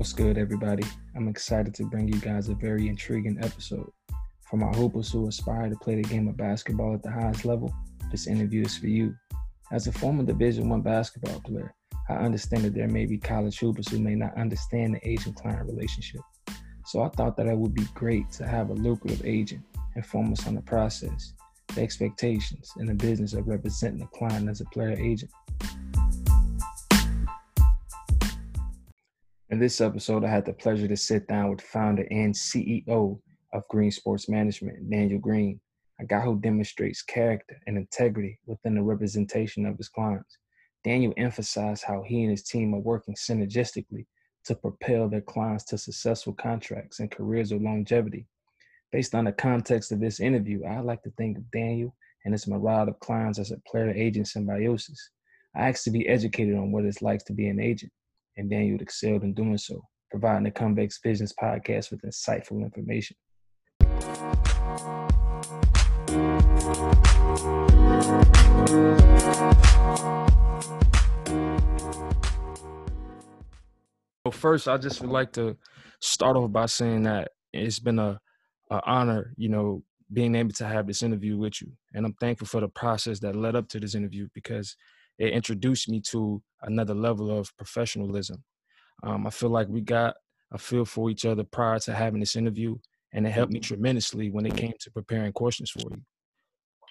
What's 0.00 0.14
good, 0.14 0.38
everybody? 0.38 0.82
I'm 1.14 1.28
excited 1.28 1.74
to 1.74 1.84
bring 1.84 2.08
you 2.08 2.18
guys 2.20 2.48
a 2.48 2.54
very 2.54 2.88
intriguing 2.88 3.36
episode. 3.42 3.92
For 4.48 4.56
my 4.56 4.68
hoopers 4.68 5.12
who 5.12 5.28
aspire 5.28 5.68
to 5.68 5.76
play 5.76 5.96
the 5.96 6.08
game 6.08 6.26
of 6.26 6.38
basketball 6.38 6.94
at 6.94 7.02
the 7.02 7.10
highest 7.10 7.44
level, 7.44 7.70
this 8.10 8.26
interview 8.26 8.62
is 8.62 8.78
for 8.78 8.86
you. 8.86 9.14
As 9.70 9.88
a 9.88 9.92
former 9.92 10.22
Division 10.22 10.70
One 10.70 10.80
basketball 10.80 11.42
player, 11.42 11.74
I 12.08 12.14
understand 12.14 12.64
that 12.64 12.74
there 12.74 12.88
may 12.88 13.04
be 13.04 13.18
college 13.18 13.58
hoopers 13.58 13.90
who 13.90 13.98
may 13.98 14.14
not 14.14 14.34
understand 14.38 14.94
the 14.94 15.06
agent-client 15.06 15.68
relationship. 15.68 16.22
So 16.86 17.02
I 17.02 17.10
thought 17.10 17.36
that 17.36 17.46
it 17.46 17.58
would 17.58 17.74
be 17.74 17.84
great 17.92 18.30
to 18.30 18.48
have 18.48 18.70
a 18.70 18.74
lucrative 18.74 19.26
agent 19.26 19.62
inform 19.96 20.32
us 20.32 20.46
on 20.46 20.54
the 20.54 20.62
process, 20.62 21.34
the 21.74 21.82
expectations, 21.82 22.72
and 22.78 22.88
the 22.88 22.94
business 22.94 23.34
of 23.34 23.48
representing 23.48 24.00
a 24.00 24.06
client 24.16 24.48
as 24.48 24.62
a 24.62 24.64
player 24.72 24.96
agent. 24.98 25.30
In 29.50 29.58
this 29.58 29.80
episode, 29.80 30.24
I 30.24 30.28
had 30.28 30.44
the 30.44 30.52
pleasure 30.52 30.86
to 30.86 30.96
sit 30.96 31.26
down 31.26 31.50
with 31.50 31.60
founder 31.60 32.06
and 32.12 32.32
CEO 32.32 33.20
of 33.52 33.68
Green 33.68 33.90
Sports 33.90 34.28
Management, 34.28 34.88
Daniel 34.88 35.18
Green, 35.18 35.58
a 35.98 36.04
guy 36.04 36.20
who 36.20 36.38
demonstrates 36.38 37.02
character 37.02 37.60
and 37.66 37.76
integrity 37.76 38.38
within 38.46 38.76
the 38.76 38.82
representation 38.82 39.66
of 39.66 39.76
his 39.76 39.88
clients. 39.88 40.38
Daniel 40.84 41.12
emphasized 41.16 41.82
how 41.82 42.04
he 42.04 42.22
and 42.22 42.30
his 42.30 42.44
team 42.44 42.72
are 42.76 42.80
working 42.80 43.16
synergistically 43.16 44.06
to 44.44 44.54
propel 44.54 45.08
their 45.08 45.20
clients 45.20 45.64
to 45.64 45.78
successful 45.78 46.32
contracts 46.32 47.00
and 47.00 47.10
careers 47.10 47.50
of 47.50 47.60
longevity. 47.60 48.28
Based 48.92 49.16
on 49.16 49.24
the 49.24 49.32
context 49.32 49.90
of 49.90 49.98
this 49.98 50.20
interview, 50.20 50.64
I 50.64 50.78
like 50.78 51.02
to 51.02 51.10
think 51.18 51.36
of 51.36 51.50
Daniel 51.50 51.96
and 52.24 52.32
his 52.32 52.46
myriad 52.46 52.88
of 52.88 53.00
clients 53.00 53.40
as 53.40 53.50
a 53.50 53.58
player 53.68 53.92
to 53.92 54.00
agent 54.00 54.28
symbiosis. 54.28 55.10
I 55.56 55.68
asked 55.68 55.82
to 55.84 55.90
be 55.90 56.06
educated 56.06 56.54
on 56.54 56.70
what 56.70 56.84
it's 56.84 57.02
like 57.02 57.24
to 57.24 57.32
be 57.32 57.48
an 57.48 57.58
agent 57.58 57.90
and 58.36 58.50
Daniel 58.50 58.78
excelled 58.80 59.22
in 59.22 59.34
doing 59.34 59.58
so, 59.58 59.80
providing 60.10 60.44
the 60.44 60.50
Convex 60.50 60.98
Business 60.98 61.32
podcast 61.40 61.90
with 61.90 62.02
insightful 62.02 62.62
information. 62.62 63.16
Well, 74.24 74.32
first, 74.32 74.68
I 74.68 74.76
just 74.76 75.00
would 75.00 75.10
like 75.10 75.32
to 75.32 75.56
start 76.00 76.36
off 76.36 76.52
by 76.52 76.66
saying 76.66 77.02
that 77.04 77.30
it's 77.52 77.78
been 77.78 77.98
a, 77.98 78.20
a 78.70 78.80
honor, 78.86 79.32
you 79.36 79.48
know, 79.48 79.82
being 80.12 80.34
able 80.34 80.52
to 80.52 80.66
have 80.66 80.86
this 80.86 81.02
interview 81.02 81.36
with 81.36 81.60
you, 81.62 81.72
and 81.94 82.04
I'm 82.04 82.14
thankful 82.14 82.46
for 82.46 82.60
the 82.60 82.68
process 82.68 83.20
that 83.20 83.36
led 83.36 83.56
up 83.56 83.68
to 83.68 83.80
this 83.80 83.94
interview 83.94 84.28
because 84.34 84.76
it 85.20 85.34
introduced 85.34 85.88
me 85.88 86.00
to 86.00 86.42
another 86.62 86.94
level 86.94 87.30
of 87.38 87.54
professionalism. 87.58 88.42
Um, 89.02 89.26
I 89.26 89.30
feel 89.30 89.50
like 89.50 89.68
we 89.68 89.82
got 89.82 90.14
a 90.50 90.58
feel 90.58 90.86
for 90.86 91.10
each 91.10 91.26
other 91.26 91.44
prior 91.44 91.78
to 91.80 91.94
having 91.94 92.20
this 92.20 92.36
interview, 92.36 92.76
and 93.12 93.26
it 93.26 93.30
helped 93.30 93.52
me 93.52 93.60
mm-hmm. 93.60 93.74
tremendously 93.74 94.30
when 94.30 94.46
it 94.46 94.56
came 94.56 94.72
to 94.80 94.90
preparing 94.90 95.32
questions 95.32 95.70
for 95.70 95.82
you. 95.90 96.02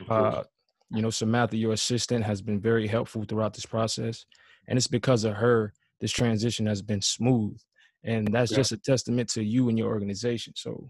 Uh, 0.09 0.43
you 0.91 1.01
know, 1.01 1.09
Samantha, 1.09 1.57
your 1.57 1.73
assistant, 1.73 2.23
has 2.23 2.41
been 2.41 2.59
very 2.59 2.87
helpful 2.87 3.25
throughout 3.27 3.53
this 3.53 3.65
process, 3.65 4.25
and 4.67 4.77
it's 4.77 4.87
because 4.87 5.23
of 5.23 5.33
her 5.33 5.73
this 5.99 6.11
transition 6.11 6.67
has 6.67 6.83
been 6.83 7.01
smooth, 7.01 7.59
and 8.03 8.27
that's 8.31 8.51
yeah. 8.51 8.57
just 8.57 8.71
a 8.71 8.77
testament 8.77 9.29
to 9.29 9.43
you 9.43 9.69
and 9.69 9.77
your 9.77 9.89
organization. 9.89 10.53
So, 10.55 10.87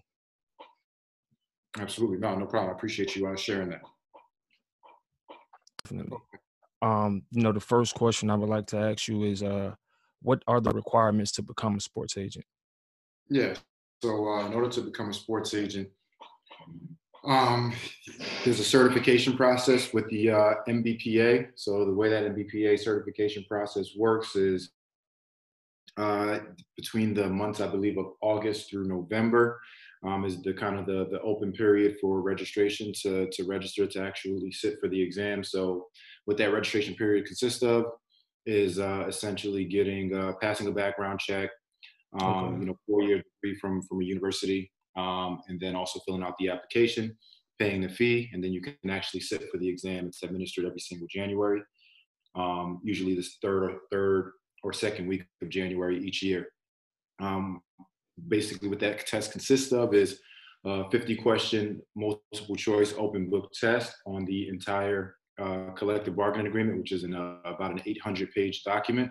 absolutely, 1.80 2.18
no, 2.18 2.36
no 2.36 2.46
problem. 2.46 2.72
I 2.72 2.74
appreciate 2.76 3.16
you 3.16 3.28
uh, 3.28 3.36
sharing 3.38 3.70
that. 3.70 3.82
Definitely 5.86 6.18
um, 6.82 7.24
you 7.32 7.44
know, 7.44 7.52
the 7.52 7.60
first 7.60 7.96
question 7.96 8.30
I 8.30 8.36
would 8.36 8.50
like 8.50 8.68
to 8.68 8.78
ask 8.78 9.08
you 9.08 9.24
is, 9.24 9.44
uh, 9.44 9.74
what 10.22 10.44
are 10.48 10.62
the 10.62 10.72
requirements 10.72 11.32
to 11.34 11.42
become 11.42 11.76
a 11.76 11.80
sports 11.80 12.18
agent? 12.18 12.46
Yeah. 13.30 13.56
So, 14.02 14.28
uh, 14.28 14.48
in 14.48 14.54
order 14.54 14.70
to 14.70 14.82
become 14.82 15.10
a 15.10 15.14
sports 15.14 15.54
agent, 15.54 15.90
um, 17.26 17.74
there's 18.44 18.60
a 18.60 18.64
certification 18.64 19.36
process 19.36 19.94
with 19.94 20.10
the 20.10 20.32
uh, 20.32 20.54
NBPA. 20.68 21.50
So, 21.56 21.86
the 21.86 21.94
way 21.94 22.10
that 22.10 22.24
NBPA 22.24 22.80
certification 22.80 23.46
process 23.48 23.96
works 23.98 24.36
is 24.36 24.72
uh, 25.98 26.40
between 26.78 27.14
the 27.14 27.28
months, 27.28 27.60
I 27.60 27.68
believe, 27.68 27.98
of 27.98 28.14
August 28.22 28.70
through 28.70 28.88
November. 28.88 29.60
Um, 30.02 30.24
is 30.24 30.42
the 30.42 30.54
kind 30.54 30.80
of 30.80 30.86
the, 30.86 31.10
the 31.12 31.20
open 31.20 31.52
period 31.52 31.98
for 32.00 32.22
registration 32.22 32.94
to, 33.02 33.30
to 33.34 33.44
register 33.44 33.86
to 33.86 34.02
actually 34.02 34.50
sit 34.54 34.80
for 34.80 34.88
the 34.88 35.02
exam. 35.02 35.44
So 35.44 35.88
what 36.30 36.38
that 36.38 36.54
registration 36.54 36.94
period 36.94 37.26
consists 37.26 37.64
of 37.64 37.86
is 38.46 38.78
uh, 38.78 39.04
essentially 39.08 39.66
getting 39.66 40.16
uh, 40.16 40.34
passing 40.40 40.68
a 40.68 40.72
background 40.72 41.20
check, 41.20 41.50
um, 42.22 42.28
okay. 42.28 42.60
you 42.60 42.66
know, 42.68 42.78
four 42.86 43.02
year 43.02 43.24
degree 43.42 43.58
from 43.60 43.82
from 43.82 44.00
a 44.00 44.06
university, 44.06 44.72
um, 44.96 45.40
and 45.48 45.60
then 45.60 45.76
also 45.76 46.00
filling 46.06 46.22
out 46.22 46.36
the 46.38 46.48
application, 46.48 47.18
paying 47.58 47.82
the 47.82 47.90
fee, 47.90 48.30
and 48.32 48.44
then 48.44 48.54
you 48.54 48.62
can 48.62 48.92
actually 48.92 49.22
sit 49.22 49.50
for 49.50 49.58
the 49.58 49.68
exam. 49.68 50.06
It's 50.06 50.22
administered 50.22 50.66
every 50.66 50.80
single 50.80 51.08
January, 51.10 51.64
um, 52.36 52.80
usually 52.84 53.16
this 53.16 53.38
third 53.42 53.64
or 53.64 53.80
third 53.92 54.34
or 54.62 54.72
second 54.72 55.08
week 55.08 55.26
of 55.42 55.50
January 55.50 55.98
each 55.98 56.22
year. 56.22 56.46
Um, 57.20 57.62
basically, 58.28 58.70
what 58.70 58.80
that 58.82 59.08
test 59.08 59.32
consists 59.32 59.72
of 59.72 59.96
is 59.96 60.20
a 60.64 60.88
50 60.92 61.16
question 61.16 61.82
multiple 61.96 62.56
choice 62.56 62.94
open 63.00 63.32
book 63.32 63.50
test 63.60 63.96
on 64.06 64.26
the 64.26 64.48
entire 64.48 65.16
uh, 65.40 65.72
collective 65.72 66.16
bargaining 66.16 66.48
agreement, 66.48 66.78
which 66.78 66.92
is 66.92 67.04
an, 67.04 67.14
uh, 67.14 67.38
about 67.46 67.72
an 67.72 67.82
800 67.86 68.32
page 68.32 68.64
document. 68.64 69.10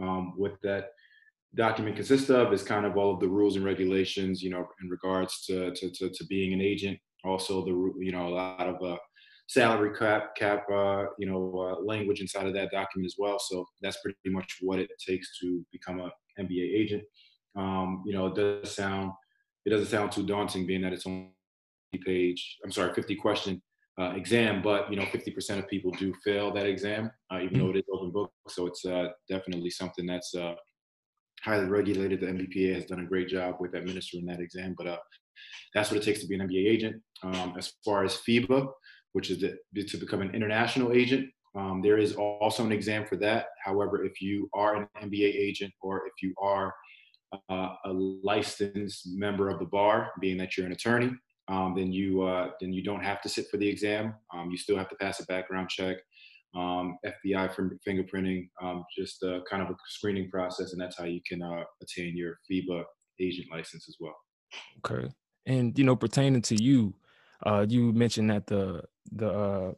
Um, 0.00 0.34
what 0.36 0.54
that 0.62 0.90
document 1.54 1.96
consists 1.96 2.30
of 2.30 2.52
is 2.52 2.62
kind 2.62 2.86
of 2.86 2.96
all 2.96 3.14
of 3.14 3.20
the 3.20 3.28
rules 3.28 3.56
and 3.56 3.64
regulations, 3.64 4.42
you 4.42 4.50
know, 4.50 4.66
in 4.82 4.88
regards 4.88 5.44
to, 5.46 5.72
to, 5.72 5.90
to, 5.90 6.10
to 6.10 6.24
being 6.26 6.52
an 6.52 6.60
agent. 6.60 6.98
Also, 7.24 7.64
the 7.64 7.92
you 8.02 8.12
know 8.12 8.28
a 8.28 8.30
lot 8.30 8.66
of 8.66 8.82
uh, 8.82 8.96
salary 9.46 9.94
cap 9.94 10.34
cap 10.36 10.64
uh, 10.72 11.04
you 11.18 11.26
know 11.26 11.52
uh, 11.58 11.84
language 11.84 12.22
inside 12.22 12.46
of 12.46 12.54
that 12.54 12.70
document 12.70 13.04
as 13.04 13.16
well. 13.18 13.38
So 13.38 13.66
that's 13.82 13.98
pretty 14.00 14.16
much 14.26 14.56
what 14.62 14.78
it 14.78 14.88
takes 15.06 15.38
to 15.40 15.62
become 15.70 16.00
an 16.00 16.10
NBA 16.38 16.74
agent. 16.74 17.02
Um, 17.56 18.02
you 18.06 18.14
know, 18.14 18.28
it 18.28 18.34
does 18.34 18.74
sound 18.74 19.12
it 19.66 19.70
doesn't 19.70 19.88
sound 19.88 20.12
too 20.12 20.24
daunting, 20.24 20.66
being 20.66 20.80
that 20.80 20.94
it's 20.94 21.06
only 21.06 21.32
page. 22.06 22.58
I'm 22.64 22.72
sorry, 22.72 22.94
50 22.94 23.16
question 23.16 23.60
uh, 23.98 24.12
exam, 24.12 24.62
but 24.62 24.90
you 24.90 24.96
know, 24.96 25.04
50% 25.04 25.58
of 25.58 25.68
people 25.68 25.90
do 25.92 26.12
fail 26.24 26.52
that 26.52 26.66
exam, 26.66 27.10
uh, 27.32 27.40
even 27.40 27.58
though 27.58 27.64
mm-hmm. 27.66 27.76
it 27.76 27.80
is 27.80 27.84
open 27.92 28.10
book. 28.10 28.32
So 28.48 28.66
it's 28.66 28.84
uh, 28.84 29.08
definitely 29.28 29.70
something 29.70 30.06
that's 30.06 30.34
uh, 30.34 30.54
highly 31.42 31.66
regulated. 31.66 32.20
The 32.20 32.26
NBPA 32.26 32.74
has 32.74 32.84
done 32.86 33.00
a 33.00 33.06
great 33.06 33.28
job 33.28 33.56
with 33.60 33.74
administering 33.74 34.26
that 34.26 34.40
exam, 34.40 34.74
but 34.76 34.86
uh, 34.86 34.96
that's 35.74 35.90
what 35.90 35.98
it 35.98 36.04
takes 36.04 36.20
to 36.20 36.26
be 36.26 36.34
an 36.34 36.48
NBA 36.48 36.68
agent. 36.68 37.02
Um, 37.22 37.54
as 37.58 37.72
far 37.84 38.04
as 38.04 38.16
FIBA, 38.26 38.68
which 39.12 39.30
is 39.30 39.40
the, 39.40 39.84
to 39.84 39.96
become 39.96 40.22
an 40.22 40.34
international 40.34 40.92
agent, 40.92 41.28
um, 41.56 41.82
there 41.82 41.98
is 41.98 42.14
also 42.14 42.64
an 42.64 42.72
exam 42.72 43.04
for 43.06 43.16
that. 43.16 43.46
However, 43.64 44.04
if 44.04 44.20
you 44.20 44.48
are 44.54 44.76
an 44.76 44.88
NBA 45.02 45.34
agent 45.34 45.72
or 45.82 46.06
if 46.06 46.12
you 46.22 46.32
are 46.40 46.72
uh, 47.50 47.74
a 47.84 47.92
licensed 47.92 49.08
member 49.08 49.48
of 49.48 49.58
the 49.58 49.64
bar, 49.64 50.12
being 50.20 50.36
that 50.38 50.56
you're 50.56 50.66
an 50.66 50.72
attorney, 50.72 51.10
um, 51.50 51.74
then 51.76 51.92
you 51.92 52.22
uh, 52.22 52.50
then 52.60 52.72
you 52.72 52.82
don't 52.82 53.02
have 53.02 53.20
to 53.22 53.28
sit 53.28 53.48
for 53.50 53.56
the 53.56 53.68
exam. 53.68 54.14
Um, 54.32 54.50
you 54.50 54.56
still 54.56 54.78
have 54.78 54.88
to 54.90 54.96
pass 54.96 55.20
a 55.20 55.26
background 55.26 55.68
check, 55.68 55.96
um, 56.54 56.96
FBI 57.04 57.52
fingerprinting, 57.86 58.48
um, 58.62 58.84
just 58.96 59.22
uh, 59.24 59.40
kind 59.50 59.62
of 59.62 59.70
a 59.70 59.74
screening 59.88 60.30
process, 60.30 60.72
and 60.72 60.80
that's 60.80 60.96
how 60.96 61.04
you 61.04 61.20
can 61.28 61.42
uh, 61.42 61.64
attain 61.82 62.16
your 62.16 62.38
FIBA 62.50 62.84
agent 63.20 63.48
license 63.50 63.88
as 63.88 63.96
well. 63.98 64.14
Okay, 64.78 65.08
and 65.46 65.76
you 65.76 65.84
know, 65.84 65.96
pertaining 65.96 66.42
to 66.42 66.62
you, 66.62 66.94
uh, 67.44 67.66
you 67.68 67.92
mentioned 67.92 68.30
that 68.30 68.46
the 68.46 68.82
the 69.10 69.30
uh, 69.30 69.72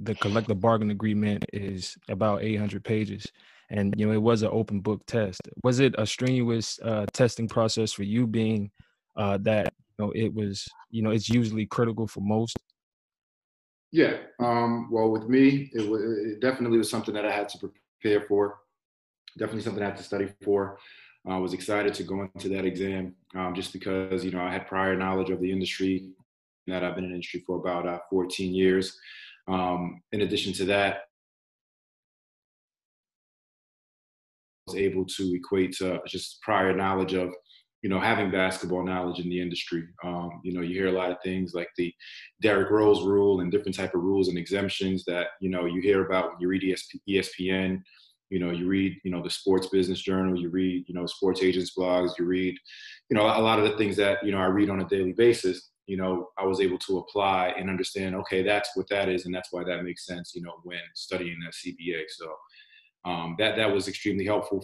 the 0.00 0.16
collective 0.16 0.60
bargain 0.60 0.90
agreement 0.90 1.44
is 1.52 1.96
about 2.08 2.42
800 2.42 2.84
pages 2.84 3.26
and 3.70 3.94
you 3.98 4.06
know 4.06 4.12
it 4.12 4.22
was 4.22 4.42
an 4.42 4.50
open 4.52 4.80
book 4.80 5.04
test 5.06 5.40
was 5.64 5.80
it 5.80 5.92
a 5.98 6.06
strenuous 6.06 6.78
uh, 6.84 7.04
testing 7.12 7.48
process 7.48 7.92
for 7.92 8.04
you 8.04 8.24
being 8.24 8.70
uh, 9.16 9.36
know, 9.98 10.12
it 10.14 10.34
was, 10.34 10.66
you 10.90 11.02
know, 11.02 11.10
it's 11.10 11.28
usually 11.28 11.66
critical 11.66 12.06
for 12.06 12.20
most. 12.20 12.56
Yeah. 13.90 14.18
Um, 14.38 14.88
well, 14.90 15.10
with 15.10 15.28
me, 15.28 15.70
it, 15.72 15.88
was, 15.88 16.02
it 16.02 16.40
definitely 16.40 16.78
was 16.78 16.90
something 16.90 17.14
that 17.14 17.24
I 17.24 17.32
had 17.32 17.48
to 17.50 17.58
prepare 17.58 18.26
for. 18.26 18.58
Definitely 19.38 19.62
something 19.62 19.82
I 19.82 19.86
had 19.86 19.96
to 19.96 20.02
study 20.02 20.28
for. 20.42 20.78
I 21.26 21.36
was 21.36 21.52
excited 21.52 21.94
to 21.94 22.04
go 22.04 22.22
into 22.34 22.48
that 22.50 22.64
exam 22.64 23.14
um, 23.34 23.54
just 23.54 23.72
because, 23.72 24.24
you 24.24 24.30
know, 24.30 24.40
I 24.40 24.52
had 24.52 24.66
prior 24.66 24.96
knowledge 24.96 25.30
of 25.30 25.40
the 25.40 25.50
industry 25.50 26.10
that 26.66 26.84
I've 26.84 26.94
been 26.94 27.04
in 27.04 27.10
industry 27.10 27.42
for 27.46 27.56
about 27.56 27.86
uh, 27.86 27.98
14 28.10 28.54
years. 28.54 28.98
Um, 29.46 30.02
in 30.12 30.22
addition 30.22 30.52
to 30.54 30.64
that, 30.66 30.96
I 34.68 34.72
was 34.72 34.76
able 34.76 35.04
to 35.06 35.34
equate 35.34 35.72
to 35.78 36.00
just 36.06 36.40
prior 36.42 36.74
knowledge 36.74 37.14
of 37.14 37.32
you 37.82 37.88
know, 37.88 38.00
having 38.00 38.30
basketball 38.30 38.84
knowledge 38.84 39.20
in 39.20 39.28
the 39.28 39.40
industry. 39.40 39.84
Um, 40.02 40.40
you 40.42 40.52
know, 40.52 40.62
you 40.62 40.74
hear 40.74 40.88
a 40.88 40.98
lot 40.98 41.10
of 41.10 41.18
things 41.22 41.54
like 41.54 41.68
the 41.76 41.92
Derrick 42.42 42.70
Rose 42.70 43.02
rule 43.04 43.40
and 43.40 43.52
different 43.52 43.76
type 43.76 43.94
of 43.94 44.02
rules 44.02 44.28
and 44.28 44.36
exemptions 44.38 45.04
that, 45.04 45.28
you 45.40 45.48
know, 45.48 45.64
you 45.64 45.80
hear 45.80 46.04
about 46.04 46.30
when 46.30 46.40
you 46.40 46.48
read 46.48 46.76
ESPN 47.08 47.82
You 48.30 48.40
know, 48.40 48.50
you 48.50 48.66
read, 48.66 48.96
you 49.04 49.10
know, 49.10 49.22
the 49.22 49.30
Sports 49.30 49.68
Business 49.68 50.00
Journal, 50.00 50.38
you 50.38 50.50
read, 50.50 50.84
you 50.88 50.94
know, 50.94 51.06
sports 51.06 51.42
agents 51.42 51.72
blogs, 51.76 52.18
you 52.18 52.24
read, 52.24 52.56
you 53.08 53.16
know, 53.16 53.22
a 53.22 53.40
lot 53.40 53.58
of 53.58 53.64
the 53.64 53.76
things 53.78 53.96
that 53.96 54.24
you 54.24 54.32
know 54.32 54.38
I 54.38 54.46
read 54.46 54.70
on 54.70 54.80
a 54.80 54.88
daily 54.88 55.12
basis. 55.12 55.70
You 55.86 55.96
know, 55.96 56.28
I 56.36 56.44
was 56.44 56.60
able 56.60 56.78
to 56.80 56.98
apply 56.98 57.54
and 57.56 57.70
understand. 57.70 58.14
Okay, 58.16 58.42
that's 58.42 58.70
what 58.74 58.88
that 58.90 59.08
is, 59.08 59.24
and 59.24 59.34
that's 59.34 59.48
why 59.50 59.64
that 59.64 59.82
makes 59.84 60.04
sense. 60.04 60.32
You 60.34 60.42
know, 60.42 60.56
when 60.64 60.78
studying 60.94 61.38
that 61.44 61.54
CBA. 61.54 62.02
So 62.08 62.34
um, 63.10 63.36
that 63.38 63.56
that 63.56 63.72
was 63.72 63.88
extremely 63.88 64.26
helpful 64.26 64.62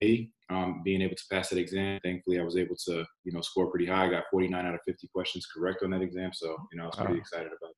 me. 0.00 0.30
Um, 0.50 0.82
being 0.84 1.00
able 1.00 1.14
to 1.14 1.24
pass 1.30 1.48
that 1.50 1.58
exam. 1.58 2.00
Thankfully, 2.02 2.40
I 2.40 2.42
was 2.42 2.56
able 2.56 2.74
to, 2.86 3.04
you 3.24 3.32
know, 3.32 3.40
score 3.40 3.70
pretty 3.70 3.86
high. 3.86 4.06
I 4.06 4.10
got 4.10 4.24
49 4.32 4.66
out 4.66 4.74
of 4.74 4.80
50 4.84 5.08
questions 5.14 5.46
correct 5.46 5.84
on 5.84 5.90
that 5.90 6.02
exam. 6.02 6.32
So, 6.32 6.56
you 6.72 6.78
know, 6.78 6.84
I 6.84 6.86
was 6.86 6.96
pretty 6.96 7.18
excited 7.18 7.46
about 7.46 7.74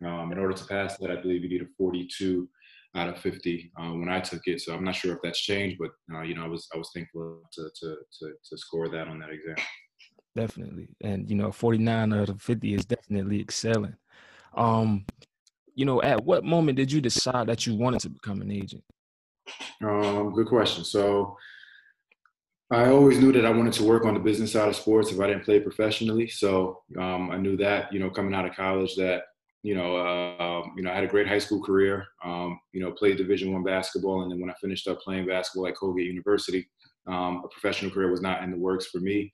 that. 0.00 0.08
Um, 0.08 0.32
in 0.32 0.38
order 0.38 0.52
to 0.52 0.64
pass 0.66 0.98
that, 0.98 1.10
I 1.10 1.16
believe 1.16 1.42
you 1.42 1.48
need 1.48 1.62
a 1.62 1.68
42 1.78 2.48
out 2.94 3.08
of 3.08 3.18
50 3.18 3.72
um, 3.78 4.00
when 4.00 4.08
I 4.08 4.20
took 4.20 4.42
it. 4.46 4.60
So 4.60 4.74
I'm 4.74 4.84
not 4.84 4.94
sure 4.94 5.14
if 5.14 5.20
that's 5.22 5.40
changed, 5.40 5.78
but 5.78 5.90
uh, 6.14 6.22
you 6.22 6.34
know, 6.34 6.44
I 6.44 6.48
was 6.48 6.68
I 6.74 6.78
was 6.78 6.90
thankful 6.94 7.40
to, 7.52 7.70
to 7.80 7.96
to 8.20 8.32
to 8.44 8.58
score 8.58 8.88
that 8.88 9.08
on 9.08 9.18
that 9.20 9.30
exam. 9.30 9.56
Definitely, 10.34 10.88
and 11.02 11.28
you 11.28 11.36
know, 11.36 11.52
49 11.52 12.12
out 12.12 12.28
of 12.28 12.40
50 12.40 12.74
is 12.74 12.84
definitely 12.84 13.40
excelling. 13.40 13.96
Um, 14.54 15.04
you 15.74 15.84
know, 15.84 16.02
at 16.02 16.24
what 16.24 16.44
moment 16.44 16.76
did 16.76 16.92
you 16.92 17.00
decide 17.00 17.46
that 17.46 17.66
you 17.66 17.74
wanted 17.74 18.00
to 18.00 18.10
become 18.10 18.42
an 18.42 18.50
agent? 18.50 18.84
Um, 19.82 20.32
good 20.32 20.46
question. 20.46 20.84
So 20.84 21.36
I 22.72 22.88
always 22.88 23.18
knew 23.18 23.32
that 23.32 23.44
I 23.44 23.50
wanted 23.50 23.74
to 23.74 23.84
work 23.84 24.06
on 24.06 24.14
the 24.14 24.20
business 24.20 24.52
side 24.52 24.68
of 24.68 24.76
sports 24.76 25.12
if 25.12 25.20
I 25.20 25.26
didn't 25.26 25.44
play 25.44 25.60
professionally. 25.60 26.26
So 26.26 26.80
um, 26.98 27.30
I 27.30 27.36
knew 27.36 27.54
that, 27.58 27.92
you 27.92 28.00
know, 28.00 28.08
coming 28.08 28.34
out 28.34 28.46
of 28.46 28.56
college, 28.56 28.94
that 28.96 29.24
you 29.62 29.76
know, 29.76 29.94
uh, 29.94 30.62
you 30.74 30.82
know, 30.82 30.90
I 30.90 30.94
had 30.94 31.04
a 31.04 31.08
great 31.08 31.28
high 31.28 31.38
school 31.38 31.62
career. 31.62 32.06
Um, 32.24 32.58
you 32.72 32.80
know, 32.80 32.90
played 32.90 33.18
Division 33.18 33.52
One 33.52 33.62
basketball, 33.62 34.22
and 34.22 34.32
then 34.32 34.40
when 34.40 34.50
I 34.50 34.54
finished 34.60 34.88
up 34.88 35.00
playing 35.00 35.26
basketball 35.26 35.68
at 35.68 35.76
Colgate 35.76 36.06
University, 36.06 36.68
um, 37.06 37.42
a 37.44 37.48
professional 37.48 37.90
career 37.90 38.10
was 38.10 38.22
not 38.22 38.42
in 38.42 38.50
the 38.50 38.56
works 38.56 38.86
for 38.86 38.98
me. 38.98 39.32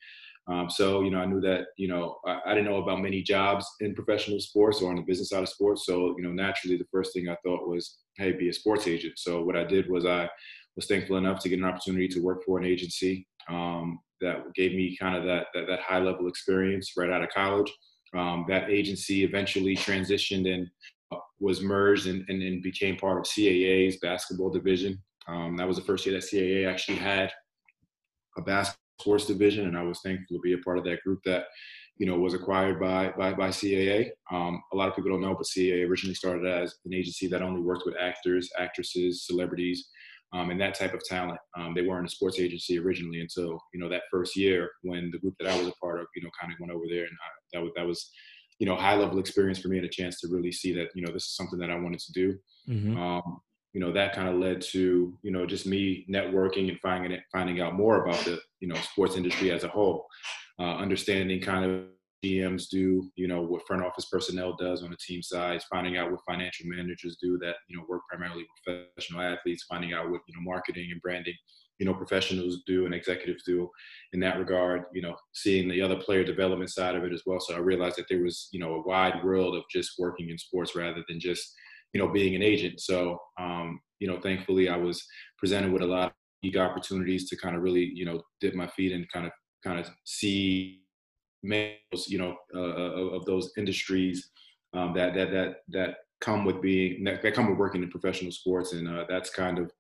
Um, 0.49 0.69
so, 0.69 1.02
you 1.02 1.11
know, 1.11 1.19
I 1.19 1.26
knew 1.26 1.41
that, 1.43 1.67
you 1.76 1.88
know, 1.88 2.17
I, 2.26 2.41
I, 2.46 2.55
didn't 2.55 2.70
know 2.70 2.82
about 2.82 3.02
many 3.02 3.23
jobs 3.23 3.67
in 3.81 3.94
professional 3.94 4.41
sports 4.41 4.81
or 4.81 4.88
on 4.88 4.96
the 4.96 5.02
business 5.02 5.29
side 5.29 5.43
of 5.43 5.49
sports. 5.50 5.84
So, 5.84 6.14
you 6.17 6.23
know, 6.23 6.32
naturally, 6.32 6.79
the 6.79 6.87
first 6.91 7.12
thing 7.12 7.29
I 7.29 7.37
thought 7.44 7.69
was, 7.69 7.99
hey, 8.17 8.32
be 8.32 8.49
a 8.49 8.52
sports 8.52 8.87
agent. 8.87 9.19
So, 9.19 9.43
what 9.43 9.56
I 9.56 9.64
did 9.64 9.91
was 9.91 10.06
I 10.06 10.29
was 10.75 10.87
thankful 10.87 11.17
enough 11.17 11.41
to 11.41 11.49
get 11.49 11.58
an 11.58 11.64
opportunity 11.64 12.08
to 12.08 12.20
work 12.20 12.44
for 12.44 12.58
an 12.58 12.64
agency 12.64 13.28
um, 13.49 14.00
that 14.21 14.55
gave 14.55 14.73
me 14.73 14.97
kind 14.97 15.17
of 15.17 15.25
that, 15.25 15.47
that, 15.55 15.67
that 15.69 15.81
high 15.81 16.00
level 16.00 16.29
experience 16.29 16.93
right 16.97 17.11
out 17.11 17.23
of 17.23 17.31
college. 17.31 17.73
Um, 18.15 18.47
that 18.49 18.71
agency 18.71 19.25
eventually 19.25 19.77
transitioned 19.77 20.53
and 20.53 20.67
uh, 21.12 21.19
was 21.41 21.61
merged 21.61 22.06
and, 22.06 22.25
and, 22.29 22.43
and, 22.43 22.62
became 22.62 22.97
part 22.97 23.19
of 23.19 23.25
CAA's 23.25 23.99
basketball 23.99 24.50
division. 24.50 25.03
Um, 25.29 25.56
that 25.59 25.69
was 25.69 25.77
the 25.77 25.85
first 25.85 26.06
year 26.06 26.19
that 26.19 26.25
CAA 26.25 26.67
actually 26.67 26.97
had 26.97 27.31
a 28.39 28.43
basketball 28.43 28.83
sports 29.00 29.27
division, 29.27 29.67
and 29.67 29.77
I 29.77 29.83
was 29.83 30.01
thankful 30.01 30.37
to 30.37 30.41
be 30.41 30.55
a 30.55 30.59
part 30.59 30.79
of 30.79 30.85
that 30.85 31.03
group 31.03 31.21
that 31.25 31.44
you 31.99 32.06
know 32.06 32.19
was 32.19 32.35
acquired 32.35 32.81
by 32.81 33.12
by, 33.17 33.33
by 33.33 33.49
CAA. 33.49 34.11
Um, 34.33 34.62
a 34.73 34.77
lot 34.77 34.89
of 34.89 34.97
people 34.97 35.11
don't 35.11 35.21
know, 35.21 35.35
but 35.35 35.47
CAA 35.47 35.89
originally 35.89 36.15
started 36.15 36.47
as 36.47 36.75
an 36.85 36.94
agency 36.94 37.29
that 37.29 37.43
only 37.43 37.61
worked 37.61 37.85
with 37.87 37.94
actors, 38.01 38.51
actresses, 38.59 39.27
celebrities, 39.27 39.89
um, 40.33 40.51
and 40.51 40.61
that 40.61 40.79
type 40.79 40.95
of 40.95 41.03
talent. 41.05 41.39
Um, 41.57 41.75
they 41.75 41.83
weren't 41.83 42.07
a 42.07 42.11
sports 42.11 42.39
agency 42.39 42.79
originally 42.79 43.21
until 43.21 43.59
you 43.73 43.81
know 43.81 43.89
that 43.89 44.03
first 44.11 44.37
year 44.37 44.71
when 44.83 45.11
the 45.11 45.19
group 45.19 45.35
that 45.41 45.49
I 45.49 45.59
was 45.59 45.69
a 45.69 45.73
part 45.83 46.01
of, 46.01 46.07
you 46.15 46.23
know, 46.23 46.31
kind 46.41 46.53
of 46.53 46.59
went 46.61 46.73
over 46.73 46.85
there, 46.89 47.05
and 47.05 47.13
I, 47.13 47.59
that 47.59 47.63
was 47.63 47.73
that 47.77 47.87
was 47.87 48.11
you 48.59 48.67
know 48.67 48.77
high 48.77 48.97
level 48.97 49.19
experience 49.19 49.59
for 49.59 49.69
me 49.69 49.79
and 49.79 49.87
a 49.87 49.91
chance 49.91 50.21
to 50.21 50.29
really 50.29 50.53
see 50.53 50.73
that 50.75 50.89
you 50.95 51.05
know 51.05 51.13
this 51.13 51.25
is 51.25 51.37
something 51.37 51.59
that 51.59 51.71
I 51.71 51.77
wanted 51.77 52.01
to 52.01 52.13
do. 52.13 52.39
Mm-hmm. 52.69 52.99
Um, 52.99 53.41
you 53.75 53.81
know 53.81 53.93
that 53.93 54.15
kind 54.15 54.29
of 54.29 54.37
led 54.37 54.61
to 54.61 55.17
you 55.23 55.31
know 55.31 55.47
just 55.47 55.67
me 55.67 56.07
networking 56.11 56.69
and 56.69 56.81
finding 56.81 57.13
it, 57.13 57.21
finding 57.33 57.61
out 57.61 57.75
more 57.75 58.05
about 58.05 58.25
the 58.25 58.39
you 58.61 58.69
know 58.69 58.77
sports 58.77 59.17
industry 59.17 59.51
as 59.51 59.65
a 59.65 59.69
whole, 59.69 60.07
uh, 60.59 60.77
understanding 60.77 61.41
kind 61.41 61.65
of 61.65 61.85
GMs 62.25 62.69
do, 62.69 63.11
you 63.15 63.29
know, 63.29 63.43
what 63.43 63.67
front 63.67 63.85
office 63.85 64.06
personnel 64.06 64.56
does 64.56 64.82
on 64.82 64.91
the 64.91 64.97
team 64.97 65.23
side, 65.23 65.62
finding 65.70 65.97
out 65.97 66.11
what 66.11 66.20
financial 66.26 66.67
managers 66.67 67.17
do 67.23 67.38
that, 67.38 67.56
you 67.69 67.76
know, 67.76 67.85
work 67.88 68.03
primarily 68.09 68.43
with 68.43 68.88
professional 68.97 69.20
athletes, 69.20 69.65
finding 69.69 69.93
out 69.93 70.11
what, 70.11 70.20
you 70.26 70.35
know, 70.35 70.43
marketing 70.43 70.88
and 70.91 71.00
branding, 71.00 71.35
you 71.79 71.87
know, 71.87 71.94
professionals 71.94 72.62
do 72.67 72.87
and 72.87 72.94
executives 72.94 73.44
do 73.44 73.70
in 74.12 74.20
that 74.20 74.38
regard, 74.38 74.85
you 74.93 75.00
know, 75.00 75.15
seeing 75.32 75.69
the 75.69 75.81
other 75.81 75.97
player 75.97 76.25
development 76.25 76.70
side 76.70 76.97
of 76.97 77.05
it 77.05 77.12
as 77.12 77.23
well. 77.25 77.38
So 77.38 77.55
I 77.55 77.59
realized 77.59 77.97
that 77.99 78.06
there 78.09 78.23
was, 78.23 78.49
you 78.53 78.59
know, 78.59 78.75
a 78.75 78.82
wide 78.82 79.23
world 79.23 79.55
of 79.55 79.62
just 79.70 79.93
working 79.99 80.31
in 80.31 80.38
sports 80.38 80.75
rather 80.75 81.05
than 81.09 81.20
just, 81.20 81.55
you 81.93 82.00
know, 82.00 82.09
being 82.09 82.35
an 82.35 82.43
agent. 82.43 82.81
So, 82.81 83.19
um, 83.41 83.81
you 84.00 84.09
know, 84.09 84.20
thankfully 84.20 84.69
I 84.69 84.76
was 84.76 85.05
presented 85.38 85.73
with 85.73 85.82
a 85.82 85.87
lot 85.87 86.12
of 86.44 86.56
opportunities 86.56 87.29
to 87.29 87.37
kind 87.37 87.56
of 87.56 87.62
really, 87.62 87.91
you 87.94 88.05
know, 88.05 88.23
dip 88.41 88.55
my 88.55 88.67
feet 88.67 88.93
and 88.93 89.09
kind 89.11 89.26
of, 89.26 89.32
kind 89.65 89.79
of 89.79 89.91
see 90.05 90.82
males, 91.43 92.08
you 92.08 92.19
know, 92.19 92.37
uh, 92.55 92.58
uh, 92.58 93.17
of 93.17 93.25
those 93.25 93.52
industries 93.56 94.31
um, 94.75 94.93
that 94.94 95.14
that 95.14 95.31
that 95.31 95.56
that 95.69 95.96
come 96.20 96.44
with 96.44 96.61
being 96.61 97.05
that, 97.05 97.23
that 97.23 97.35
come 97.35 97.49
with 97.49 97.58
working 97.58 97.82
in 97.82 97.90
professional 97.90 98.32
sports, 98.32 98.73
and 98.73 98.88
uh, 98.88 99.05
that's 99.08 99.31
kind 99.31 99.58
of, 99.58 99.70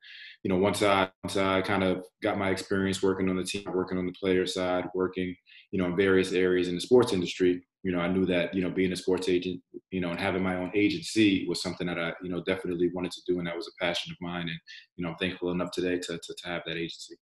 you 0.42 0.48
know, 0.48 0.56
once 0.56 0.82
I 0.82 1.10
once 1.24 1.36
I 1.36 1.60
kind 1.62 1.82
of 1.82 2.04
got 2.22 2.38
my 2.38 2.50
experience 2.50 3.02
working 3.02 3.28
on 3.28 3.36
the 3.36 3.44
team, 3.44 3.64
working 3.66 3.98
on 3.98 4.06
the 4.06 4.12
player 4.12 4.46
side, 4.46 4.86
working, 4.94 5.34
you 5.70 5.78
know, 5.78 5.86
in 5.86 5.96
various 5.96 6.32
areas 6.32 6.68
in 6.68 6.74
the 6.74 6.80
sports 6.80 7.12
industry, 7.12 7.62
you 7.82 7.92
know, 7.92 8.00
I 8.00 8.08
knew 8.08 8.24
that 8.26 8.54
you 8.54 8.62
know 8.62 8.70
being 8.70 8.92
a 8.92 8.96
sports 8.96 9.28
agent, 9.28 9.60
you 9.90 10.00
know, 10.00 10.10
and 10.10 10.20
having 10.20 10.42
my 10.42 10.56
own 10.56 10.70
agency 10.74 11.46
was 11.48 11.62
something 11.62 11.86
that 11.86 11.98
I, 11.98 12.12
you 12.22 12.30
know, 12.30 12.42
definitely 12.44 12.90
wanted 12.94 13.12
to 13.12 13.22
do, 13.26 13.38
and 13.38 13.46
that 13.46 13.56
was 13.56 13.68
a 13.68 13.84
passion 13.84 14.12
of 14.12 14.18
mine, 14.20 14.48
and 14.48 14.58
you 14.96 15.04
know, 15.04 15.10
I'm 15.10 15.16
thankful 15.16 15.50
enough 15.50 15.70
today 15.72 15.98
to 15.98 16.18
to, 16.18 16.34
to 16.34 16.48
have 16.48 16.62
that 16.66 16.76
agency. 16.76 17.16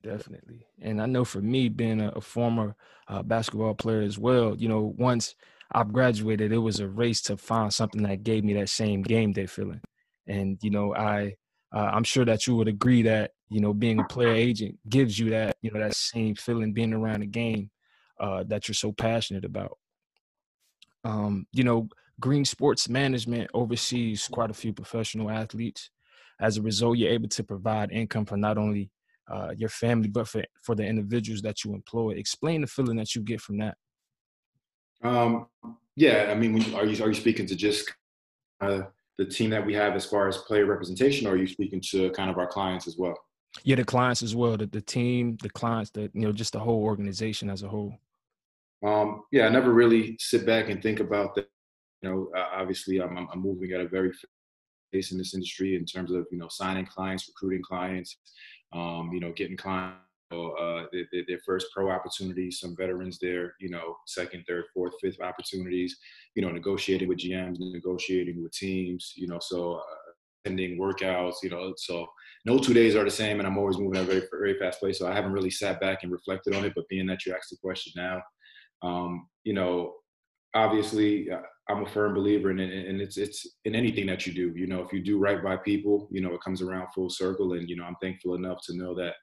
Definitely. 0.00 0.66
And 0.80 1.00
I 1.00 1.06
know 1.06 1.24
for 1.24 1.40
me, 1.40 1.68
being 1.68 2.00
a, 2.00 2.08
a 2.10 2.20
former 2.20 2.74
uh, 3.08 3.22
basketball 3.22 3.74
player 3.74 4.00
as 4.00 4.18
well, 4.18 4.56
you 4.56 4.68
know, 4.68 4.94
once 4.96 5.34
I've 5.72 5.92
graduated, 5.92 6.52
it 6.52 6.58
was 6.58 6.80
a 6.80 6.88
race 6.88 7.20
to 7.22 7.36
find 7.36 7.72
something 7.72 8.02
that 8.02 8.22
gave 8.22 8.44
me 8.44 8.54
that 8.54 8.68
same 8.68 9.02
game 9.02 9.32
day 9.32 9.46
feeling. 9.46 9.80
And, 10.26 10.58
you 10.62 10.70
know, 10.70 10.94
I, 10.94 11.34
uh, 11.74 11.90
I'm 11.92 12.04
sure 12.04 12.24
that 12.24 12.46
you 12.46 12.56
would 12.56 12.68
agree 12.68 13.02
that, 13.02 13.32
you 13.48 13.60
know, 13.60 13.74
being 13.74 14.00
a 14.00 14.04
player 14.04 14.32
agent 14.32 14.78
gives 14.88 15.18
you 15.18 15.30
that, 15.30 15.56
you 15.62 15.70
know, 15.70 15.80
that 15.80 15.94
same 15.94 16.34
feeling 16.34 16.72
being 16.72 16.92
around 16.92 17.20
the 17.20 17.26
game 17.26 17.70
uh, 18.18 18.44
that 18.48 18.68
you're 18.68 18.74
so 18.74 18.92
passionate 18.92 19.44
about. 19.44 19.78
Um, 21.04 21.46
you 21.52 21.64
know, 21.64 21.88
Green 22.20 22.44
Sports 22.44 22.88
Management 22.88 23.50
oversees 23.52 24.28
quite 24.28 24.50
a 24.50 24.54
few 24.54 24.72
professional 24.72 25.30
athletes. 25.30 25.90
As 26.40 26.56
a 26.56 26.62
result, 26.62 26.98
you're 26.98 27.10
able 27.10 27.28
to 27.28 27.44
provide 27.44 27.90
income 27.92 28.24
for 28.24 28.36
not 28.36 28.58
only 28.58 28.90
uh, 29.30 29.52
your 29.56 29.68
family, 29.68 30.08
but 30.08 30.28
for 30.28 30.44
for 30.62 30.74
the 30.74 30.84
individuals 30.84 31.42
that 31.42 31.64
you 31.64 31.74
employ. 31.74 32.10
Explain 32.10 32.60
the 32.60 32.66
feeling 32.66 32.96
that 32.96 33.14
you 33.14 33.22
get 33.22 33.40
from 33.40 33.58
that. 33.58 33.76
Um, 35.02 35.46
yeah, 35.96 36.28
I 36.30 36.34
mean, 36.34 36.74
are 36.74 36.86
you 36.86 37.02
are 37.02 37.08
you 37.08 37.14
speaking 37.14 37.46
to 37.46 37.56
just 37.56 37.92
uh, 38.60 38.82
the 39.18 39.24
team 39.26 39.50
that 39.50 39.64
we 39.64 39.74
have 39.74 39.94
as 39.94 40.06
far 40.06 40.28
as 40.28 40.38
player 40.38 40.66
representation, 40.66 41.26
or 41.26 41.32
are 41.32 41.36
you 41.36 41.46
speaking 41.46 41.80
to 41.90 42.10
kind 42.10 42.30
of 42.30 42.38
our 42.38 42.46
clients 42.46 42.86
as 42.86 42.96
well? 42.96 43.16
Yeah, 43.64 43.76
the 43.76 43.84
clients 43.84 44.22
as 44.22 44.34
well. 44.34 44.56
The 44.56 44.66
the 44.66 44.80
team, 44.80 45.36
the 45.42 45.50
clients, 45.50 45.90
the 45.90 46.10
you 46.14 46.22
know, 46.22 46.32
just 46.32 46.52
the 46.52 46.60
whole 46.60 46.82
organization 46.82 47.50
as 47.50 47.62
a 47.62 47.68
whole. 47.68 47.94
Um, 48.84 49.22
yeah, 49.30 49.46
I 49.46 49.48
never 49.48 49.72
really 49.72 50.16
sit 50.18 50.44
back 50.44 50.68
and 50.68 50.82
think 50.82 51.00
about 51.00 51.34
that. 51.36 51.48
You 52.00 52.10
know, 52.10 52.30
obviously, 52.52 53.00
I'm, 53.00 53.16
I'm 53.16 53.40
moving 53.40 53.70
at 53.72 53.80
a 53.80 53.86
very 53.86 54.12
pace 54.92 55.12
in 55.12 55.18
this 55.18 55.34
industry 55.34 55.76
in 55.76 55.84
terms 55.84 56.10
of 56.10 56.26
you 56.30 56.38
know 56.38 56.48
signing 56.48 56.86
clients, 56.86 57.28
recruiting 57.28 57.62
clients, 57.62 58.16
um, 58.72 59.10
you 59.12 59.20
know, 59.20 59.32
getting 59.32 59.56
clients, 59.56 59.98
uh, 60.32 60.84
their, 60.92 61.06
their, 61.28 61.38
first 61.44 61.66
pro 61.74 61.90
opportunities, 61.90 62.58
some 62.58 62.74
veterans 62.76 63.18
there, 63.20 63.54
you 63.60 63.68
know, 63.68 63.96
second, 64.06 64.44
third, 64.48 64.64
fourth, 64.72 64.94
fifth 65.00 65.20
opportunities, 65.20 65.98
you 66.34 66.42
know, 66.42 66.50
negotiating 66.50 67.08
with 67.08 67.18
GMs, 67.18 67.56
negotiating 67.58 68.42
with 68.42 68.52
teams, 68.52 69.12
you 69.14 69.28
know, 69.28 69.38
so 69.40 69.74
uh, 69.74 69.82
attending 70.44 70.78
workouts, 70.78 71.36
you 71.42 71.50
know, 71.50 71.74
so 71.76 72.06
no 72.44 72.58
two 72.58 72.74
days 72.74 72.96
are 72.96 73.04
the 73.04 73.10
same 73.10 73.38
and 73.38 73.46
I'm 73.46 73.58
always 73.58 73.78
moving 73.78 73.98
at 73.98 74.04
a 74.04 74.06
very, 74.06 74.22
very 74.30 74.58
fast 74.58 74.80
pace. 74.80 74.98
So 74.98 75.06
I 75.06 75.14
haven't 75.14 75.32
really 75.32 75.50
sat 75.50 75.80
back 75.80 76.02
and 76.02 76.10
reflected 76.10 76.54
on 76.54 76.64
it, 76.64 76.72
but 76.74 76.88
being 76.88 77.06
that 77.06 77.26
you 77.26 77.34
asked 77.34 77.50
the 77.50 77.56
question 77.62 77.92
now, 77.96 78.22
um, 78.82 79.28
you 79.44 79.52
know, 79.52 79.94
obviously 80.54 81.30
uh, 81.30 81.40
I'm 81.68 81.82
a 81.82 81.88
firm 81.88 82.14
believer 82.14 82.50
in 82.50 82.58
it, 82.58 82.88
and 82.88 83.00
it's 83.00 83.16
it's 83.16 83.46
in 83.64 83.74
anything 83.74 84.06
that 84.06 84.26
you 84.26 84.32
do. 84.32 84.52
You 84.58 84.66
know, 84.66 84.82
if 84.82 84.92
you 84.92 85.02
do 85.02 85.18
right 85.18 85.42
by 85.42 85.56
people, 85.56 86.08
you 86.10 86.20
know, 86.20 86.34
it 86.34 86.42
comes 86.42 86.60
around 86.60 86.88
full 86.94 87.08
circle. 87.08 87.52
And 87.54 87.68
you 87.68 87.76
know, 87.76 87.84
I'm 87.84 87.96
thankful 88.02 88.34
enough 88.34 88.58
to 88.66 88.76
know 88.76 88.94
that, 88.96 89.14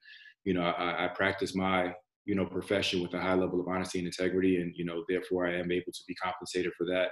you 0.45 0.53
know, 0.53 0.61
I, 0.61 1.05
I 1.05 1.07
practice 1.09 1.55
my 1.55 1.93
you 2.25 2.35
know 2.35 2.45
profession 2.45 3.01
with 3.01 3.13
a 3.13 3.19
high 3.19 3.33
level 3.33 3.59
of 3.59 3.67
honesty 3.67 3.99
and 3.99 4.07
integrity, 4.07 4.61
and 4.61 4.73
you 4.75 4.85
know, 4.85 5.03
therefore, 5.09 5.47
I 5.47 5.55
am 5.55 5.71
able 5.71 5.91
to 5.91 6.03
be 6.07 6.15
compensated 6.15 6.73
for 6.77 6.85
that. 6.85 7.09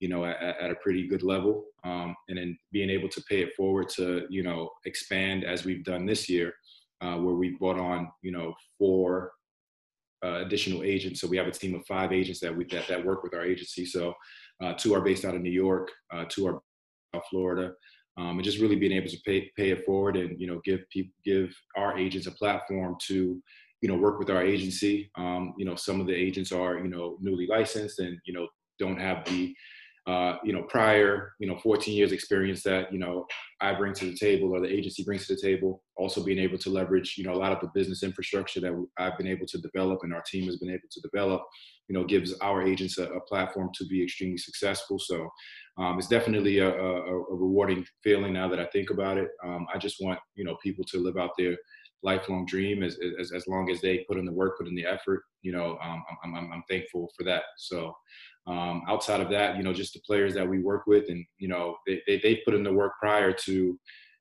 You 0.00 0.08
know, 0.10 0.26
at, 0.26 0.36
at 0.42 0.70
a 0.70 0.74
pretty 0.76 1.08
good 1.08 1.22
level, 1.22 1.64
um, 1.82 2.14
and 2.28 2.36
then 2.36 2.58
being 2.70 2.90
able 2.90 3.08
to 3.08 3.22
pay 3.30 3.40
it 3.40 3.54
forward 3.56 3.88
to 3.96 4.26
you 4.28 4.42
know 4.42 4.70
expand 4.84 5.44
as 5.44 5.64
we've 5.64 5.84
done 5.84 6.04
this 6.04 6.28
year, 6.28 6.52
uh, 7.00 7.16
where 7.16 7.34
we 7.34 7.56
brought 7.58 7.78
on 7.78 8.08
you 8.22 8.30
know 8.30 8.54
four 8.78 9.32
uh, 10.24 10.44
additional 10.44 10.82
agents. 10.82 11.20
So 11.20 11.28
we 11.28 11.36
have 11.36 11.46
a 11.46 11.52
team 11.52 11.74
of 11.74 11.86
five 11.86 12.12
agents 12.12 12.40
that 12.40 12.56
we 12.56 12.64
that, 12.66 12.88
that 12.88 13.04
work 13.04 13.22
with 13.22 13.34
our 13.34 13.44
agency. 13.44 13.84
So 13.86 14.14
uh, 14.62 14.74
two 14.74 14.94
are 14.94 15.00
based 15.00 15.24
out 15.24 15.34
of 15.34 15.42
New 15.42 15.50
York, 15.50 15.90
uh, 16.12 16.24
two 16.28 16.46
are 16.46 16.60
out 17.14 17.22
Florida. 17.30 17.72
um, 18.18 18.38
and 18.38 18.44
just 18.44 18.58
really 18.58 18.76
being 18.76 18.92
able 18.92 19.10
to 19.10 19.20
pay 19.24 19.50
pay 19.56 19.70
it 19.70 19.84
forward 19.84 20.16
and 20.16 20.40
you 20.40 20.46
know 20.46 20.60
give 20.64 20.80
people 20.90 21.12
give 21.24 21.54
our 21.76 21.98
agents 21.98 22.26
a 22.26 22.32
platform 22.32 22.96
to 23.08 23.42
you 23.82 23.88
know 23.88 23.96
work 23.96 24.18
with 24.18 24.30
our 24.30 24.42
agency. 24.42 25.10
Um, 25.16 25.54
you 25.58 25.64
know, 25.64 25.74
some 25.74 26.00
of 26.00 26.06
the 26.06 26.14
agents 26.14 26.52
are 26.52 26.78
you 26.78 26.88
know 26.88 27.18
newly 27.20 27.46
licensed 27.46 27.98
and 27.98 28.18
you 28.24 28.32
know 28.32 28.48
don't 28.78 29.00
have 29.00 29.24
the 29.26 29.54
uh, 30.06 30.36
you 30.44 30.52
know, 30.52 30.62
prior, 30.62 31.32
you 31.40 31.48
know, 31.48 31.58
14 31.58 31.92
years 31.92 32.12
experience 32.12 32.62
that, 32.62 32.92
you 32.92 32.98
know, 32.98 33.26
I 33.60 33.74
bring 33.74 33.92
to 33.94 34.04
the 34.04 34.16
table 34.16 34.52
or 34.52 34.60
the 34.60 34.72
agency 34.72 35.02
brings 35.02 35.26
to 35.26 35.34
the 35.34 35.40
table. 35.40 35.82
Also 35.96 36.22
being 36.22 36.38
able 36.38 36.58
to 36.58 36.70
leverage, 36.70 37.16
you 37.18 37.24
know, 37.24 37.32
a 37.32 37.34
lot 37.34 37.50
of 37.50 37.60
the 37.60 37.70
business 37.74 38.04
infrastructure 38.04 38.60
that 38.60 38.86
I've 38.98 39.18
been 39.18 39.26
able 39.26 39.46
to 39.46 39.58
develop 39.58 40.00
and 40.02 40.14
our 40.14 40.22
team 40.22 40.44
has 40.44 40.58
been 40.58 40.70
able 40.70 40.88
to 40.92 41.00
develop, 41.00 41.42
you 41.88 41.94
know, 41.94 42.04
gives 42.04 42.32
our 42.34 42.62
agents 42.62 42.98
a, 42.98 43.06
a 43.06 43.20
platform 43.22 43.70
to 43.74 43.86
be 43.86 44.00
extremely 44.00 44.38
successful. 44.38 45.00
So 45.00 45.28
um, 45.76 45.98
it's 45.98 46.08
definitely 46.08 46.58
a, 46.58 46.68
a, 46.68 47.02
a, 47.02 47.34
rewarding 47.34 47.84
feeling 48.04 48.32
now 48.32 48.48
that 48.48 48.60
I 48.60 48.66
think 48.66 48.90
about 48.90 49.18
it. 49.18 49.28
Um, 49.44 49.66
I 49.74 49.78
just 49.78 49.96
want, 50.00 50.20
you 50.36 50.44
know, 50.44 50.56
people 50.62 50.84
to 50.84 50.98
live 50.98 51.16
out 51.16 51.30
their 51.36 51.56
lifelong 52.04 52.46
dream 52.46 52.84
as, 52.84 52.96
as, 53.18 53.32
as 53.32 53.48
long 53.48 53.70
as 53.70 53.80
they 53.80 54.04
put 54.08 54.18
in 54.18 54.24
the 54.24 54.32
work, 54.32 54.58
put 54.58 54.68
in 54.68 54.76
the 54.76 54.86
effort, 54.86 55.24
you 55.42 55.50
know, 55.50 55.76
um, 55.82 56.04
I'm, 56.22 56.34
I'm, 56.34 56.52
I'm 56.52 56.62
thankful 56.68 57.10
for 57.16 57.24
that. 57.24 57.42
So 57.58 57.92
um, 58.46 58.82
outside 58.88 59.20
of 59.20 59.30
that, 59.30 59.56
you 59.56 59.62
know, 59.62 59.72
just 59.72 59.94
the 59.94 60.00
players 60.06 60.34
that 60.34 60.48
we 60.48 60.60
work 60.60 60.86
with, 60.86 61.08
and 61.08 61.24
you 61.38 61.48
know, 61.48 61.76
they, 61.86 62.00
they 62.06 62.18
they 62.18 62.42
put 62.44 62.54
in 62.54 62.62
the 62.62 62.72
work 62.72 62.92
prior 63.00 63.32
to, 63.32 63.78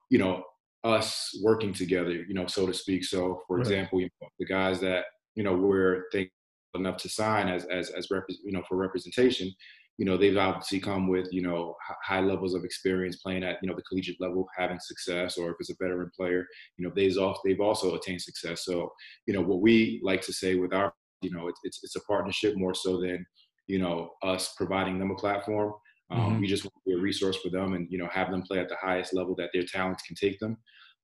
you 0.09 0.17
know, 0.17 0.43
us 0.83 1.29
working 1.43 1.73
together, 1.73 2.11
you 2.11 2.33
know, 2.33 2.47
so 2.47 2.65
to 2.65 2.73
speak. 2.73 3.03
So, 3.03 3.41
for 3.47 3.57
right. 3.57 3.65
example, 3.65 3.99
you 3.99 4.09
know, 4.21 4.27
the 4.39 4.45
guys 4.45 4.79
that 4.81 5.05
you 5.35 5.43
know 5.43 5.53
we're 5.53 6.05
thankful 6.11 6.31
enough 6.75 6.97
to 6.97 7.09
sign 7.09 7.47
as 7.47 7.65
as 7.65 7.89
as 7.91 8.07
rep- 8.11 8.25
you 8.43 8.51
know 8.51 8.63
for 8.67 8.77
representation, 8.77 9.51
you 9.97 10.05
know, 10.05 10.17
they've 10.17 10.37
obviously 10.37 10.79
come 10.79 11.07
with 11.07 11.27
you 11.31 11.41
know 11.41 11.75
high 12.03 12.21
levels 12.21 12.53
of 12.53 12.65
experience 12.65 13.17
playing 13.17 13.43
at 13.43 13.57
you 13.61 13.69
know 13.69 13.75
the 13.75 13.83
collegiate 13.83 14.19
level, 14.19 14.47
having 14.57 14.79
success, 14.79 15.37
or 15.37 15.51
if 15.51 15.55
it's 15.59 15.69
a 15.69 15.75
veteran 15.79 16.11
player, 16.17 16.45
you 16.77 16.85
know, 16.85 16.91
they've 16.95 17.17
also 17.17 17.39
they've 17.45 17.61
also 17.61 17.95
attained 17.95 18.21
success. 18.21 18.65
So, 18.65 18.91
you 19.27 19.33
know, 19.33 19.41
what 19.41 19.61
we 19.61 20.01
like 20.03 20.21
to 20.21 20.33
say 20.33 20.55
with 20.55 20.73
our 20.73 20.93
you 21.21 21.31
know, 21.31 21.47
it's 21.47 21.59
it's, 21.63 21.79
it's 21.83 21.95
a 21.95 22.01
partnership 22.01 22.55
more 22.57 22.73
so 22.73 22.99
than 22.99 23.25
you 23.67 23.79
know, 23.79 24.11
us 24.23 24.53
providing 24.55 24.99
them 24.99 25.11
a 25.11 25.15
platform. 25.15 25.73
Um, 26.11 26.19
mm-hmm. 26.19 26.41
We 26.41 26.47
just 26.47 26.63
want 26.63 26.73
to 26.73 26.91
be 26.91 26.99
a 26.99 27.01
resource 27.01 27.37
for 27.37 27.49
them 27.49 27.73
and, 27.73 27.87
you 27.89 27.97
know, 27.97 28.07
have 28.11 28.31
them 28.31 28.43
play 28.43 28.59
at 28.59 28.69
the 28.69 28.77
highest 28.79 29.13
level 29.13 29.35
that 29.35 29.49
their 29.53 29.63
talents 29.63 30.03
can 30.03 30.15
take 30.15 30.39
them. 30.39 30.57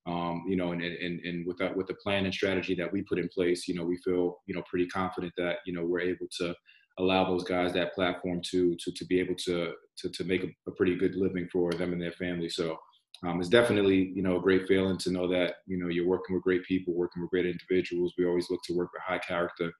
Um, 0.06 0.44
you 0.48 0.56
know, 0.56 0.72
and, 0.72 0.82
and, 0.82 1.20
and 1.20 1.46
with 1.46 1.58
that, 1.58 1.76
with 1.76 1.86
the 1.86 1.94
plan 1.94 2.24
and 2.24 2.34
strategy 2.34 2.74
that 2.74 2.92
we 2.92 3.02
put 3.02 3.18
in 3.18 3.28
place, 3.28 3.68
you 3.68 3.74
know, 3.74 3.84
we 3.84 3.96
feel, 3.98 4.38
you 4.46 4.54
know, 4.54 4.62
pretty 4.68 4.86
confident 4.86 5.32
that, 5.36 5.58
you 5.66 5.72
know, 5.72 5.84
we're 5.84 6.00
able 6.00 6.26
to 6.38 6.54
allow 6.98 7.24
those 7.24 7.44
guys 7.44 7.72
that 7.72 7.94
platform 7.94 8.40
to, 8.50 8.76
to, 8.76 8.92
to 8.92 9.04
be 9.06 9.20
able 9.20 9.34
to, 9.46 9.72
to, 9.98 10.08
to 10.08 10.24
make 10.24 10.44
a, 10.44 10.48
a 10.68 10.74
pretty 10.74 10.96
good 10.96 11.14
living 11.14 11.48
for 11.52 11.72
them 11.72 11.92
and 11.92 12.02
their 12.02 12.12
family. 12.12 12.48
So, 12.48 12.78
um, 13.24 13.38
it's 13.38 13.48
definitely 13.48 14.12
you 14.14 14.22
know 14.22 14.38
a 14.38 14.42
great 14.42 14.66
feeling 14.66 14.98
to 14.98 15.12
know 15.12 15.28
that 15.28 15.56
you 15.66 15.78
know 15.78 15.88
you're 15.88 16.08
working 16.08 16.34
with 16.34 16.42
great 16.42 16.64
people, 16.64 16.92
working 16.94 17.22
with 17.22 17.30
great 17.30 17.46
individuals. 17.46 18.14
We 18.18 18.26
always 18.26 18.50
look 18.50 18.60
to 18.64 18.74
work 18.74 18.90
with 18.92 19.02
high 19.02 19.20
character 19.20 19.70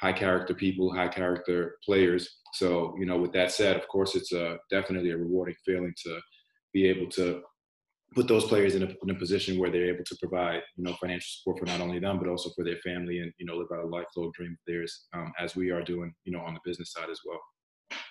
high 0.00 0.12
character 0.12 0.54
people, 0.54 0.94
high 0.94 1.08
character 1.08 1.76
players. 1.84 2.38
So, 2.54 2.94
you 2.98 3.06
know, 3.06 3.18
with 3.18 3.32
that 3.32 3.52
said, 3.52 3.76
of 3.76 3.88
course, 3.88 4.14
it's 4.14 4.32
a, 4.32 4.58
definitely 4.70 5.10
a 5.10 5.16
rewarding 5.16 5.56
feeling 5.64 5.94
to 6.04 6.20
be 6.72 6.86
able 6.86 7.08
to 7.10 7.42
put 8.14 8.28
those 8.28 8.44
players 8.44 8.74
in 8.74 8.82
a, 8.82 8.86
in 9.02 9.10
a 9.10 9.18
position 9.18 9.58
where 9.58 9.70
they're 9.70 9.92
able 9.92 10.04
to 10.04 10.16
provide, 10.20 10.62
you 10.76 10.84
know, 10.84 10.94
financial 11.00 11.26
support 11.28 11.58
for 11.58 11.66
not 11.66 11.80
only 11.80 11.98
them, 11.98 12.18
but 12.18 12.28
also 12.28 12.50
for 12.54 12.64
their 12.64 12.76
family 12.76 13.20
and, 13.20 13.32
you 13.38 13.46
know, 13.46 13.54
live 13.54 13.68
out 13.72 13.84
a 13.84 13.88
lifelong 13.88 14.30
dream 14.34 14.52
of 14.52 14.58
theirs 14.66 15.06
um, 15.14 15.32
as 15.38 15.56
we 15.56 15.70
are 15.70 15.82
doing, 15.82 16.14
you 16.24 16.32
know, 16.32 16.40
on 16.40 16.54
the 16.54 16.60
business 16.64 16.92
side 16.92 17.10
as 17.10 17.20
well. 17.24 17.40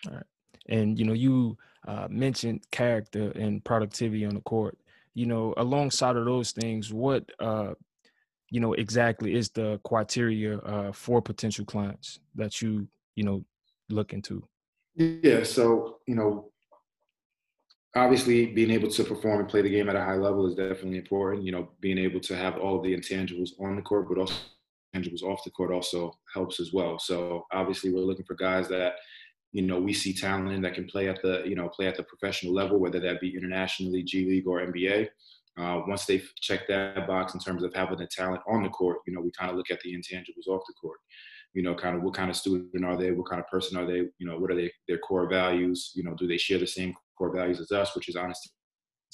All 0.07 0.15
right. 0.15 0.25
And, 0.67 0.97
you 0.99 1.05
know, 1.05 1.13
you 1.13 1.57
uh, 1.87 2.07
mentioned 2.09 2.65
character 2.71 3.31
and 3.35 3.63
productivity 3.63 4.25
on 4.25 4.35
the 4.35 4.41
court. 4.41 4.77
You 5.13 5.27
know, 5.27 5.53
alongside 5.57 6.17
of 6.17 6.25
those 6.25 6.51
things, 6.51 6.91
what 6.91 7.23
uh, 7.39 7.73
you 8.49 8.59
know 8.59 8.73
exactly 8.73 9.35
is 9.35 9.49
the 9.49 9.79
criteria 9.83 10.57
uh, 10.59 10.91
for 10.91 11.21
potential 11.21 11.65
clients 11.65 12.19
that 12.35 12.61
you 12.61 12.87
you 13.15 13.23
know 13.23 13.43
look 13.89 14.13
into? 14.13 14.47
Yeah 14.95 15.43
so 15.43 15.99
you 16.07 16.15
know 16.15 16.51
obviously 17.95 18.47
being 18.47 18.71
able 18.71 18.89
to 18.89 19.03
perform 19.03 19.39
and 19.39 19.49
play 19.49 19.61
the 19.61 19.69
game 19.69 19.89
at 19.89 19.95
a 19.95 20.01
high 20.01 20.15
level 20.15 20.45
is 20.47 20.55
definitely 20.55 20.97
important 20.97 21.43
you 21.43 21.51
know 21.51 21.69
being 21.79 21.97
able 21.97 22.19
to 22.19 22.35
have 22.35 22.57
all 22.57 22.77
of 22.77 22.83
the 22.83 22.95
intangibles 22.95 23.51
on 23.59 23.75
the 23.75 23.81
court 23.81 24.07
but 24.07 24.17
also 24.17 24.35
intangibles 24.95 25.23
off 25.23 25.43
the 25.43 25.51
court 25.51 25.71
also 25.71 26.17
helps 26.33 26.59
as 26.59 26.73
well. 26.73 26.97
So 26.99 27.45
obviously 27.51 27.91
we're 27.91 28.01
looking 28.01 28.25
for 28.25 28.35
guys 28.35 28.67
that 28.69 28.95
you 29.51 29.61
know 29.61 29.79
we 29.79 29.93
see 29.93 30.13
talent 30.13 30.61
that 30.61 30.73
can 30.73 30.85
play 30.85 31.07
at 31.07 31.21
the 31.21 31.43
you 31.45 31.55
know 31.55 31.69
play 31.69 31.87
at 31.87 31.95
the 31.95 32.03
professional 32.03 32.53
level 32.53 32.79
whether 32.79 32.99
that 32.99 33.21
be 33.21 33.33
internationally 33.33 34.03
g 34.03 34.25
league 34.25 34.47
or 34.47 34.59
nba 34.59 35.07
uh, 35.57 35.81
once 35.87 36.05
they 36.05 36.21
check 36.41 36.67
that 36.67 37.07
box 37.07 37.33
in 37.33 37.39
terms 37.39 37.63
of 37.63 37.73
having 37.73 37.97
the 37.97 38.07
talent 38.07 38.41
on 38.47 38.63
the 38.63 38.69
court, 38.69 38.97
you 39.07 39.13
know, 39.13 39.21
we 39.21 39.31
kind 39.31 39.49
of 39.49 39.57
look 39.57 39.71
at 39.71 39.79
the 39.81 39.93
intangibles 39.93 40.47
off 40.47 40.63
the 40.67 40.73
court. 40.79 40.97
You 41.53 41.63
know, 41.63 41.73
kind 41.73 41.95
of 41.95 42.03
what 42.03 42.13
kind 42.13 42.29
of 42.29 42.35
student 42.35 42.83
are 42.83 42.97
they? 42.97 43.11
What 43.11 43.29
kind 43.29 43.39
of 43.39 43.47
person 43.47 43.77
are 43.77 43.85
they? 43.85 43.99
You 44.17 44.27
know, 44.27 44.37
what 44.37 44.51
are 44.51 44.55
they, 44.55 44.69
their 44.89 44.97
core 44.97 45.29
values? 45.29 45.91
You 45.95 46.03
know, 46.03 46.13
do 46.13 46.27
they 46.27 46.37
share 46.37 46.59
the 46.59 46.67
same 46.67 46.93
core 47.17 47.33
values 47.33 47.61
as 47.61 47.71
us, 47.71 47.95
which 47.95 48.09
is 48.09 48.17
honesty, 48.17 48.49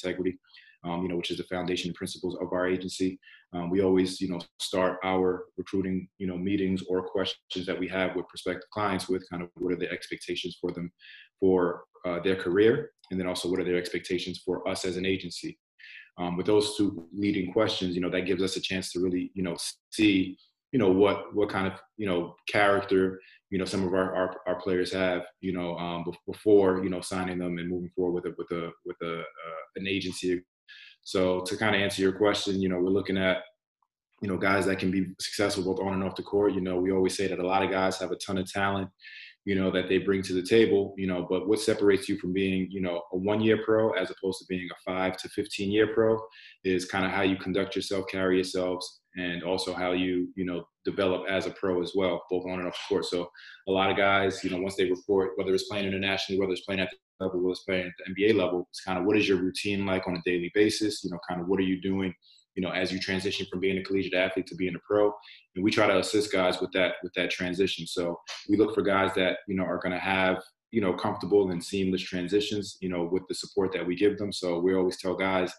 integrity, 0.03 0.39
um, 0.83 1.03
you 1.03 1.09
know, 1.09 1.15
which 1.15 1.29
is 1.29 1.37
the 1.37 1.43
foundation 1.43 1.89
and 1.89 1.95
principles 1.95 2.35
of 2.41 2.51
our 2.51 2.67
agency. 2.67 3.19
Um, 3.53 3.69
we 3.69 3.83
always, 3.83 4.19
you 4.19 4.29
know, 4.29 4.41
start 4.59 4.97
our 5.03 5.43
recruiting, 5.57 6.07
you 6.17 6.25
know, 6.25 6.37
meetings 6.37 6.81
or 6.89 7.03
questions 7.03 7.67
that 7.67 7.79
we 7.79 7.87
have 7.89 8.15
with 8.15 8.27
prospective 8.27 8.69
clients 8.71 9.07
with 9.07 9.29
kind 9.29 9.43
of 9.43 9.49
what 9.59 9.73
are 9.73 9.77
the 9.77 9.91
expectations 9.91 10.57
for 10.59 10.71
them 10.71 10.91
for 11.39 11.83
uh, 12.05 12.19
their 12.21 12.35
career, 12.35 12.89
and 13.11 13.19
then 13.19 13.27
also 13.27 13.49
what 13.49 13.59
are 13.59 13.63
their 13.63 13.77
expectations 13.77 14.41
for 14.43 14.67
us 14.67 14.85
as 14.85 14.97
an 14.97 15.05
agency 15.05 15.59
um, 16.17 16.37
with 16.37 16.45
those 16.45 16.75
two 16.77 17.07
leading 17.13 17.51
questions, 17.51 17.95
you 17.95 18.01
know, 18.01 18.09
that 18.09 18.25
gives 18.25 18.43
us 18.43 18.55
a 18.55 18.61
chance 18.61 18.91
to 18.91 18.99
really, 18.99 19.31
you 19.33 19.43
know, 19.43 19.55
see, 19.91 20.37
you 20.71 20.79
know, 20.79 20.91
what 20.91 21.33
what 21.35 21.49
kind 21.49 21.67
of, 21.67 21.73
you 21.97 22.07
know, 22.07 22.35
character, 22.47 23.19
you 23.49 23.57
know, 23.57 23.65
some 23.65 23.85
of 23.85 23.93
our 23.93 24.15
our, 24.15 24.35
our 24.47 24.61
players 24.61 24.91
have, 24.93 25.23
you 25.41 25.53
know, 25.53 25.77
um, 25.77 26.05
before, 26.27 26.83
you 26.83 26.89
know, 26.89 27.01
signing 27.01 27.39
them 27.39 27.57
and 27.57 27.69
moving 27.69 27.91
forward 27.95 28.23
with 28.23 28.33
a 28.33 28.35
with 28.37 28.51
a 28.51 28.71
with 28.85 28.97
a 29.01 29.19
uh, 29.19 29.63
an 29.77 29.87
agency. 29.87 30.41
So 31.03 31.41
to 31.41 31.57
kind 31.57 31.75
of 31.75 31.81
answer 31.81 32.01
your 32.01 32.13
question, 32.13 32.61
you 32.61 32.69
know, 32.69 32.77
we're 32.77 32.89
looking 32.89 33.17
at 33.17 33.43
you 34.21 34.27
know 34.27 34.37
guys 34.37 34.67
that 34.67 34.77
can 34.77 34.91
be 34.91 35.07
successful 35.19 35.63
both 35.63 35.79
on 35.79 35.93
and 35.93 36.03
off 36.03 36.15
the 36.15 36.23
court. 36.23 36.53
You 36.53 36.61
know, 36.61 36.77
we 36.79 36.91
always 36.91 37.17
say 37.17 37.27
that 37.27 37.39
a 37.39 37.47
lot 37.47 37.63
of 37.63 37.71
guys 37.71 37.97
have 37.97 38.11
a 38.11 38.15
ton 38.17 38.37
of 38.37 38.51
talent 38.51 38.89
you 39.45 39.55
know, 39.55 39.71
that 39.71 39.89
they 39.89 39.97
bring 39.97 40.21
to 40.21 40.33
the 40.33 40.41
table, 40.41 40.93
you 40.97 41.07
know, 41.07 41.25
but 41.27 41.47
what 41.47 41.59
separates 41.59 42.07
you 42.07 42.17
from 42.17 42.31
being, 42.31 42.67
you 42.69 42.81
know, 42.81 43.01
a 43.11 43.17
one 43.17 43.41
year 43.41 43.59
pro 43.65 43.91
as 43.93 44.11
opposed 44.11 44.39
to 44.39 44.45
being 44.47 44.69
a 44.71 44.91
five 44.91 45.17
to 45.17 45.29
15 45.29 45.71
year 45.71 45.93
pro 45.93 46.19
is 46.63 46.85
kind 46.85 47.05
of 47.05 47.11
how 47.11 47.23
you 47.23 47.35
conduct 47.37 47.75
yourself, 47.75 48.05
carry 48.07 48.35
yourselves, 48.35 49.01
and 49.15 49.43
also 49.43 49.73
how 49.73 49.93
you, 49.93 50.29
you 50.35 50.45
know, 50.45 50.63
develop 50.85 51.23
as 51.27 51.47
a 51.47 51.51
pro 51.51 51.81
as 51.81 51.93
well, 51.95 52.23
both 52.29 52.45
on 52.45 52.59
and 52.59 52.67
off 52.67 52.77
the 52.87 52.93
court. 52.93 53.05
So 53.05 53.29
a 53.67 53.71
lot 53.71 53.89
of 53.89 53.97
guys, 53.97 54.43
you 54.43 54.51
know, 54.51 54.59
once 54.59 54.75
they 54.75 54.89
report, 54.89 55.31
whether 55.35 55.53
it's 55.53 55.67
playing 55.67 55.87
internationally, 55.87 56.39
whether 56.39 56.53
it's 56.53 56.65
playing 56.65 56.81
at 56.81 56.89
the 56.91 57.25
level, 57.25 57.39
whether 57.41 57.51
it's 57.51 57.63
playing 57.63 57.87
at 57.87 57.93
the 58.05 58.13
NBA 58.13 58.35
level, 58.35 58.67
it's 58.69 58.81
kind 58.81 58.99
of 58.99 59.05
what 59.05 59.17
is 59.17 59.27
your 59.27 59.37
routine 59.37 59.85
like 59.85 60.07
on 60.07 60.15
a 60.15 60.21
daily 60.23 60.51
basis? 60.53 61.03
You 61.03 61.09
know, 61.09 61.19
kind 61.27 61.41
of 61.41 61.47
what 61.47 61.59
are 61.59 61.63
you 61.63 61.81
doing 61.81 62.13
you 62.55 62.61
know, 62.61 62.71
as 62.71 62.91
you 62.91 62.99
transition 62.99 63.45
from 63.49 63.59
being 63.59 63.77
a 63.77 63.83
collegiate 63.83 64.13
athlete 64.13 64.47
to 64.47 64.55
being 64.55 64.75
a 64.75 64.79
pro. 64.79 65.11
And 65.55 65.63
we 65.63 65.71
try 65.71 65.87
to 65.87 65.99
assist 65.99 66.31
guys 66.31 66.59
with 66.59 66.71
that 66.73 66.95
with 67.03 67.13
that 67.15 67.31
transition. 67.31 67.87
So 67.87 68.19
we 68.49 68.57
look 68.57 68.73
for 68.75 68.81
guys 68.81 69.11
that 69.15 69.37
you 69.47 69.55
know 69.55 69.63
are 69.63 69.79
going 69.79 69.93
to 69.93 69.99
have 69.99 70.41
you 70.71 70.81
know 70.81 70.93
comfortable 70.93 71.51
and 71.51 71.63
seamless 71.63 72.01
transitions. 72.01 72.77
You 72.81 72.89
know, 72.89 73.07
with 73.11 73.23
the 73.27 73.35
support 73.35 73.71
that 73.73 73.85
we 73.85 73.95
give 73.95 74.17
them. 74.17 74.31
So 74.31 74.59
we 74.59 74.75
always 74.75 74.97
tell 74.97 75.15
guys. 75.15 75.53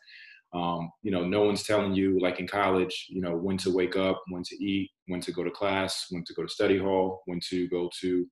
Um, 0.55 0.91
you 1.03 1.11
know, 1.11 1.25
no 1.25 1.45
one's 1.45 1.63
telling 1.63 1.95
you, 1.95 2.21
like 2.21 2.39
in 2.39 2.47
college, 2.47 3.07
you 3.09 3.23
know, 3.23 3.35
when 3.35 3.57
to 3.59 3.75
wake 3.75 3.97
up, 3.97 4.23
when 4.29 4.43
to 4.43 4.63
eat, 4.63 4.91
when 5.07 5.19
to 5.23 5.33
go 5.33 5.43
to 5.43 5.51
class, 5.51 6.09
when 6.11 6.25
to 6.25 6.35
go 6.35 6.43
to 6.43 6.49
study 6.49 6.77
hall, 6.77 7.23
when 7.25 7.41
to 7.49 7.67
go 7.69 7.89
to, 8.03 8.27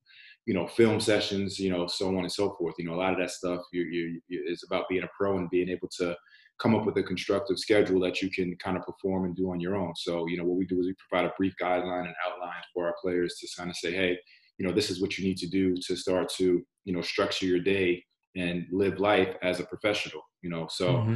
you 0.50 0.56
know, 0.56 0.66
film 0.66 0.98
sessions, 0.98 1.60
you 1.60 1.70
know, 1.70 1.86
so 1.86 2.08
on 2.08 2.24
and 2.24 2.32
so 2.32 2.56
forth. 2.58 2.74
You 2.76 2.86
know, 2.86 2.94
a 2.94 2.96
lot 2.96 3.12
of 3.12 3.20
that 3.20 3.30
stuff 3.30 3.60
you, 3.72 3.82
you, 3.82 4.20
you, 4.26 4.44
is 4.48 4.64
about 4.66 4.88
being 4.88 5.04
a 5.04 5.08
pro 5.16 5.38
and 5.38 5.48
being 5.48 5.68
able 5.68 5.86
to 5.98 6.16
come 6.60 6.74
up 6.74 6.84
with 6.84 6.96
a 6.96 7.04
constructive 7.04 7.56
schedule 7.56 8.00
that 8.00 8.20
you 8.20 8.28
can 8.32 8.56
kind 8.56 8.76
of 8.76 8.82
perform 8.82 9.26
and 9.26 9.36
do 9.36 9.48
on 9.52 9.60
your 9.60 9.76
own. 9.76 9.94
So, 9.94 10.26
you 10.26 10.36
know, 10.36 10.42
what 10.42 10.58
we 10.58 10.66
do 10.66 10.80
is 10.80 10.86
we 10.86 10.94
provide 11.08 11.26
a 11.26 11.32
brief 11.38 11.54
guideline 11.62 12.06
and 12.06 12.14
outline 12.26 12.64
for 12.74 12.88
our 12.88 12.96
players 13.00 13.36
to 13.36 13.48
kind 13.56 13.70
of 13.70 13.76
say, 13.76 13.92
hey, 13.92 14.18
you 14.58 14.66
know, 14.66 14.74
this 14.74 14.90
is 14.90 15.00
what 15.00 15.16
you 15.16 15.24
need 15.24 15.36
to 15.36 15.46
do 15.46 15.76
to 15.86 15.94
start 15.94 16.28
to, 16.38 16.60
you 16.84 16.92
know, 16.92 17.00
structure 17.00 17.46
your 17.46 17.60
day 17.60 18.04
and 18.34 18.66
live 18.72 18.98
life 18.98 19.36
as 19.42 19.60
a 19.60 19.64
professional, 19.64 20.20
you 20.42 20.50
know. 20.50 20.66
So 20.68 20.94
mm-hmm 20.94 21.14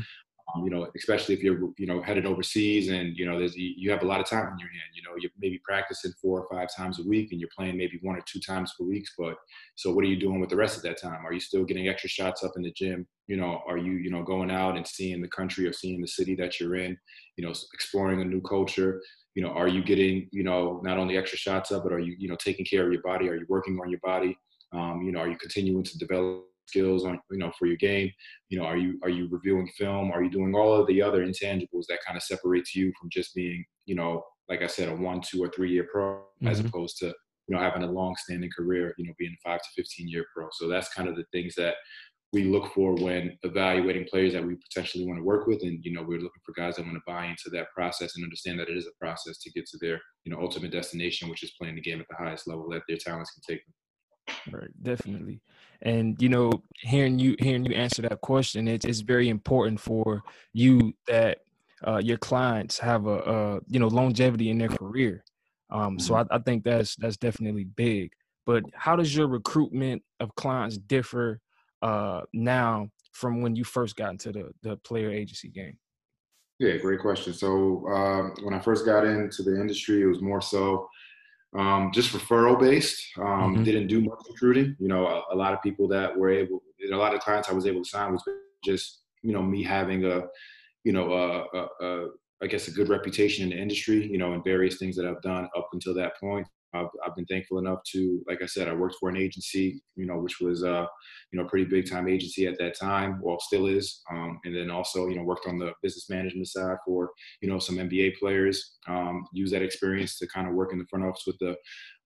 you 0.63 0.71
know, 0.71 0.89
especially 0.97 1.35
if 1.35 1.43
you're, 1.43 1.71
you 1.79 1.87
know, 1.87 2.03
headed 2.03 2.27
overseas 2.27 2.89
and, 2.89 3.17
you 3.17 3.27
know, 3.27 3.39
there's, 3.39 3.57
you 3.57 3.91
have 3.91 4.03
a 4.03 4.07
lot 4.07 4.21
of 4.21 4.29
time 4.29 4.53
in 4.53 4.59
your 4.59 4.69
hand, 4.69 4.91
you 4.95 5.03
know, 5.03 5.17
you're 5.19 5.31
maybe 5.39 5.61
practicing 5.65 6.13
four 6.21 6.43
or 6.43 6.49
five 6.55 6.69
times 6.75 7.01
a 7.01 7.09
week 7.09 7.33
and 7.33 7.41
you're 7.41 7.51
playing 7.57 7.77
maybe 7.77 7.99
one 8.03 8.17
or 8.17 8.23
two 8.27 8.41
times 8.41 8.73
per 8.79 8.85
week. 8.85 9.05
But 9.19 9.37
so 9.75 9.93
what 9.93 10.05
are 10.05 10.09
you 10.09 10.19
doing 10.21 10.41
with 10.41 10.51
the 10.51 10.57
rest 10.57 10.77
of 10.77 10.83
that 10.85 11.01
time? 11.01 11.27
Are 11.27 11.33
you 11.33 11.41
still 11.41 11.65
getting 11.65 11.89
extra 11.89 12.11
shots 12.11 12.45
up 12.45 12.53
in 12.57 12.63
the 12.63 12.73
gym? 12.73 13.07
You 13.27 13.37
know, 13.37 13.63
are 13.67 13.79
you, 13.79 13.93
you 13.93 14.11
know, 14.11 14.23
going 14.23 14.51
out 14.51 14.77
and 14.77 14.87
seeing 14.87 15.23
the 15.23 15.29
country 15.29 15.67
or 15.67 15.73
seeing 15.73 16.01
the 16.01 16.09
city 16.09 16.35
that 16.37 16.61
you're 16.61 16.77
in, 16.77 16.97
you 17.37 17.45
know, 17.45 17.53
exploring 17.73 18.21
a 18.21 18.25
new 18.25 18.43
culture? 18.43 19.01
You 19.35 19.43
know, 19.43 19.51
are 19.51 19.69
you 19.69 19.83
getting, 19.83 20.29
you 20.31 20.45
know, 20.45 20.81
not 20.85 20.99
only 20.99 21.17
extra 21.17 21.39
shots 21.39 21.73
up, 21.73 21.83
but 21.83 21.93
are 21.93 21.99
you, 21.99 22.15
you 22.19 22.29
know, 22.29 22.37
taking 22.37 22.65
care 22.65 22.87
of 22.87 22.93
your 22.93 23.03
body? 23.03 23.29
Are 23.29 23.35
you 23.35 23.47
working 23.49 23.79
on 23.83 23.91
your 23.91 24.01
body? 24.05 24.39
Um, 24.73 25.03
you 25.03 25.11
know, 25.11 25.21
are 25.21 25.29
you 25.29 25.37
continuing 25.37 25.85
to 25.85 25.99
develop 25.99 26.45
skills 26.67 27.05
on 27.05 27.19
you 27.31 27.39
know 27.39 27.53
for 27.59 27.67
your 27.67 27.77
game 27.77 28.11
you 28.49 28.59
know 28.59 28.65
are 28.65 28.77
you 28.77 28.99
are 29.03 29.09
you 29.09 29.29
reviewing 29.31 29.69
film 29.79 30.11
are 30.11 30.23
you 30.23 30.31
doing 30.31 30.55
all 30.55 30.75
of 30.75 30.87
the 30.87 31.01
other 31.03 31.25
intangibles 31.25 31.87
that 31.89 31.99
kind 32.07 32.17
of 32.17 32.23
separates 32.23 32.75
you 32.75 32.93
from 32.99 33.09
just 33.11 33.35
being 33.35 33.65
you 33.87 33.95
know 33.95 34.23
like 34.49 34.63
i 34.63 34.67
said 34.67 34.89
a 34.89 34.95
one 34.95 35.21
two 35.21 35.43
or 35.43 35.49
three 35.49 35.71
year 35.71 35.87
pro 35.91 36.17
mm-hmm. 36.17 36.49
as 36.49 36.61
opposed 36.61 36.97
to 36.99 37.07
you 37.07 37.55
know 37.55 37.59
having 37.59 37.83
a 37.83 37.91
long 37.91 38.15
standing 38.17 38.51
career 38.57 38.95
you 38.99 39.07
know 39.07 39.13
being 39.19 39.35
a 39.35 39.49
five 39.49 39.61
to 39.61 39.69
15 39.83 40.09
year 40.09 40.25
pro 40.35 40.49
so 40.53 40.69
that's 40.69 40.93
kind 40.93 41.09
of 41.09 41.17
the 41.17 41.25
things 41.33 41.55
that 41.55 41.75
we 42.33 42.43
look 42.43 42.73
for 42.73 42.97
when 42.97 43.39
evaluating 43.45 44.05
players 44.11 44.33
that 44.33 44.45
we 44.45 44.57
potentially 44.57 45.07
want 45.07 45.19
to 45.19 45.25
work 45.25 45.47
with 45.47 45.63
and 45.63 45.79
you 45.85 45.93
know 45.93 46.03
we're 46.03 46.19
looking 46.19 46.43
for 46.45 46.53
guys 46.57 46.77
that 46.77 46.85
want 46.85 46.97
to 46.97 47.03
buy 47.07 47.27
into 47.27 47.49
that 47.53 47.71
process 47.75 48.17
and 48.17 48.25
understand 48.25 48.59
that 48.59 48.69
it 48.69 48.77
is 48.77 48.87
a 48.87 49.05
process 49.05 49.39
to 49.39 49.53
get 49.53 49.67
to 49.67 49.79
their 49.81 50.01
you 50.25 50.33
know 50.33 50.41
ultimate 50.41 50.73
destination 50.73 51.29
which 51.29 51.45
is 51.45 51.53
playing 51.61 51.77
the 51.77 51.81
game 51.81 52.01
at 52.01 52.07
the 52.09 52.17
highest 52.17 52.49
level 52.49 52.69
that 52.69 52.83
their 52.89 52.97
talents 52.97 53.31
can 53.31 53.55
take 53.55 53.65
them 53.65 53.75
Right, 54.51 54.71
definitely. 54.83 55.41
And 55.83 56.21
you 56.21 56.29
know, 56.29 56.63
hearing 56.77 57.19
you 57.19 57.37
hearing 57.39 57.65
you 57.65 57.75
answer 57.75 58.03
that 58.03 58.21
question, 58.21 58.69
it's 58.69 58.85
it's 58.85 59.01
very 59.01 59.29
important 59.29 59.81
for 59.81 60.23
you 60.53 60.95
that 61.07 61.39
uh, 61.87 61.99
your 61.99 62.17
clients 62.19 62.79
have 62.79 63.07
a, 63.07 63.19
a, 63.19 63.61
you 63.69 63.79
know 63.79 63.89
longevity 63.89 64.51
in 64.51 64.59
their 64.59 64.69
career. 64.69 65.25
Um, 65.71 65.99
so 65.99 66.15
mm-hmm. 66.15 66.33
I, 66.33 66.37
I 66.37 66.39
think 66.41 66.65
that's 66.65 66.97
that's 66.97 67.17
definitely 67.17 67.65
big. 67.65 68.13
But 68.47 68.65
how 68.75 68.97
does 68.97 69.15
your 69.15 69.27
recruitment 69.27 70.03
of 70.21 70.35
clients 70.35 70.77
differ 70.77 71.41
uh, 71.83 72.23
now 72.33 72.91
from 73.13 73.41
when 73.41 73.57
you 73.57 73.65
first 73.65 73.97
got 73.97 74.11
into 74.11 74.33
the 74.33 74.51
the 74.63 74.77
player 74.79 75.11
agency 75.11 75.49
game? 75.49 75.79
Yeah, 76.59 76.77
great 76.77 77.01
question. 77.01 77.33
So 77.33 77.87
um, 77.89 78.35
when 78.43 78.55
I 78.55 78.61
first 78.61 78.87
got 78.87 79.05
into 79.05 79.43
the 79.43 79.61
industry, 79.61 80.03
it 80.03 80.07
was 80.07 80.23
more 80.23 80.41
so 80.41 80.89
um, 81.55 81.91
just 81.93 82.13
referral 82.13 82.59
based. 82.59 83.03
Um, 83.19 83.55
mm-hmm. 83.55 83.63
Didn't 83.63 83.87
do 83.87 84.01
much 84.01 84.19
recruiting. 84.29 84.77
You 84.79 84.89
know, 84.89 85.07
a, 85.07 85.35
a, 85.35 85.37
lot 85.37 85.53
of 85.53 85.63
people 85.63 85.87
that 85.89 86.17
were 86.17 86.31
able, 86.31 86.63
a 86.93 86.97
lot 86.97 87.15
of 87.15 87.21
clients 87.21 87.49
I 87.49 87.53
was 87.53 87.67
able 87.67 87.83
to 87.83 87.89
sign 87.89 88.13
was 88.13 88.23
just 88.65 89.03
you 89.23 89.33
know 89.33 89.43
me 89.43 89.63
having 89.63 90.05
a, 90.05 90.25
you 90.85 90.93
know, 90.93 91.13
a, 91.13 91.59
a, 91.59 91.87
a 91.87 92.09
I 92.43 92.47
guess 92.47 92.69
a 92.69 92.73
good 92.73 92.89
reputation 92.89 93.45
in 93.45 93.51
the 93.51 93.63
industry. 93.63 94.07
You 94.07 94.19
know, 94.19 94.35
in 94.35 94.43
various 94.43 94.79
things 94.79 94.97
that 94.97 95.07
I've 95.07 95.23
done 95.23 95.49
up 95.57 95.69
until 95.73 95.95
that 95.95 96.19
point. 96.19 96.47
I've, 96.75 96.89
I've 97.07 97.15
been 97.15 97.27
thankful 97.27 97.59
enough 97.59 97.81
to, 97.93 98.23
like 98.27 98.43
I 98.43 98.47
said, 98.47 98.69
I 98.69 98.75
worked 98.75 98.97
for 98.99 99.09
an 99.09 99.17
agency, 99.17 99.83
you 99.97 100.07
know, 100.07 100.19
which 100.19 100.41
was, 100.41 100.65
uh, 100.65 100.87
you 101.33 101.39
know, 101.39 101.47
pretty 101.47 101.67
big 101.67 101.89
time 101.89 102.09
agency 102.09 102.47
at 102.47 102.59
that 102.59 102.79
time, 102.79 103.21
well, 103.23 103.39
still 103.41 103.67
is. 103.67 104.03
Um, 104.11 104.39
and 104.45 104.55
then 104.55 104.71
also, 104.71 105.09
you 105.09 105.17
know, 105.17 105.23
worked 105.23 105.47
on 105.47 105.59
the 105.59 105.73
business 105.83 106.11
management 106.11 106.49
side 106.49 106.77
for, 106.85 107.11
you 107.41 107.49
know, 107.49 107.59
some 107.59 107.77
NBA 107.77 108.19
players. 108.19 108.77
Um, 108.89 109.25
use 109.33 109.51
that 109.53 109.63
experience 109.63 110.19
to 110.19 110.27
kind 110.29 110.49
of 110.49 110.55
work 110.55 110.73
in 110.73 110.79
the 110.79 110.87
front 110.91 111.05
office 111.05 111.25
with 111.27 111.39
the 111.39 111.57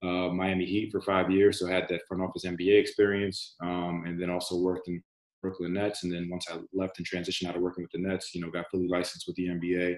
uh, 0.07 0.33
Miami 0.33 0.67
Heat 0.67 0.91
for 0.93 1.01
five 1.01 1.31
years. 1.31 1.59
So 1.59 1.69
I 1.69 1.73
had 1.73 1.89
that 1.89 2.03
front 2.07 2.23
office 2.23 2.45
NBA 2.45 2.79
experience, 2.81 3.57
um, 3.63 4.05
and 4.07 4.21
then 4.21 4.31
also 4.31 4.59
worked 4.59 4.89
in 4.89 5.03
Brooklyn 5.43 5.75
Nets. 5.75 6.05
And 6.05 6.13
then 6.13 6.29
once 6.31 6.47
I 6.51 6.59
left 6.73 6.99
and 6.99 7.07
transitioned 7.07 7.49
out 7.49 7.57
of 7.57 7.63
working 7.63 7.85
with 7.85 7.93
the 7.93 8.07
Nets, 8.07 8.35
you 8.35 8.41
know, 8.41 8.51
got 8.51 8.67
fully 8.71 8.89
licensed 8.89 9.27
with 9.27 9.37
the 9.37 9.47
NBA 9.47 9.97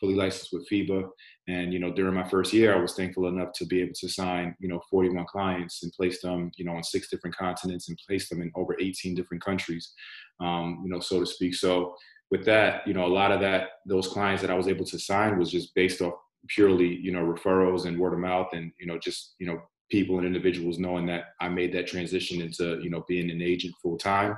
fully 0.00 0.14
licensed 0.14 0.52
with 0.52 0.68
FIBA. 0.68 1.08
And, 1.48 1.72
you 1.72 1.78
know, 1.78 1.92
during 1.92 2.14
my 2.14 2.28
first 2.28 2.52
year, 2.52 2.74
I 2.74 2.80
was 2.80 2.94
thankful 2.94 3.26
enough 3.28 3.52
to 3.54 3.66
be 3.66 3.80
able 3.80 3.94
to 3.94 4.08
sign, 4.08 4.54
you 4.60 4.68
know, 4.68 4.80
41 4.90 5.26
clients 5.26 5.82
and 5.82 5.92
place 5.92 6.20
them, 6.20 6.50
you 6.56 6.64
know, 6.64 6.72
on 6.72 6.82
six 6.82 7.08
different 7.10 7.36
continents 7.36 7.88
and 7.88 7.98
place 8.06 8.28
them 8.28 8.42
in 8.42 8.52
over 8.54 8.76
18 8.80 9.14
different 9.14 9.44
countries, 9.44 9.92
um, 10.40 10.82
you 10.84 10.90
know, 10.90 11.00
so 11.00 11.20
to 11.20 11.26
speak. 11.26 11.54
So 11.54 11.94
with 12.30 12.44
that, 12.44 12.86
you 12.86 12.94
know, 12.94 13.06
a 13.06 13.08
lot 13.08 13.32
of 13.32 13.40
that, 13.40 13.68
those 13.86 14.08
clients 14.08 14.42
that 14.42 14.50
I 14.50 14.54
was 14.54 14.68
able 14.68 14.84
to 14.84 14.98
sign 14.98 15.38
was 15.38 15.50
just 15.50 15.74
based 15.74 16.02
off 16.02 16.14
purely, 16.48 16.96
you 16.96 17.12
know, 17.12 17.20
referrals 17.20 17.86
and 17.86 17.98
word 17.98 18.12
of 18.12 18.20
mouth 18.20 18.48
and, 18.52 18.72
you 18.78 18.86
know, 18.86 18.98
just, 18.98 19.34
you 19.38 19.46
know, 19.46 19.60
people 19.90 20.18
and 20.18 20.26
individuals 20.26 20.78
knowing 20.78 21.06
that 21.06 21.24
I 21.40 21.48
made 21.48 21.72
that 21.72 21.86
transition 21.86 22.42
into, 22.42 22.78
you 22.82 22.90
know, 22.90 23.04
being 23.08 23.30
an 23.30 23.42
agent 23.42 23.74
full 23.82 23.96
time. 23.96 24.36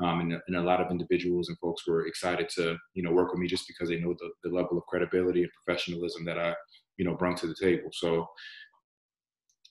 Um, 0.00 0.20
and, 0.20 0.32
and, 0.46 0.56
a 0.56 0.62
lot 0.62 0.80
of 0.80 0.92
individuals 0.92 1.48
and 1.48 1.58
folks 1.58 1.86
were 1.86 2.06
excited 2.06 2.48
to 2.50 2.76
you 2.94 3.02
know 3.02 3.10
work 3.10 3.32
with 3.32 3.40
me 3.40 3.48
just 3.48 3.66
because 3.66 3.88
they 3.88 3.98
know 3.98 4.14
the, 4.18 4.30
the 4.44 4.54
level 4.54 4.78
of 4.78 4.86
credibility 4.86 5.42
and 5.42 5.50
professionalism 5.64 6.24
that 6.24 6.38
I 6.38 6.54
you 6.98 7.04
know 7.04 7.14
brought 7.16 7.38
to 7.38 7.48
the 7.48 7.56
table. 7.60 7.90
So 7.92 8.28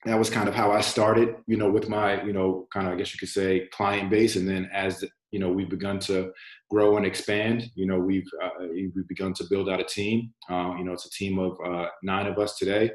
that 0.06 0.18
was 0.18 0.30
kind 0.30 0.48
of 0.48 0.56
how 0.56 0.72
I 0.72 0.82
started, 0.82 1.36
you 1.48 1.58
know, 1.58 1.70
with 1.70 1.90
my, 1.90 2.24
you 2.24 2.34
know, 2.34 2.68
kind 2.72 2.88
of, 2.88 2.94
I 2.94 2.96
guess 2.98 3.14
you 3.14 3.20
could 3.20 3.30
say 3.30 3.68
client 3.72 4.10
base. 4.10 4.36
And 4.36 4.48
then 4.48 4.70
as, 4.72 5.04
you 5.32 5.40
know, 5.40 5.52
we've 5.52 5.70
begun 5.70 6.00
to 6.02 6.32
grow 6.70 6.98
and 6.98 7.06
expand, 7.06 7.70
you 7.76 7.88
know, 7.88 8.00
we've, 8.00 8.28
uh, 8.44 8.68
we've 8.72 9.08
begun 9.08 9.34
to 9.34 9.46
build 9.50 9.70
out 9.70 9.80
a 9.80 9.84
team. 9.84 10.34
Uh, 10.50 10.76
you 10.78 10.84
know, 10.84 10.94
it's 10.94 11.06
a 11.06 11.10
team 11.10 11.40
of 11.40 11.58
uh, 11.66 11.88
nine 12.04 12.28
of 12.28 12.38
us 12.38 12.58
today. 12.58 12.92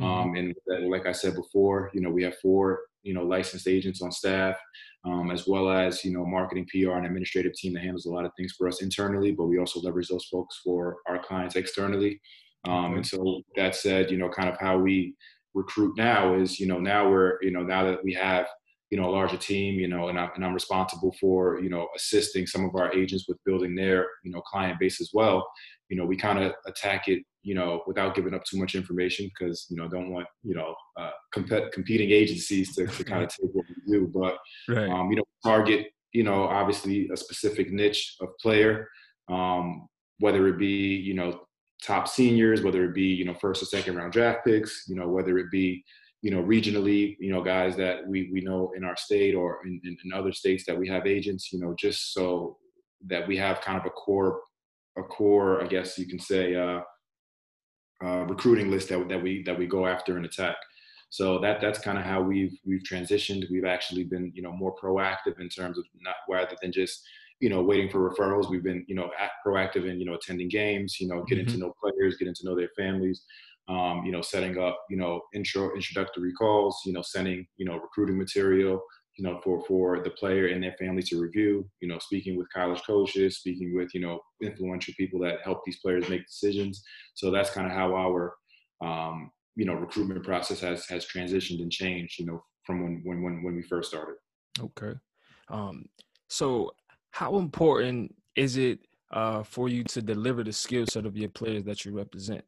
Mm-hmm. 0.00 0.04
Um, 0.04 0.34
and 0.36 0.90
like 0.90 1.06
I 1.06 1.12
said 1.12 1.34
before, 1.34 1.90
you 1.92 2.00
know, 2.00 2.10
we 2.10 2.22
have 2.22 2.36
four, 2.40 2.80
you 3.04 3.14
know, 3.14 3.22
licensed 3.22 3.68
agents 3.68 4.02
on 4.02 4.10
staff 4.10 4.56
um, 5.04 5.30
as 5.30 5.46
well 5.46 5.68
as 5.68 6.04
you 6.04 6.12
know 6.12 6.24
marketing, 6.24 6.66
PR, 6.70 6.92
and 6.92 7.06
administrative 7.06 7.52
team 7.54 7.74
that 7.74 7.82
handles 7.82 8.06
a 8.06 8.10
lot 8.10 8.24
of 8.24 8.32
things 8.36 8.54
for 8.56 8.66
us 8.66 8.82
internally. 8.82 9.32
But 9.32 9.46
we 9.46 9.58
also 9.58 9.80
leverage 9.80 10.08
those 10.08 10.26
folks 10.26 10.60
for 10.64 10.96
our 11.06 11.18
clients 11.22 11.56
externally. 11.56 12.20
Um, 12.66 12.94
and 12.94 13.06
so 13.06 13.42
that 13.56 13.74
said, 13.74 14.10
you 14.10 14.16
know, 14.16 14.30
kind 14.30 14.48
of 14.48 14.58
how 14.58 14.78
we 14.78 15.14
recruit 15.52 15.96
now 15.98 16.34
is, 16.34 16.58
you 16.58 16.66
know, 16.66 16.78
now 16.78 17.08
we're, 17.08 17.38
you 17.42 17.50
know, 17.50 17.62
now 17.62 17.84
that 17.84 18.02
we 18.02 18.14
have, 18.14 18.46
you 18.90 18.98
know, 18.98 19.08
a 19.08 19.12
larger 19.12 19.36
team, 19.36 19.78
you 19.78 19.86
know, 19.86 20.08
and 20.08 20.18
I'm, 20.18 20.30
and 20.34 20.44
I'm 20.44 20.54
responsible 20.54 21.14
for, 21.20 21.60
you 21.60 21.68
know, 21.68 21.88
assisting 21.94 22.46
some 22.46 22.64
of 22.64 22.74
our 22.74 22.90
agents 22.94 23.26
with 23.28 23.36
building 23.44 23.74
their, 23.74 24.06
you 24.24 24.32
know, 24.32 24.40
client 24.40 24.78
base 24.80 25.02
as 25.02 25.10
well. 25.12 25.46
You 25.88 25.96
know, 25.96 26.06
we 26.06 26.16
kind 26.16 26.38
of 26.38 26.52
attack 26.66 27.08
it 27.08 27.22
you 27.44 27.54
know, 27.54 27.82
without 27.86 28.14
giving 28.14 28.34
up 28.34 28.42
too 28.44 28.58
much 28.58 28.74
information 28.74 29.28
because, 29.28 29.66
you 29.68 29.76
know, 29.76 29.86
don't 29.86 30.10
want, 30.10 30.26
you 30.42 30.54
know, 30.54 30.74
uh, 30.98 31.10
comp- 31.32 31.72
competing 31.72 32.10
agencies 32.10 32.74
to, 32.74 32.86
to 32.86 33.04
kind 33.04 33.22
of 33.22 33.28
take 33.28 33.50
what 33.52 33.66
we 33.68 33.92
do. 33.92 34.10
But, 34.12 34.38
right. 34.66 34.88
um, 34.88 35.10
you 35.10 35.16
know, 35.16 35.24
target, 35.44 35.88
you 36.12 36.22
know, 36.22 36.44
obviously 36.44 37.08
a 37.12 37.16
specific 37.16 37.70
niche 37.70 38.16
of 38.22 38.28
player, 38.40 38.88
um, 39.30 39.86
whether 40.20 40.48
it 40.48 40.58
be, 40.58 40.96
you 40.96 41.12
know, 41.12 41.42
top 41.82 42.08
seniors, 42.08 42.62
whether 42.62 42.82
it 42.84 42.94
be, 42.94 43.02
you 43.02 43.26
know, 43.26 43.34
first 43.34 43.62
or 43.62 43.66
second 43.66 43.94
round 43.94 44.12
draft 44.12 44.40
picks, 44.46 44.84
you 44.88 44.96
know, 44.96 45.06
whether 45.06 45.36
it 45.38 45.50
be, 45.50 45.84
you 46.22 46.30
know, 46.30 46.42
regionally, 46.42 47.14
you 47.20 47.30
know, 47.30 47.42
guys 47.42 47.76
that 47.76 48.06
we, 48.06 48.30
we 48.32 48.40
know 48.40 48.72
in 48.74 48.84
our 48.84 48.96
state 48.96 49.34
or 49.34 49.58
in, 49.66 49.78
in, 49.84 49.98
in 50.02 50.12
other 50.14 50.32
states 50.32 50.64
that 50.66 50.78
we 50.78 50.88
have 50.88 51.06
agents, 51.06 51.52
you 51.52 51.60
know, 51.60 51.74
just 51.78 52.14
so 52.14 52.56
that 53.06 53.28
we 53.28 53.36
have 53.36 53.60
kind 53.60 53.78
of 53.78 53.84
a 53.84 53.90
core, 53.90 54.40
a 54.96 55.02
core, 55.02 55.62
I 55.62 55.66
guess 55.66 55.98
you 55.98 56.06
can 56.06 56.18
say, 56.18 56.54
uh, 56.54 56.80
uh, 58.04 58.24
recruiting 58.24 58.70
list 58.70 58.88
that, 58.88 59.08
that 59.08 59.22
we 59.22 59.42
that 59.44 59.58
we 59.58 59.66
go 59.66 59.86
after 59.86 60.16
and 60.16 60.26
attack. 60.26 60.56
So 61.10 61.38
that 61.40 61.60
that's 61.60 61.78
kind 61.78 61.96
of 61.98 62.04
how 62.04 62.22
we've 62.22 62.58
we've 62.64 62.82
transitioned. 62.82 63.48
We've 63.50 63.64
actually 63.64 64.04
been 64.04 64.32
you 64.34 64.42
know 64.42 64.52
more 64.52 64.74
proactive 64.76 65.40
in 65.40 65.48
terms 65.48 65.78
of 65.78 65.84
not 66.00 66.16
rather 66.28 66.56
than 66.60 66.72
just 66.72 67.02
you 67.40 67.48
know 67.48 67.62
waiting 67.62 67.88
for 67.88 68.10
referrals. 68.10 68.50
We've 68.50 68.64
been 68.64 68.84
you 68.88 68.94
know 68.94 69.10
proactive 69.46 69.88
in 69.88 70.00
you 70.00 70.06
know 70.06 70.14
attending 70.14 70.48
games, 70.48 71.00
you 71.00 71.08
know 71.08 71.22
getting 71.24 71.46
mm-hmm. 71.46 71.54
to 71.54 71.60
know 71.60 71.74
players, 71.80 72.16
getting 72.16 72.34
to 72.34 72.46
know 72.46 72.56
their 72.56 72.70
families. 72.76 73.22
Um, 73.66 74.02
you 74.04 74.12
know, 74.12 74.20
setting 74.20 74.58
up, 74.58 74.78
you 74.90 74.98
know, 74.98 75.22
intro 75.32 75.74
introductory 75.74 76.34
calls, 76.34 76.82
you 76.84 76.92
know, 76.92 77.00
sending, 77.00 77.46
you 77.56 77.64
know, 77.64 77.76
recruiting 77.76 78.18
material, 78.18 78.82
you 79.16 79.24
know, 79.24 79.40
for 79.44 79.64
for 79.66 80.02
the 80.02 80.10
player 80.10 80.48
and 80.48 80.62
their 80.62 80.74
family 80.78 81.02
to 81.02 81.20
review. 81.20 81.68
You 81.80 81.88
know, 81.88 81.98
speaking 81.98 82.36
with 82.36 82.52
college 82.52 82.82
coaches, 82.86 83.38
speaking 83.38 83.74
with 83.74 83.94
you 83.94 84.00
know 84.00 84.20
influential 84.42 84.94
people 84.96 85.20
that 85.20 85.40
help 85.44 85.60
these 85.64 85.78
players 85.80 86.08
make 86.08 86.26
decisions. 86.26 86.82
So 87.14 87.30
that's 87.30 87.50
kind 87.50 87.66
of 87.66 87.72
how 87.72 87.94
our 87.94 88.34
um, 88.84 89.30
you 89.56 89.64
know 89.64 89.74
recruitment 89.74 90.24
process 90.24 90.60
has 90.60 90.86
has 90.86 91.06
transitioned 91.06 91.60
and 91.60 91.70
changed. 91.70 92.18
You 92.18 92.26
know, 92.26 92.44
from 92.64 92.82
when 92.82 93.00
when 93.04 93.22
when 93.22 93.42
when 93.42 93.56
we 93.56 93.62
first 93.62 93.90
started. 93.90 94.16
Okay, 94.60 94.98
um, 95.48 95.84
so 96.28 96.72
how 97.10 97.36
important 97.36 98.14
is 98.34 98.56
it 98.56 98.80
uh, 99.12 99.44
for 99.44 99.68
you 99.68 99.84
to 99.84 100.02
deliver 100.02 100.42
the 100.42 100.52
skill 100.52 100.86
set 100.86 101.06
of 101.06 101.16
your 101.16 101.28
players 101.28 101.64
that 101.64 101.84
you 101.84 101.96
represent? 101.96 102.44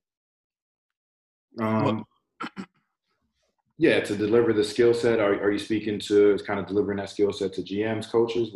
Um, 1.61 2.05
yeah, 3.79 4.01
to 4.01 4.17
deliver 4.17 4.53
the 4.53 4.65
skill 4.65 4.95
set. 4.95 5.21
Are, 5.21 5.35
are 5.35 5.51
you 5.51 5.59
speaking 5.59 5.99
to 6.01 6.39
kind 6.47 6.59
of 6.59 6.67
delivering 6.67 6.99
that 6.99 7.11
skill 7.11 7.33
set 7.33 7.53
to 7.55 7.63
GMs, 7.63 8.11
coaches? 8.11 8.51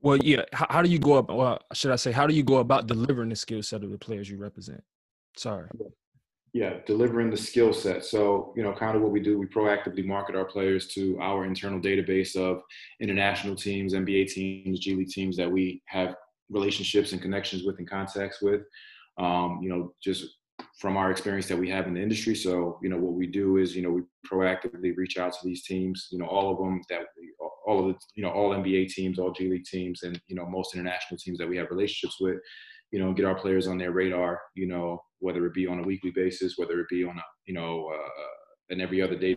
Well, 0.00 0.18
yeah. 0.18 0.42
How, 0.52 0.66
how 0.70 0.82
do 0.82 0.90
you 0.90 0.98
go 0.98 1.16
about? 1.16 1.36
Well, 1.36 1.58
should 1.72 1.90
I 1.90 1.96
say, 1.96 2.12
how 2.12 2.26
do 2.26 2.34
you 2.34 2.42
go 2.42 2.56
about 2.56 2.86
delivering 2.86 3.28
the 3.28 3.36
skill 3.36 3.62
set 3.62 3.84
of 3.84 3.90
the 3.90 3.98
players 3.98 4.28
you 4.28 4.38
represent? 4.38 4.82
Sorry. 5.36 5.68
Yeah, 6.52 6.74
delivering 6.86 7.30
the 7.30 7.36
skill 7.36 7.72
set. 7.72 8.04
So, 8.04 8.54
you 8.56 8.62
know, 8.62 8.72
kind 8.72 8.96
of 8.96 9.02
what 9.02 9.10
we 9.10 9.20
do, 9.20 9.38
we 9.38 9.46
proactively 9.46 10.04
market 10.04 10.36
our 10.36 10.44
players 10.44 10.86
to 10.88 11.18
our 11.20 11.44
internal 11.44 11.80
database 11.80 12.36
of 12.36 12.62
international 13.00 13.56
teams, 13.56 13.92
NBA 13.92 14.28
teams, 14.28 14.78
G 14.78 14.94
League 14.94 15.08
teams 15.08 15.36
that 15.36 15.50
we 15.50 15.82
have 15.86 16.14
relationships 16.50 17.12
and 17.12 17.20
connections 17.20 17.64
with 17.64 17.78
and 17.78 17.90
contacts 17.90 18.40
with. 18.40 18.62
Um, 19.18 19.58
you 19.62 19.68
know, 19.68 19.94
just 20.02 20.24
from 20.78 20.96
our 20.96 21.10
experience 21.10 21.46
that 21.46 21.58
we 21.58 21.70
have 21.70 21.86
in 21.86 21.94
the 21.94 22.02
industry. 22.02 22.34
So, 22.34 22.78
you 22.82 22.88
know, 22.88 22.98
what 22.98 23.14
we 23.14 23.26
do 23.26 23.58
is, 23.58 23.76
you 23.76 23.82
know, 23.82 23.90
we 23.90 24.02
proactively 24.26 24.96
reach 24.96 25.18
out 25.18 25.32
to 25.32 25.38
these 25.44 25.64
teams, 25.64 26.08
you 26.10 26.18
know, 26.18 26.26
all 26.26 26.50
of 26.50 26.58
them 26.58 26.80
that, 26.90 27.02
all 27.66 27.80
of 27.80 27.94
the, 27.94 28.00
you 28.16 28.22
know, 28.22 28.30
all 28.30 28.50
NBA 28.50 28.88
teams, 28.88 29.18
all 29.18 29.32
G 29.32 29.48
League 29.48 29.64
teams, 29.64 30.02
and, 30.02 30.20
you 30.26 30.34
know, 30.34 30.46
most 30.46 30.74
international 30.74 31.18
teams 31.18 31.38
that 31.38 31.48
we 31.48 31.56
have 31.56 31.70
relationships 31.70 32.16
with, 32.20 32.38
you 32.90 32.98
know, 32.98 33.12
get 33.12 33.24
our 33.24 33.34
players 33.36 33.66
on 33.66 33.78
their 33.78 33.92
radar, 33.92 34.40
you 34.54 34.66
know, 34.66 35.00
whether 35.20 35.46
it 35.46 35.54
be 35.54 35.66
on 35.66 35.78
a 35.78 35.82
weekly 35.82 36.10
basis, 36.10 36.58
whether 36.58 36.80
it 36.80 36.88
be 36.90 37.04
on 37.04 37.16
a, 37.16 37.22
you 37.46 37.54
know, 37.54 37.90
uh, 37.94 38.74
an 38.74 38.80
every 38.80 39.00
other 39.00 39.16
day. 39.16 39.36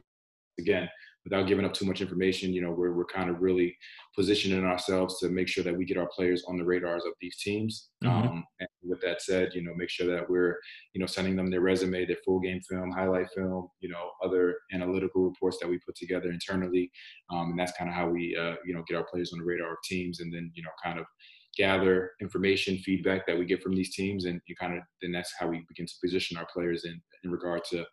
Again, 0.59 0.89
without 1.23 1.47
giving 1.47 1.65
up 1.65 1.73
too 1.73 1.85
much 1.85 2.01
information, 2.01 2.51
you 2.51 2.61
know, 2.61 2.71
we're, 2.71 2.93
we're 2.93 3.05
kind 3.05 3.29
of 3.29 3.41
really 3.41 3.75
positioning 4.15 4.65
ourselves 4.65 5.19
to 5.19 5.29
make 5.29 5.47
sure 5.47 5.63
that 5.63 5.77
we 5.77 5.85
get 5.85 5.97
our 5.97 6.07
players 6.15 6.43
on 6.47 6.57
the 6.57 6.63
radars 6.63 7.03
of 7.05 7.13
these 7.21 7.37
teams. 7.37 7.89
Mm-hmm. 8.03 8.27
Um, 8.27 8.45
and 8.56 8.56
with 8.97 9.09
that 9.09 9.21
said, 9.21 9.51
you 9.53 9.63
know, 9.63 9.73
make 9.75 9.89
sure 9.89 10.07
that 10.07 10.29
we're, 10.29 10.57
you 10.93 10.99
know, 10.99 11.07
sending 11.07 11.35
them 11.35 11.49
their 11.49 11.61
resume, 11.61 12.05
their 12.05 12.17
full 12.25 12.39
game 12.39 12.61
film, 12.61 12.91
highlight 12.91 13.27
film, 13.35 13.69
you 13.79 13.89
know, 13.89 14.11
other 14.23 14.55
analytical 14.73 15.23
reports 15.23 15.57
that 15.61 15.69
we 15.69 15.79
put 15.85 15.95
together 15.95 16.31
internally. 16.31 16.91
Um, 17.31 17.51
and 17.51 17.59
that's 17.59 17.77
kind 17.77 17.89
of 17.89 17.95
how 17.95 18.09
we, 18.09 18.37
uh, 18.39 18.55
you 18.65 18.73
know, 18.73 18.83
get 18.87 18.97
our 18.97 19.05
players 19.11 19.31
on 19.33 19.39
the 19.39 19.45
radar 19.45 19.71
of 19.71 19.77
teams 19.83 20.19
and 20.19 20.33
then, 20.33 20.51
you 20.55 20.63
know, 20.63 20.69
kind 20.83 20.99
of 20.99 21.05
gather 21.57 22.11
information, 22.21 22.77
feedback 22.77 23.25
that 23.25 23.37
we 23.37 23.45
get 23.45 23.63
from 23.63 23.75
these 23.75 23.95
teams, 23.95 24.25
and 24.25 24.39
you 24.47 24.55
kind 24.55 24.77
of 24.77 24.83
then 25.01 25.11
that's 25.11 25.33
how 25.39 25.47
we 25.47 25.65
begin 25.67 25.87
to 25.87 25.93
position 26.03 26.37
our 26.37 26.47
players 26.53 26.85
in 26.85 27.01
in 27.23 27.31
regard 27.31 27.63
to 27.71 27.83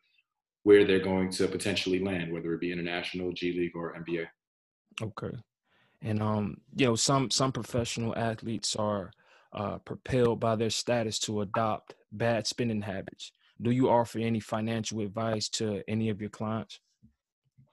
where 0.65 0.85
they're 0.85 1.01
going 1.01 1.31
to 1.31 1.49
potentially 1.49 1.99
land, 1.99 2.33
whether 2.33 2.53
it 2.53 2.61
be 2.61 2.73
international, 2.73 3.33
G 3.33 3.53
League, 3.53 3.75
or 3.75 3.95
NBA. 3.95 4.27
Okay, 5.03 5.37
and 6.03 6.23
um, 6.23 6.59
you 6.77 6.87
know, 6.87 6.95
some 6.95 7.31
some 7.31 7.53
professional 7.53 8.17
athletes 8.17 8.77
are 8.77 9.11
uh, 9.55 9.79
propelled 9.79 10.41
by 10.41 10.57
their 10.57 10.71
status 10.71 11.19
to 11.21 11.43
adopt 11.43 11.95
bad 12.13 12.47
spending 12.47 12.83
habits. 12.83 13.33
Do 13.63 13.71
you 13.71 13.89
offer 13.89 14.19
any 14.19 14.41
financial 14.41 15.01
advice 15.01 15.49
to 15.51 15.83
any 15.89 16.09
of 16.11 16.21
your 16.21 16.31
clients? 16.31 16.81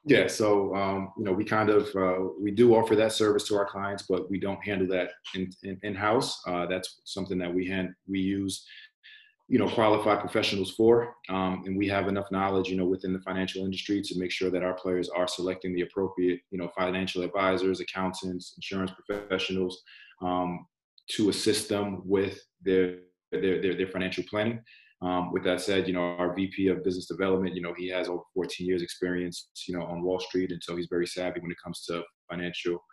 Yeah, 0.06 0.28
so 0.28 0.76
um, 0.76 1.14
you 1.18 1.24
know, 1.24 1.32
we 1.32 1.46
kind 1.46 1.70
of 1.70 1.96
uh, 1.96 2.30
we 2.40 2.52
do 2.52 2.74
offer 2.76 2.96
that 2.96 3.12
service 3.12 3.48
to 3.48 3.56
our 3.56 3.66
clients, 3.66 4.04
but 4.10 4.30
we 4.32 4.40
don't 4.40 4.64
handle 4.64 4.88
that 4.88 5.12
in 5.36 5.52
in, 5.64 5.80
in 5.84 5.94
house. 5.94 6.42
Uh, 6.48 6.66
that's 6.66 7.02
something 7.04 7.38
that 7.38 7.54
we 7.54 7.68
hand 7.68 7.94
we 8.08 8.20
use, 8.20 8.66
you 9.48 9.60
know, 9.60 9.70
qualified 9.70 10.20
professionals 10.20 10.72
for, 10.72 11.16
um, 11.30 11.64
and 11.68 11.78
we 11.78 11.88
have 11.88 12.08
enough 12.08 12.32
knowledge, 12.32 12.68
you 12.68 12.78
know, 12.78 12.86
within 12.86 13.14
the 13.14 13.20
financial 13.20 13.64
industry 13.64 14.02
to 14.02 14.18
make 14.18 14.32
sure 14.32 14.50
that 14.50 14.64
our 14.64 14.74
players 14.74 15.08
are 15.10 15.28
selecting 15.28 15.72
the 15.76 15.82
appropriate, 15.82 16.40
you 16.50 16.58
know, 16.58 16.72
financial 16.76 17.22
advisors, 17.22 17.80
accountants, 17.80 18.54
insurance 18.58 18.92
professionals, 19.08 19.84
um, 20.24 20.66
to 21.10 21.30
assist 21.30 21.70
them 21.70 22.02
with 22.06 22.40
their 22.62 23.00
their, 23.32 23.62
their, 23.62 23.76
their 23.76 23.88
financial 23.88 24.24
planning. 24.30 24.62
Um, 25.02 25.32
with 25.32 25.44
that 25.46 25.62
said, 25.62 25.88
you 25.88 25.94
know, 25.94 26.16
our 26.20 26.36
VP 26.36 26.68
of 26.68 26.84
business 26.84 27.08
development, 27.08 27.56
you 27.56 27.62
know, 27.62 27.74
he 27.76 27.90
has 27.90 28.08
over 28.08 28.22
14 28.36 28.68
years 28.68 28.84
experience, 28.84 29.50
you 29.68 29.76
know, 29.76 29.84
on 29.86 30.04
Wall 30.04 30.20
Street. 30.20 30.52
And 30.52 30.62
so 30.64 30.76
he's 30.76 30.88
very 30.90 31.08
savvy 31.08 31.40
when 31.40 31.50
it 31.50 31.58
comes 31.64 31.84
to 31.86 32.04
financial 32.30 32.84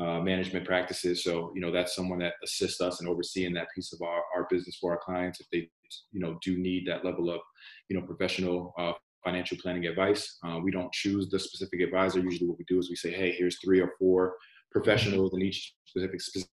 uh, 0.00 0.20
management 0.20 0.64
practices. 0.64 1.24
So, 1.24 1.52
you 1.54 1.60
know, 1.60 1.70
that's 1.70 1.94
someone 1.94 2.20
that 2.20 2.34
assists 2.42 2.80
us 2.80 3.02
in 3.02 3.08
overseeing 3.08 3.52
that 3.54 3.68
piece 3.74 3.92
of 3.92 4.00
our, 4.00 4.22
our 4.34 4.46
business 4.48 4.78
for 4.80 4.92
our 4.92 4.98
clients 4.98 5.40
if 5.40 5.46
they, 5.52 5.68
you 6.12 6.20
know, 6.20 6.38
do 6.42 6.56
need 6.56 6.86
that 6.86 7.04
level 7.04 7.30
of, 7.30 7.40
you 7.88 7.98
know, 7.98 8.06
professional 8.06 8.72
uh, 8.78 8.92
financial 9.22 9.58
planning 9.60 9.86
advice. 9.86 10.38
Uh, 10.46 10.58
we 10.62 10.70
don't 10.70 10.92
choose 10.92 11.28
the 11.28 11.38
specific 11.38 11.80
advisor. 11.80 12.20
Usually 12.20 12.48
what 12.48 12.58
we 12.58 12.64
do 12.66 12.78
is 12.78 12.88
we 12.88 12.96
say, 12.96 13.10
hey, 13.10 13.32
here's 13.32 13.58
three 13.62 13.80
or 13.80 13.92
four 13.98 14.36
professionals 14.70 15.34
in 15.34 15.42
each 15.42 15.74
specific, 15.84 16.20
specific 16.20 16.50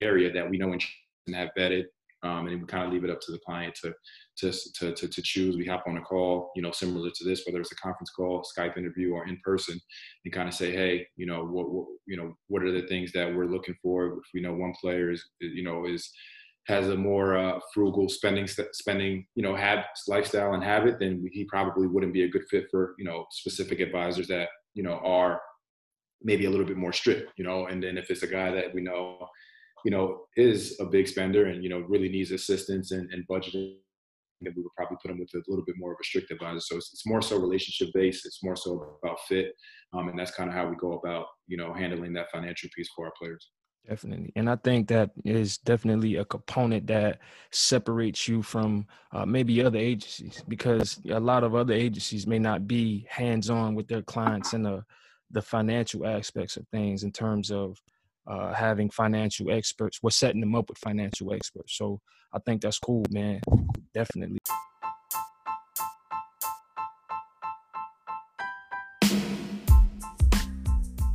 area 0.00 0.32
that 0.32 0.48
we 0.48 0.58
know 0.58 0.72
and 0.72 0.82
have 1.34 1.50
vetted 1.56 1.84
um, 2.22 2.48
and 2.48 2.60
we 2.60 2.66
kind 2.66 2.84
of 2.84 2.92
leave 2.92 3.04
it 3.04 3.10
up 3.10 3.20
to 3.20 3.32
the 3.32 3.38
client 3.38 3.78
to, 3.82 3.94
to, 4.38 4.52
to, 4.74 4.92
to, 4.92 5.08
to, 5.08 5.22
choose. 5.22 5.56
We 5.56 5.66
hop 5.66 5.84
on 5.86 5.98
a 5.98 6.00
call, 6.00 6.50
you 6.56 6.62
know, 6.62 6.72
similar 6.72 7.10
to 7.10 7.24
this, 7.24 7.44
whether 7.46 7.60
it's 7.60 7.70
a 7.70 7.76
conference 7.76 8.10
call, 8.10 8.42
Skype 8.42 8.76
interview, 8.76 9.12
or 9.12 9.28
in 9.28 9.38
person, 9.44 9.78
and 10.24 10.34
kind 10.34 10.48
of 10.48 10.54
say, 10.54 10.72
hey, 10.72 11.06
you 11.16 11.26
know, 11.26 11.44
what, 11.44 11.70
what, 11.70 11.86
you 12.06 12.16
know, 12.16 12.34
what 12.48 12.64
are 12.64 12.72
the 12.72 12.88
things 12.88 13.12
that 13.12 13.32
we're 13.32 13.46
looking 13.46 13.76
for? 13.80 14.06
If 14.06 14.24
we 14.34 14.40
know 14.40 14.52
one 14.52 14.74
player 14.80 15.12
is, 15.12 15.24
you 15.40 15.62
know, 15.62 15.86
is 15.86 16.10
has 16.66 16.88
a 16.88 16.96
more 16.96 17.38
uh, 17.38 17.58
frugal 17.72 18.10
spending 18.10 18.46
spending 18.46 19.26
you 19.34 19.42
know 19.42 19.56
have 19.56 19.86
lifestyle 20.06 20.52
and 20.52 20.62
habit, 20.62 20.98
then 20.98 21.26
he 21.32 21.44
probably 21.44 21.86
wouldn't 21.86 22.12
be 22.12 22.24
a 22.24 22.28
good 22.28 22.44
fit 22.50 22.66
for 22.70 22.94
you 22.98 23.06
know 23.06 23.24
specific 23.30 23.80
advisors 23.80 24.28
that 24.28 24.50
you 24.74 24.82
know 24.82 25.00
are 25.02 25.40
maybe 26.22 26.44
a 26.44 26.50
little 26.50 26.66
bit 26.66 26.76
more 26.76 26.92
strict, 26.92 27.32
you 27.38 27.44
know. 27.44 27.66
And 27.66 27.82
then 27.82 27.96
if 27.96 28.10
it's 28.10 28.22
a 28.22 28.26
guy 28.26 28.50
that 28.50 28.74
we 28.74 28.82
know 28.82 29.28
you 29.84 29.90
know, 29.90 30.22
is 30.36 30.76
a 30.80 30.86
big 30.86 31.08
spender 31.08 31.46
and, 31.46 31.62
you 31.62 31.70
know, 31.70 31.80
really 31.88 32.08
needs 32.08 32.30
assistance 32.30 32.90
and, 32.92 33.10
and 33.12 33.26
budgeting, 33.28 33.76
then 34.40 34.52
we 34.56 34.62
would 34.62 34.74
probably 34.76 34.96
put 35.02 35.10
him 35.10 35.18
with 35.18 35.30
a 35.34 35.42
little 35.48 35.64
bit 35.64 35.76
more 35.78 35.92
of 35.92 35.98
a 36.00 36.04
strict 36.04 36.30
advisor. 36.30 36.60
So 36.60 36.76
it's, 36.76 36.92
it's 36.92 37.06
more 37.06 37.22
so 37.22 37.38
relationship 37.38 37.92
based. 37.94 38.24
It's 38.26 38.42
more 38.42 38.56
so 38.56 38.98
about 39.02 39.18
fit. 39.28 39.52
Um, 39.92 40.08
and 40.08 40.18
that's 40.18 40.30
kind 40.30 40.48
of 40.48 40.54
how 40.54 40.68
we 40.68 40.76
go 40.76 40.92
about, 40.92 41.26
you 41.46 41.56
know, 41.56 41.72
handling 41.72 42.12
that 42.14 42.30
financial 42.30 42.68
piece 42.74 42.88
for 42.94 43.06
our 43.06 43.12
players. 43.20 43.50
Definitely. 43.88 44.32
And 44.36 44.50
I 44.50 44.56
think 44.56 44.88
that 44.88 45.12
is 45.24 45.58
definitely 45.58 46.16
a 46.16 46.24
component 46.24 46.86
that 46.88 47.20
separates 47.52 48.28
you 48.28 48.42
from 48.42 48.86
uh, 49.12 49.24
maybe 49.24 49.62
other 49.64 49.78
agencies 49.78 50.44
because 50.46 51.00
a 51.08 51.18
lot 51.18 51.42
of 51.42 51.54
other 51.54 51.72
agencies 51.72 52.26
may 52.26 52.38
not 52.38 52.66
be 52.66 53.06
hands 53.08 53.48
on 53.48 53.74
with 53.74 53.88
their 53.88 54.02
clients 54.02 54.52
and 54.52 54.66
the, 54.66 54.84
the 55.30 55.40
financial 55.40 56.06
aspects 56.06 56.58
of 56.58 56.66
things 56.68 57.02
in 57.02 57.12
terms 57.12 57.50
of 57.50 57.80
uh, 58.28 58.52
having 58.52 58.90
financial 58.90 59.50
experts. 59.50 60.00
We're 60.02 60.10
setting 60.10 60.40
them 60.40 60.54
up 60.54 60.68
with 60.68 60.78
financial 60.78 61.32
experts. 61.32 61.76
So 61.76 62.00
I 62.32 62.38
think 62.40 62.60
that's 62.62 62.78
cool, 62.78 63.04
man. 63.10 63.40
Definitely. 63.94 64.38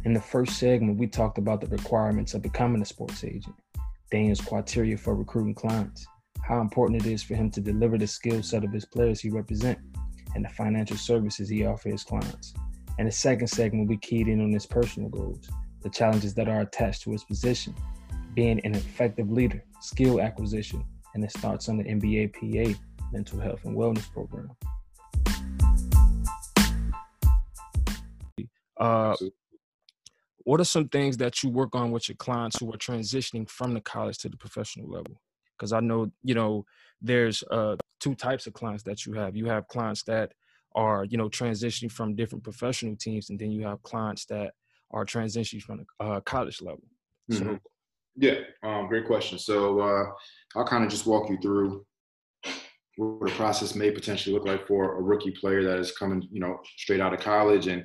In 0.05 0.13
the 0.13 0.19
first 0.19 0.59
segment, 0.59 0.99
we 0.99 1.07
talked 1.07 1.37
about 1.37 1.61
the 1.61 1.67
requirements 1.67 2.33
of 2.33 2.41
becoming 2.41 2.81
a 2.81 2.85
sports 2.85 3.23
agent, 3.23 3.55
Daniel's 4.11 4.41
criteria 4.41 4.97
for 4.97 5.15
recruiting 5.15 5.55
clients, 5.55 6.05
how 6.41 6.59
important 6.59 7.05
it 7.05 7.09
is 7.09 7.23
for 7.23 7.35
him 7.35 7.49
to 7.51 7.61
deliver 7.61 7.97
the 7.97 8.07
skill 8.07 8.43
set 8.43 8.65
of 8.65 8.73
his 8.73 8.83
players 8.83 9.21
he 9.21 9.29
represents, 9.29 9.81
and 10.35 10.43
the 10.43 10.49
financial 10.49 10.97
services 10.97 11.47
he 11.47 11.65
offers 11.65 11.93
his 11.93 12.03
clients. 12.03 12.53
In 12.99 13.05
the 13.05 13.11
second 13.11 13.47
segment, 13.47 13.87
we 13.87 13.97
keyed 13.97 14.27
in 14.27 14.41
on 14.41 14.51
his 14.51 14.65
personal 14.65 15.09
goals, 15.09 15.49
the 15.83 15.89
challenges 15.89 16.33
that 16.33 16.47
are 16.47 16.61
attached 16.61 17.03
to 17.03 17.11
his 17.11 17.23
position, 17.23 17.75
being 18.33 18.59
an 18.65 18.73
effective 18.73 19.29
leader, 19.29 19.63
skill 19.81 20.21
acquisition, 20.21 20.83
and 21.13 21.23
it 21.23 21.31
starts 21.31 21.69
on 21.69 21.77
the 21.77 21.83
NBA 21.83 22.33
PA 22.33 22.79
mental 23.11 23.39
health 23.39 23.63
and 23.65 23.75
wellness 23.77 24.11
program. 24.11 24.49
Uh, 28.79 29.15
what 30.45 30.59
are 30.59 30.65
some 30.65 30.89
things 30.89 31.17
that 31.17 31.43
you 31.43 31.49
work 31.49 31.75
on 31.75 31.91
with 31.91 32.09
your 32.09 32.15
clients 32.15 32.59
who 32.59 32.73
are 32.73 32.77
transitioning 32.77 33.47
from 33.49 33.73
the 33.73 33.81
college 33.81 34.17
to 34.19 34.29
the 34.29 34.37
professional 34.37 34.89
level? 34.89 35.21
Because 35.57 35.71
I 35.71 35.79
know, 35.79 36.11
you 36.23 36.33
know, 36.33 36.65
there's 37.01 37.43
uh, 37.51 37.75
two 37.99 38.15
types 38.15 38.47
of 38.47 38.53
clients 38.53 38.83
that 38.83 39.05
you 39.05 39.13
have. 39.13 39.35
You 39.35 39.45
have 39.45 39.67
clients 39.67 40.03
that 40.03 40.33
are, 40.75 41.05
you 41.05 41.17
know, 41.17 41.29
transitioning 41.29 41.91
from 41.91 42.15
different 42.15 42.43
professional 42.43 42.95
teams, 42.95 43.29
and 43.29 43.39
then 43.39 43.51
you 43.51 43.65
have 43.65 43.83
clients 43.83 44.25
that 44.25 44.53
are 44.93 45.05
transitioning 45.05 45.61
from 45.61 45.85
the 45.99 46.05
uh, 46.05 46.21
college 46.21 46.61
level? 46.61 46.83
Mm-hmm. 47.31 47.55
Yeah, 48.15 48.35
um, 48.63 48.87
great 48.87 49.07
question. 49.07 49.39
So 49.39 49.79
uh, 49.79 50.05
I'll 50.55 50.67
kind 50.67 50.83
of 50.83 50.91
just 50.91 51.07
walk 51.07 51.29
you 51.29 51.37
through 51.41 51.85
what 52.97 53.27
the 53.27 53.35
process 53.35 53.73
may 53.73 53.89
potentially 53.89 54.35
look 54.35 54.45
like 54.45 54.67
for 54.67 54.97
a 54.97 55.01
rookie 55.01 55.31
player 55.31 55.63
that 55.63 55.79
is 55.79 55.97
coming, 55.97 56.27
you 56.31 56.39
know, 56.39 56.59
straight 56.77 57.01
out 57.01 57.13
of 57.13 57.19
college, 57.19 57.67
and 57.67 57.83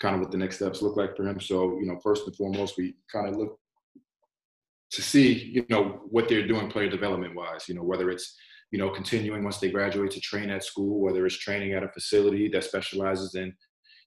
kind 0.00 0.14
of 0.14 0.22
what 0.22 0.30
the 0.30 0.38
next 0.38 0.56
steps 0.56 0.80
look 0.80 0.96
like 0.96 1.14
for 1.14 1.28
him. 1.28 1.38
So, 1.40 1.78
you 1.78 1.86
know, 1.86 1.98
first 2.02 2.26
and 2.26 2.34
foremost, 2.34 2.78
we 2.78 2.94
kind 3.12 3.28
of 3.28 3.36
look 3.36 3.58
to 4.92 5.02
see, 5.02 5.32
you 5.32 5.66
know, 5.68 6.00
what 6.08 6.28
they're 6.28 6.46
doing 6.46 6.70
player 6.70 6.88
development 6.88 7.34
wise. 7.34 7.68
You 7.68 7.74
know, 7.74 7.82
whether 7.82 8.10
it's 8.10 8.34
you 8.70 8.78
know 8.78 8.88
continuing 8.88 9.44
once 9.44 9.58
they 9.58 9.70
graduate 9.70 10.12
to 10.12 10.20
train 10.20 10.48
at 10.48 10.64
school, 10.64 11.00
whether 11.00 11.26
it's 11.26 11.36
training 11.36 11.74
at 11.74 11.84
a 11.84 11.88
facility 11.88 12.48
that 12.48 12.64
specializes 12.64 13.34
in, 13.34 13.52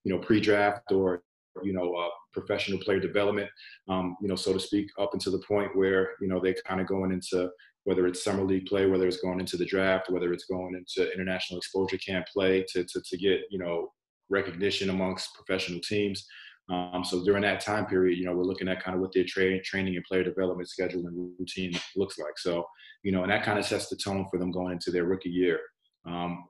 you 0.03 0.11
know, 0.11 0.19
pre-draft 0.19 0.91
or 0.91 1.21
you 1.63 1.73
know, 1.73 1.93
uh, 1.93 2.09
professional 2.33 2.79
player 2.79 2.99
development, 2.99 3.49
um, 3.87 4.15
you 4.21 4.27
know, 4.27 4.35
so 4.35 4.53
to 4.53 4.59
speak, 4.59 4.89
up 4.99 5.13
until 5.13 5.31
the 5.31 5.43
point 5.47 5.75
where, 5.75 6.11
you 6.21 6.27
know, 6.27 6.39
they 6.39 6.53
kind 6.65 6.81
of 6.81 6.87
going 6.87 7.11
into 7.11 7.49
whether 7.85 8.05
it's 8.07 8.23
summer 8.23 8.43
league 8.43 8.65
play, 8.65 8.85
whether 8.85 9.07
it's 9.07 9.21
going 9.21 9.39
into 9.39 9.57
the 9.57 9.65
draft, 9.65 10.09
whether 10.09 10.31
it's 10.33 10.45
going 10.45 10.75
into 10.75 11.11
international 11.13 11.57
exposure 11.57 11.97
camp 11.97 12.25
play 12.31 12.63
to, 12.69 12.83
to, 12.83 13.01
to 13.01 13.17
get, 13.17 13.41
you 13.49 13.57
know, 13.57 13.91
recognition 14.29 14.89
amongst 14.89 15.33
professional 15.33 15.79
teams. 15.81 16.27
Um, 16.69 17.03
so 17.03 17.23
during 17.23 17.41
that 17.41 17.61
time 17.61 17.87
period, 17.87 18.19
you 18.19 18.25
know, 18.25 18.33
we're 18.33 18.43
looking 18.43 18.67
at 18.67 18.83
kind 18.83 18.93
of 18.95 19.01
what 19.01 19.11
their 19.11 19.23
tra- 19.27 19.61
training 19.63 19.95
and 19.95 20.05
player 20.05 20.23
development 20.23 20.69
schedule 20.69 21.07
and 21.07 21.31
routine 21.39 21.73
looks 21.95 22.19
like. 22.19 22.37
So, 22.37 22.63
you 23.01 23.11
know, 23.11 23.23
and 23.23 23.31
that 23.31 23.43
kind 23.43 23.57
of 23.57 23.65
sets 23.65 23.89
the 23.89 23.95
tone 23.95 24.27
for 24.29 24.37
them 24.37 24.51
going 24.51 24.73
into 24.73 24.91
their 24.91 25.05
rookie 25.05 25.29
year. 25.29 25.59
Um, 26.05 26.43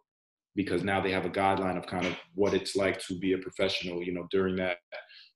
because 0.55 0.83
now 0.83 0.99
they 0.99 1.11
have 1.11 1.25
a 1.25 1.29
guideline 1.29 1.77
of 1.77 1.87
kind 1.87 2.05
of 2.05 2.15
what 2.35 2.53
it's 2.53 2.75
like 2.75 2.99
to 3.07 3.17
be 3.17 3.31
a 3.31 3.37
professional, 3.37 4.03
you 4.03 4.11
know, 4.11 4.27
during 4.29 4.57
that, 4.57 4.77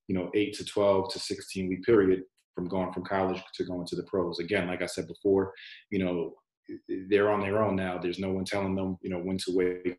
you 0.07 0.15
know, 0.15 0.29
eight 0.35 0.53
to 0.55 0.65
12 0.65 1.13
to 1.13 1.19
16 1.19 1.69
week 1.69 1.83
period 1.83 2.23
from 2.55 2.67
going 2.67 2.91
from 2.93 3.03
college 3.03 3.41
to 3.55 3.63
going 3.63 3.85
to 3.87 3.95
the 3.95 4.03
pros. 4.03 4.39
Again, 4.39 4.67
like 4.67 4.81
I 4.81 4.85
said 4.85 5.07
before, 5.07 5.53
you 5.89 6.03
know, 6.03 6.33
they're 7.09 7.31
on 7.31 7.41
their 7.41 7.61
own 7.63 7.75
now. 7.75 7.97
There's 7.97 8.19
no 8.19 8.31
one 8.31 8.45
telling 8.45 8.75
them, 8.75 8.97
you 9.01 9.09
know, 9.09 9.19
when 9.19 9.37
to 9.39 9.45
wait, 9.49 9.97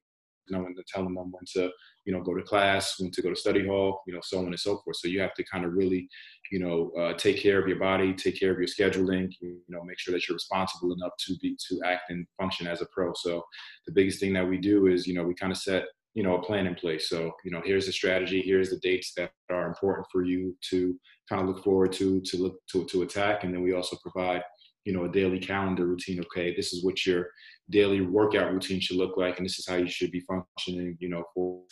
no 0.50 0.60
one 0.60 0.74
telling 0.86 1.14
them 1.14 1.30
when 1.30 1.44
to, 1.54 1.70
you 2.04 2.12
know, 2.12 2.20
go 2.20 2.34
to 2.34 2.42
class, 2.42 2.96
when 2.98 3.10
to 3.10 3.22
go 3.22 3.30
to 3.30 3.36
study 3.36 3.66
hall, 3.66 4.02
you 4.06 4.12
know, 4.12 4.20
so 4.22 4.38
on 4.38 4.46
and 4.46 4.60
so 4.60 4.78
forth. 4.78 4.96
So 4.96 5.08
you 5.08 5.20
have 5.20 5.34
to 5.34 5.44
kind 5.44 5.64
of 5.64 5.72
really, 5.72 6.08
you 6.50 6.58
know, 6.58 6.90
uh, 7.00 7.14
take 7.14 7.38
care 7.38 7.60
of 7.60 7.68
your 7.68 7.78
body, 7.78 8.12
take 8.12 8.38
care 8.38 8.52
of 8.52 8.58
your 8.58 8.68
scheduling, 8.68 9.32
you 9.40 9.60
know, 9.68 9.82
make 9.84 9.98
sure 9.98 10.12
that 10.12 10.28
you're 10.28 10.36
responsible 10.36 10.92
enough 10.92 11.12
to 11.26 11.34
be 11.40 11.56
to 11.68 11.80
act 11.84 12.10
and 12.10 12.26
function 12.38 12.66
as 12.66 12.82
a 12.82 12.86
pro. 12.86 13.12
So 13.14 13.42
the 13.86 13.92
biggest 13.92 14.20
thing 14.20 14.32
that 14.34 14.48
we 14.48 14.58
do 14.58 14.86
is, 14.86 15.06
you 15.06 15.14
know, 15.14 15.24
we 15.24 15.34
kind 15.34 15.52
of 15.52 15.58
set 15.58 15.84
you 16.14 16.22
know, 16.22 16.36
a 16.36 16.42
plan 16.42 16.66
in 16.66 16.74
place. 16.74 17.08
So, 17.08 17.32
you 17.44 17.50
know, 17.50 17.60
here's 17.64 17.86
the 17.86 17.92
strategy, 17.92 18.40
here's 18.40 18.70
the 18.70 18.78
dates 18.78 19.12
that 19.16 19.32
are 19.50 19.66
important 19.66 20.06
for 20.12 20.24
you 20.24 20.56
to 20.70 20.98
kind 21.28 21.42
of 21.42 21.48
look 21.48 21.64
forward 21.64 21.92
to, 21.94 22.20
to 22.20 22.36
look 22.36 22.56
to, 22.70 22.84
to 22.86 23.02
attack. 23.02 23.42
And 23.42 23.52
then 23.52 23.62
we 23.62 23.74
also 23.74 23.96
provide, 24.00 24.42
you 24.84 24.92
know, 24.92 25.04
a 25.04 25.12
daily 25.12 25.40
calendar 25.40 25.86
routine. 25.86 26.20
Okay, 26.20 26.54
this 26.54 26.72
is 26.72 26.84
what 26.84 27.04
your 27.04 27.28
daily 27.68 28.00
workout 28.00 28.52
routine 28.52 28.80
should 28.80 28.96
look 28.96 29.16
like, 29.16 29.38
and 29.38 29.44
this 29.44 29.58
is 29.58 29.66
how 29.66 29.76
you 29.76 29.88
should 29.88 30.12
be 30.12 30.20
functioning, 30.20 30.96
you 31.00 31.08
know, 31.08 31.24
for, 31.34 31.62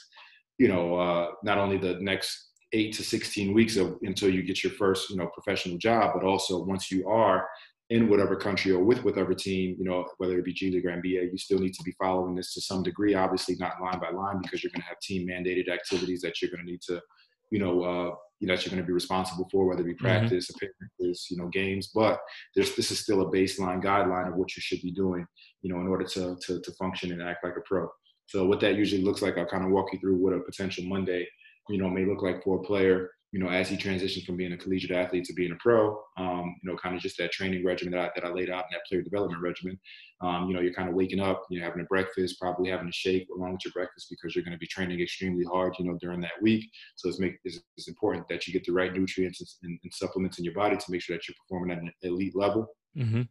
you 0.58 0.66
know, 0.66 0.96
uh, 0.96 1.28
not 1.44 1.58
only 1.58 1.78
the 1.78 1.98
next 2.00 2.50
eight 2.72 2.92
to 2.94 3.04
16 3.04 3.52
weeks 3.52 3.76
of 3.76 3.96
until 4.02 4.30
you 4.30 4.42
get 4.42 4.64
your 4.64 4.72
first, 4.72 5.10
you 5.10 5.16
know, 5.16 5.26
professional 5.28 5.78
job, 5.78 6.12
but 6.14 6.24
also 6.24 6.64
once 6.64 6.90
you 6.90 7.06
are 7.08 7.46
in 7.92 8.08
whatever 8.08 8.34
country 8.34 8.72
or 8.72 8.82
with 8.82 9.04
whatever 9.04 9.34
team, 9.34 9.76
you 9.78 9.84
know, 9.84 10.06
whether 10.16 10.38
it 10.38 10.46
be 10.46 10.54
G 10.54 10.70
League 10.70 10.86
or 10.86 10.90
NBA, 10.90 11.30
you 11.30 11.36
still 11.36 11.58
need 11.58 11.74
to 11.74 11.82
be 11.82 11.94
following 12.02 12.34
this 12.34 12.54
to 12.54 12.60
some 12.62 12.82
degree. 12.82 13.12
Obviously, 13.12 13.54
not 13.56 13.82
line 13.82 14.00
by 14.00 14.08
line 14.08 14.40
because 14.42 14.62
you're 14.62 14.72
going 14.72 14.80
to 14.80 14.88
have 14.88 14.98
team 15.00 15.28
mandated 15.28 15.68
activities 15.68 16.22
that 16.22 16.40
you're 16.40 16.50
going 16.50 16.64
to 16.64 16.70
need 16.70 16.80
to, 16.88 17.02
you 17.50 17.58
know, 17.58 17.82
uh, 17.82 18.14
you 18.40 18.48
know, 18.48 18.56
that 18.56 18.64
you're 18.64 18.70
going 18.70 18.82
to 18.82 18.86
be 18.86 18.94
responsible 18.94 19.46
for, 19.52 19.66
whether 19.66 19.82
it 19.82 19.84
be 19.84 19.92
mm-hmm. 19.92 20.06
practice, 20.06 20.50
mm-hmm. 20.50 20.66
appearances, 20.66 21.26
you 21.30 21.36
know, 21.36 21.48
games. 21.48 21.90
But 21.94 22.18
there's 22.56 22.74
this 22.76 22.90
is 22.90 23.00
still 23.00 23.20
a 23.20 23.30
baseline 23.30 23.84
guideline 23.84 24.28
of 24.28 24.36
what 24.36 24.56
you 24.56 24.62
should 24.62 24.80
be 24.80 24.92
doing, 24.92 25.26
you 25.60 25.70
know, 25.70 25.78
in 25.82 25.86
order 25.86 26.04
to 26.04 26.36
to, 26.46 26.60
to 26.62 26.72
function 26.78 27.12
and 27.12 27.20
act 27.20 27.44
like 27.44 27.58
a 27.58 27.62
pro. 27.66 27.88
So 28.26 28.46
what 28.46 28.60
that 28.60 28.76
usually 28.76 29.02
looks 29.02 29.20
like, 29.20 29.36
I'll 29.36 29.44
kind 29.44 29.66
of 29.66 29.70
walk 29.70 29.92
you 29.92 29.98
through 29.98 30.16
what 30.16 30.32
a 30.32 30.40
potential 30.40 30.84
Monday, 30.84 31.28
you 31.68 31.76
know, 31.76 31.90
may 31.90 32.06
look 32.06 32.22
like 32.22 32.42
for 32.42 32.58
a 32.58 32.62
player 32.62 33.10
you 33.32 33.38
know, 33.38 33.48
as 33.48 33.70
he 33.70 33.78
transitioned 33.78 34.26
from 34.26 34.36
being 34.36 34.52
a 34.52 34.56
collegiate 34.58 34.90
athlete 34.90 35.24
to 35.24 35.32
being 35.32 35.52
a 35.52 35.56
pro, 35.56 35.98
um, 36.18 36.54
you 36.62 36.70
know, 36.70 36.76
kind 36.76 36.94
of 36.94 37.00
just 37.00 37.16
that 37.16 37.32
training 37.32 37.64
regimen 37.64 37.92
that 37.92 38.00
I, 38.00 38.10
that 38.14 38.26
I 38.26 38.30
laid 38.30 38.50
out 38.50 38.64
in 38.64 38.72
that 38.72 38.84
player 38.86 39.00
development 39.00 39.40
regimen. 39.40 39.80
Um, 40.20 40.48
you 40.48 40.54
know, 40.54 40.60
you're 40.60 40.74
kind 40.74 40.90
of 40.90 40.94
waking 40.94 41.18
up, 41.18 41.42
you're 41.48 41.64
having 41.64 41.80
a 41.80 41.86
breakfast, 41.86 42.38
probably 42.38 42.68
having 42.68 42.88
a 42.88 42.92
shake 42.92 43.26
along 43.34 43.52
with 43.52 43.64
your 43.64 43.72
breakfast 43.72 44.08
because 44.10 44.36
you're 44.36 44.44
going 44.44 44.52
to 44.52 44.58
be 44.58 44.66
training 44.66 45.00
extremely 45.00 45.44
hard, 45.44 45.74
you 45.78 45.86
know, 45.86 45.96
during 45.98 46.20
that 46.20 46.42
week. 46.42 46.70
So 46.96 47.08
it's, 47.08 47.18
make, 47.18 47.38
it's, 47.44 47.58
it's 47.78 47.88
important 47.88 48.28
that 48.28 48.46
you 48.46 48.52
get 48.52 48.64
the 48.64 48.72
right 48.72 48.92
nutrients 48.92 49.58
and, 49.62 49.78
and, 49.82 49.92
supplements 49.94 50.38
in 50.38 50.44
your 50.44 50.54
body 50.54 50.76
to 50.76 50.90
make 50.90 51.00
sure 51.00 51.16
that 51.16 51.26
you're 51.26 51.34
performing 51.42 51.74
at 51.74 51.82
an 51.82 51.92
elite 52.02 52.36
level. 52.36 52.66
Mm-hmm. 52.96 53.22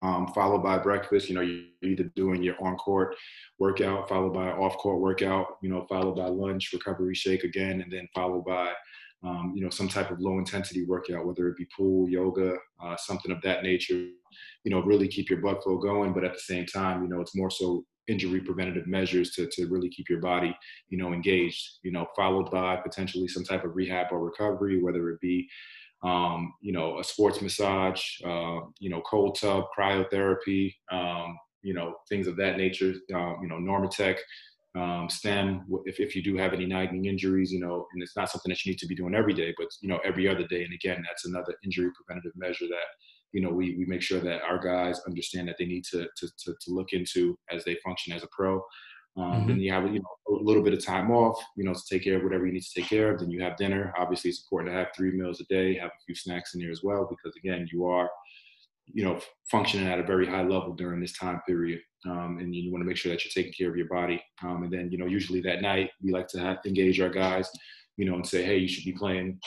Um, 0.00 0.28
followed 0.28 0.62
by 0.62 0.78
breakfast. 0.78 1.28
You 1.28 1.34
know, 1.34 1.40
you're 1.40 1.64
either 1.82 2.04
doing 2.14 2.42
your 2.42 2.54
on 2.62 2.76
court 2.76 3.16
workout, 3.58 4.08
followed 4.08 4.34
by 4.34 4.50
off 4.52 4.76
court 4.76 5.00
workout, 5.00 5.56
you 5.60 5.70
know, 5.70 5.86
followed 5.88 6.16
by 6.16 6.26
lunch, 6.26 6.70
recovery 6.72 7.14
shake 7.14 7.42
again, 7.42 7.80
and 7.80 7.90
then 7.90 8.06
followed 8.14 8.44
by 8.44 8.72
um, 9.24 9.52
you 9.54 9.62
know, 9.62 9.70
some 9.70 9.88
type 9.88 10.10
of 10.10 10.20
low 10.20 10.38
intensity 10.38 10.84
workout, 10.84 11.26
whether 11.26 11.48
it 11.48 11.56
be 11.56 11.66
pool, 11.76 12.08
yoga, 12.08 12.54
uh, 12.82 12.96
something 12.96 13.32
of 13.32 13.42
that 13.42 13.62
nature, 13.62 13.94
you 14.64 14.70
know, 14.70 14.80
really 14.80 15.08
keep 15.08 15.28
your 15.28 15.40
blood 15.40 15.62
flow 15.62 15.78
going. 15.78 16.12
But 16.12 16.24
at 16.24 16.34
the 16.34 16.40
same 16.40 16.66
time, 16.66 17.02
you 17.02 17.08
know, 17.08 17.20
it's 17.20 17.36
more 17.36 17.50
so 17.50 17.84
injury 18.06 18.40
preventative 18.40 18.86
measures 18.86 19.32
to, 19.32 19.46
to 19.52 19.66
really 19.66 19.88
keep 19.90 20.08
your 20.08 20.20
body, 20.20 20.56
you 20.88 20.98
know, 20.98 21.12
engaged, 21.12 21.78
you 21.82 21.92
know, 21.92 22.06
followed 22.16 22.50
by 22.50 22.76
potentially 22.76 23.28
some 23.28 23.44
type 23.44 23.64
of 23.64 23.74
rehab 23.76 24.06
or 24.10 24.24
recovery, 24.24 24.82
whether 24.82 25.10
it 25.10 25.20
be, 25.20 25.48
um, 26.02 26.52
you 26.62 26.72
know, 26.72 27.00
a 27.00 27.04
sports 27.04 27.42
massage, 27.42 28.02
uh, 28.24 28.60
you 28.78 28.88
know, 28.88 29.02
cold 29.02 29.36
tub, 29.40 29.64
cryotherapy, 29.76 30.72
um, 30.90 31.36
you 31.62 31.74
know, 31.74 31.94
things 32.08 32.26
of 32.26 32.36
that 32.36 32.56
nature, 32.56 32.94
uh, 33.12 33.34
you 33.42 33.48
know, 33.48 33.56
Normatec, 33.56 34.16
um, 34.78 35.08
stem 35.08 35.64
if, 35.84 35.98
if 35.98 36.14
you 36.14 36.22
do 36.22 36.36
have 36.36 36.52
any 36.52 36.66
nagging 36.66 37.06
injuries 37.06 37.52
you 37.52 37.60
know 37.60 37.86
and 37.92 38.02
it's 38.02 38.16
not 38.16 38.30
something 38.30 38.50
that 38.50 38.64
you 38.64 38.72
need 38.72 38.78
to 38.78 38.86
be 38.86 38.94
doing 38.94 39.14
every 39.14 39.34
day 39.34 39.54
but 39.56 39.68
you 39.80 39.88
know 39.88 39.98
every 40.04 40.28
other 40.28 40.46
day 40.46 40.62
and 40.62 40.74
again 40.74 41.02
that's 41.06 41.26
another 41.26 41.54
injury 41.64 41.90
preventative 41.94 42.32
measure 42.36 42.66
that 42.66 42.88
you 43.32 43.40
know 43.40 43.50
we, 43.50 43.76
we 43.76 43.84
make 43.86 44.02
sure 44.02 44.20
that 44.20 44.42
our 44.42 44.58
guys 44.58 45.00
understand 45.06 45.48
that 45.48 45.56
they 45.58 45.66
need 45.66 45.84
to, 45.84 46.06
to, 46.16 46.28
to, 46.38 46.54
to 46.60 46.70
look 46.70 46.92
into 46.92 47.36
as 47.50 47.64
they 47.64 47.76
function 47.84 48.12
as 48.12 48.22
a 48.22 48.28
pro 48.30 48.62
um, 49.18 49.32
mm-hmm. 49.32 49.48
Then 49.48 49.60
you 49.60 49.72
have 49.72 49.84
you 49.92 50.00
know 50.00 50.38
a 50.38 50.42
little 50.42 50.62
bit 50.62 50.74
of 50.74 50.84
time 50.84 51.10
off, 51.10 51.42
you 51.56 51.64
know, 51.64 51.74
to 51.74 51.82
take 51.90 52.04
care 52.04 52.16
of 52.16 52.22
whatever 52.22 52.46
you 52.46 52.52
need 52.52 52.62
to 52.62 52.80
take 52.80 52.88
care 52.88 53.12
of. 53.12 53.18
Then 53.18 53.30
you 53.30 53.42
have 53.42 53.56
dinner. 53.56 53.92
Obviously, 53.98 54.30
it's 54.30 54.44
important 54.44 54.72
to 54.72 54.78
have 54.78 54.88
three 54.96 55.10
meals 55.10 55.40
a 55.40 55.44
day, 55.44 55.76
have 55.76 55.90
a 55.90 56.04
few 56.06 56.14
snacks 56.14 56.54
in 56.54 56.60
there 56.60 56.70
as 56.70 56.82
well, 56.84 57.08
because 57.08 57.36
again, 57.36 57.66
you 57.72 57.86
are, 57.86 58.08
you 58.92 59.04
know, 59.04 59.20
functioning 59.50 59.88
at 59.88 59.98
a 59.98 60.02
very 60.02 60.26
high 60.26 60.42
level 60.42 60.74
during 60.74 61.00
this 61.00 61.12
time 61.12 61.40
period 61.46 61.80
um, 62.06 62.38
and 62.38 62.54
you 62.54 62.70
want 62.70 62.82
to 62.82 62.86
make 62.86 62.96
sure 62.96 63.12
that 63.12 63.24
you're 63.24 63.32
taking 63.32 63.52
care 63.52 63.70
of 63.70 63.76
your 63.76 63.88
body. 63.88 64.22
Um, 64.42 64.62
and 64.62 64.72
then, 64.72 64.90
you 64.90 64.98
know, 64.98 65.06
usually 65.06 65.40
that 65.42 65.62
night 65.62 65.90
we 66.02 66.12
like 66.12 66.28
to 66.28 66.38
have, 66.38 66.58
engage 66.64 67.00
our 67.00 67.08
guys, 67.08 67.48
you 67.96 68.04
know, 68.04 68.14
and 68.14 68.26
say, 68.26 68.44
hey, 68.44 68.58
you 68.58 68.68
should 68.68 68.84
be 68.84 68.92
playing, 68.92 69.40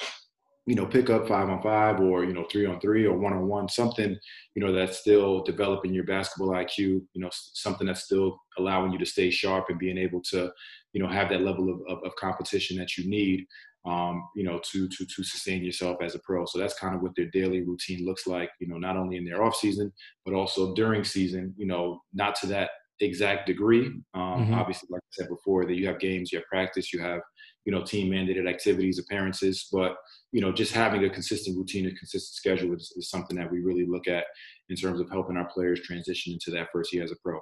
you 0.66 0.76
know, 0.76 0.86
pick 0.86 1.10
up 1.10 1.28
five 1.28 1.50
on 1.50 1.62
five 1.62 2.00
or 2.00 2.24
you 2.24 2.34
know 2.34 2.46
three 2.52 2.66
on 2.66 2.80
three 2.80 3.06
or 3.06 3.18
one 3.18 3.34
on 3.34 3.48
one, 3.48 3.68
something, 3.68 4.16
you 4.56 4.64
know, 4.64 4.72
that's 4.72 5.00
still 5.00 5.44
developing 5.44 5.94
your 5.94 6.04
basketball 6.04 6.50
IQ. 6.50 6.78
You 6.78 7.06
know, 7.16 7.30
something 7.32 7.88
that's 7.88 8.04
still 8.04 8.38
allowing 8.58 8.92
you 8.92 9.00
to 9.00 9.06
stay 9.06 9.32
sharp 9.32 9.66
and 9.70 9.80
being 9.80 9.98
able 9.98 10.22
to, 10.30 10.52
you 10.94 11.02
know, 11.02 11.08
have 11.08 11.30
that 11.30 11.42
level 11.42 11.70
of, 11.70 11.80
of, 11.88 12.04
of 12.04 12.16
competition 12.16 12.78
that 12.78 12.98
you 12.98 13.10
need 13.10 13.46
um, 13.86 14.28
you 14.36 14.44
know, 14.44 14.60
to 14.72 14.88
to 14.88 15.06
to 15.06 15.24
sustain 15.24 15.64
yourself 15.64 15.98
as 16.02 16.16
a 16.16 16.20
pro. 16.20 16.46
So 16.46 16.60
that's 16.60 16.78
kind 16.78 16.96
of 16.96 17.02
what 17.02 17.14
their 17.16 17.30
daily 17.32 17.62
routine 17.62 18.06
looks 18.06 18.28
like. 18.28 18.50
You 18.60 18.68
know, 18.68 18.78
not 18.78 18.98
only 18.98 19.18
in 19.18 19.26
their 19.26 19.44
off 19.44 19.56
season, 19.56 19.92
but 20.26 20.34
also 20.34 20.74
during 20.76 21.04
season. 21.04 21.54
You 21.58 21.68
know, 21.68 22.02
not 22.14 22.36
to 22.42 22.48
that 22.48 22.70
exact 23.00 23.48
degree. 23.48 23.88
Um, 24.14 24.46
mm-hmm. 24.46 24.54
Obviously, 24.54 24.88
like 24.92 25.02
I 25.02 25.12
said 25.12 25.30
before, 25.30 25.66
that 25.66 25.76
you 25.76 25.88
have 25.88 26.00
games, 26.00 26.32
you 26.32 26.38
have 26.38 26.48
practice, 26.48 26.94
you 26.94 27.00
have 27.02 27.22
you 27.66 27.72
know 27.72 27.84
team 27.84 28.12
mandated 28.12 28.50
activities, 28.50 29.00
appearances, 29.00 29.68
but 29.72 29.96
you 30.32 30.42
know 30.42 30.52
just 30.52 30.74
having 30.74 31.04
a 31.04 31.10
consistent 31.10 31.58
routine, 31.58 31.88
a 31.88 31.92
consistent 31.92 32.36
schedule 32.36 32.76
is, 32.76 32.94
is 32.98 33.10
something 33.10 33.38
that 33.38 33.52
we 33.52 33.62
really 33.62 33.86
look 33.88 34.08
at 34.08 34.26
in 34.70 34.76
terms 34.76 35.00
of 35.00 35.10
helping 35.10 35.38
our 35.38 35.50
players 35.52 35.82
transition 35.82 36.34
into 36.34 36.52
that 36.52 36.68
first 36.72 36.94
year 36.94 37.04
as 37.04 37.12
a 37.12 37.16
pro. 37.24 37.40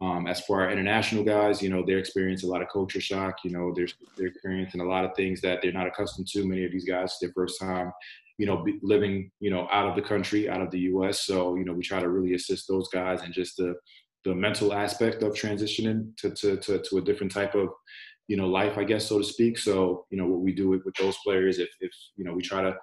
Um, 0.00 0.28
as 0.28 0.40
for 0.42 0.62
our 0.62 0.70
international 0.70 1.24
guys, 1.24 1.60
you 1.60 1.70
know, 1.70 1.82
they're 1.84 1.98
experiencing 1.98 2.48
a 2.48 2.52
lot 2.52 2.62
of 2.62 2.68
culture 2.68 3.00
shock. 3.00 3.38
You 3.42 3.50
know, 3.50 3.72
they're, 3.74 3.88
they're 4.16 4.28
experiencing 4.28 4.80
a 4.80 4.84
lot 4.84 5.04
of 5.04 5.14
things 5.16 5.40
that 5.40 5.60
they're 5.60 5.72
not 5.72 5.88
accustomed 5.88 6.28
to. 6.28 6.46
Many 6.46 6.64
of 6.64 6.70
these 6.70 6.84
guys, 6.84 7.16
their 7.20 7.32
first 7.34 7.60
time, 7.60 7.90
you 8.38 8.46
know, 8.46 8.64
living, 8.82 9.30
you 9.40 9.50
know, 9.50 9.66
out 9.72 9.88
of 9.88 9.96
the 9.96 10.02
country, 10.02 10.48
out 10.48 10.62
of 10.62 10.70
the 10.70 10.78
U.S. 10.80 11.26
So, 11.26 11.56
you 11.56 11.64
know, 11.64 11.72
we 11.72 11.82
try 11.82 11.98
to 11.98 12.08
really 12.08 12.34
assist 12.34 12.68
those 12.68 12.88
guys 12.88 13.22
and 13.22 13.34
just 13.34 13.56
the 13.56 13.74
the 14.24 14.34
mental 14.34 14.74
aspect 14.74 15.22
of 15.22 15.32
transitioning 15.32 16.16
to 16.18 16.30
to 16.30 16.56
to, 16.58 16.78
to 16.78 16.98
a 16.98 17.02
different 17.02 17.32
type 17.32 17.56
of, 17.56 17.70
you 18.28 18.36
know, 18.36 18.46
life, 18.46 18.78
I 18.78 18.84
guess, 18.84 19.06
so 19.06 19.18
to 19.18 19.24
speak. 19.24 19.58
So, 19.58 20.06
you 20.10 20.18
know, 20.18 20.26
what 20.26 20.40
we 20.40 20.52
do 20.52 20.68
with, 20.68 20.84
with 20.84 20.94
those 20.94 21.16
players, 21.24 21.58
if 21.58 21.70
if 21.80 21.90
you 22.16 22.24
know, 22.24 22.32
we 22.32 22.42
try 22.42 22.62
to 22.62 22.76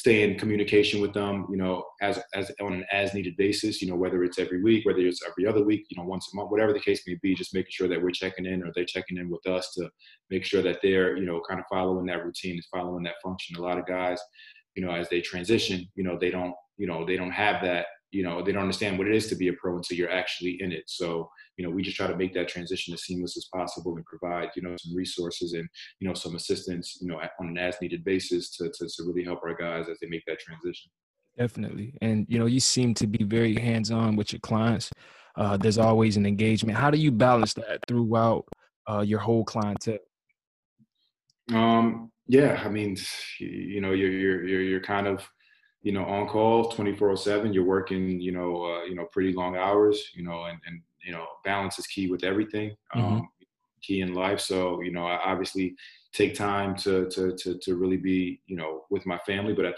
stay 0.00 0.22
in 0.22 0.38
communication 0.38 0.98
with 0.98 1.12
them, 1.12 1.46
you 1.50 1.58
know, 1.58 1.84
as 2.00 2.18
as 2.34 2.50
on 2.62 2.72
an 2.72 2.84
as 2.90 3.12
needed 3.12 3.36
basis, 3.36 3.82
you 3.82 3.88
know, 3.88 3.94
whether 3.94 4.24
it's 4.24 4.38
every 4.38 4.62
week, 4.62 4.86
whether 4.86 5.00
it's 5.00 5.22
every 5.28 5.46
other 5.46 5.62
week, 5.62 5.84
you 5.90 5.96
know, 5.98 6.08
once 6.08 6.26
a 6.32 6.36
month, 6.36 6.50
whatever 6.50 6.72
the 6.72 6.80
case 6.80 7.02
may 7.06 7.18
be, 7.22 7.34
just 7.34 7.52
making 7.52 7.70
sure 7.70 7.86
that 7.86 8.00
we're 8.02 8.10
checking 8.10 8.46
in 8.46 8.62
or 8.62 8.72
they're 8.74 8.86
checking 8.86 9.18
in 9.18 9.28
with 9.28 9.46
us 9.46 9.74
to 9.74 9.90
make 10.30 10.42
sure 10.46 10.62
that 10.62 10.78
they're, 10.82 11.18
you 11.18 11.26
know, 11.26 11.42
kind 11.46 11.60
of 11.60 11.66
following 11.70 12.06
that 12.06 12.24
routine 12.24 12.54
and 12.54 12.64
following 12.72 13.04
that 13.04 13.20
function. 13.22 13.56
A 13.56 13.60
lot 13.60 13.76
of 13.76 13.86
guys, 13.86 14.18
you 14.74 14.82
know, 14.82 14.90
as 14.90 15.06
they 15.10 15.20
transition, 15.20 15.86
you 15.96 16.02
know, 16.02 16.16
they 16.18 16.30
don't, 16.30 16.54
you 16.78 16.86
know, 16.86 17.04
they 17.04 17.18
don't 17.18 17.30
have 17.30 17.62
that, 17.62 17.84
you 18.10 18.22
know, 18.22 18.42
they 18.42 18.52
don't 18.52 18.62
understand 18.62 18.98
what 18.98 19.06
it 19.06 19.14
is 19.14 19.28
to 19.28 19.36
be 19.36 19.48
a 19.48 19.52
pro 19.52 19.76
until 19.76 19.96
you're 19.96 20.10
actually 20.10 20.58
in 20.60 20.72
it. 20.72 20.84
So, 20.86 21.30
you 21.56 21.64
know, 21.64 21.70
we 21.70 21.82
just 21.82 21.96
try 21.96 22.06
to 22.06 22.16
make 22.16 22.34
that 22.34 22.48
transition 22.48 22.92
as 22.92 23.02
seamless 23.02 23.36
as 23.36 23.46
possible 23.54 23.94
and 23.96 24.04
provide, 24.04 24.48
you 24.56 24.62
know, 24.62 24.74
some 24.78 24.96
resources 24.96 25.52
and, 25.52 25.68
you 26.00 26.08
know, 26.08 26.14
some 26.14 26.34
assistance, 26.34 26.98
you 27.00 27.08
know, 27.08 27.20
on 27.40 27.48
an 27.48 27.58
as 27.58 27.76
needed 27.80 28.04
basis 28.04 28.50
to, 28.56 28.64
to, 28.64 28.86
to 28.86 29.04
really 29.04 29.22
help 29.22 29.40
our 29.44 29.54
guys 29.54 29.88
as 29.88 29.98
they 30.00 30.08
make 30.08 30.24
that 30.26 30.40
transition. 30.40 30.90
Definitely. 31.38 31.94
And, 32.02 32.26
you 32.28 32.38
know, 32.38 32.46
you 32.46 32.60
seem 32.60 32.94
to 32.94 33.06
be 33.06 33.24
very 33.24 33.54
hands 33.54 33.90
on 33.90 34.16
with 34.16 34.32
your 34.32 34.40
clients. 34.40 34.90
Uh, 35.36 35.56
there's 35.56 35.78
always 35.78 36.16
an 36.16 36.26
engagement. 36.26 36.76
How 36.76 36.90
do 36.90 36.98
you 36.98 37.12
balance 37.12 37.54
that 37.54 37.78
throughout 37.86 38.44
uh, 38.90 39.00
your 39.00 39.20
whole 39.20 39.44
clientele? 39.44 39.98
Um, 41.52 42.10
yeah, 42.26 42.60
I 42.64 42.68
mean, 42.68 42.96
you 43.38 43.80
know, 43.80 43.92
you're, 43.92 44.10
you're, 44.10 44.46
you're, 44.46 44.62
you're 44.62 44.80
kind 44.80 45.06
of, 45.06 45.28
you 45.82 45.92
know, 45.92 46.04
on 46.04 46.28
call 46.28 46.70
24 46.70 47.16
seven, 47.16 47.52
you're 47.52 47.64
working, 47.64 48.20
you 48.20 48.32
know, 48.32 48.64
uh, 48.64 48.84
you 48.84 48.94
know, 48.94 49.06
pretty 49.06 49.32
long 49.32 49.56
hours, 49.56 50.10
you 50.14 50.22
know, 50.22 50.44
and, 50.44 50.58
and, 50.66 50.80
you 51.04 51.12
know, 51.12 51.26
balance 51.44 51.78
is 51.78 51.86
key 51.86 52.10
with 52.10 52.24
everything, 52.24 52.76
mm-hmm. 52.94 53.14
um, 53.14 53.28
key 53.82 54.02
in 54.02 54.14
life. 54.14 54.40
So, 54.40 54.82
you 54.82 54.92
know, 54.92 55.06
I 55.06 55.16
obviously 55.24 55.74
take 56.12 56.34
time 56.34 56.76
to, 56.76 57.08
to, 57.10 57.34
to, 57.36 57.58
to 57.58 57.76
really 57.76 57.96
be, 57.96 58.40
you 58.46 58.56
know, 58.56 58.82
with 58.90 59.06
my 59.06 59.18
family, 59.26 59.54
but 59.54 59.64
at 59.64 59.76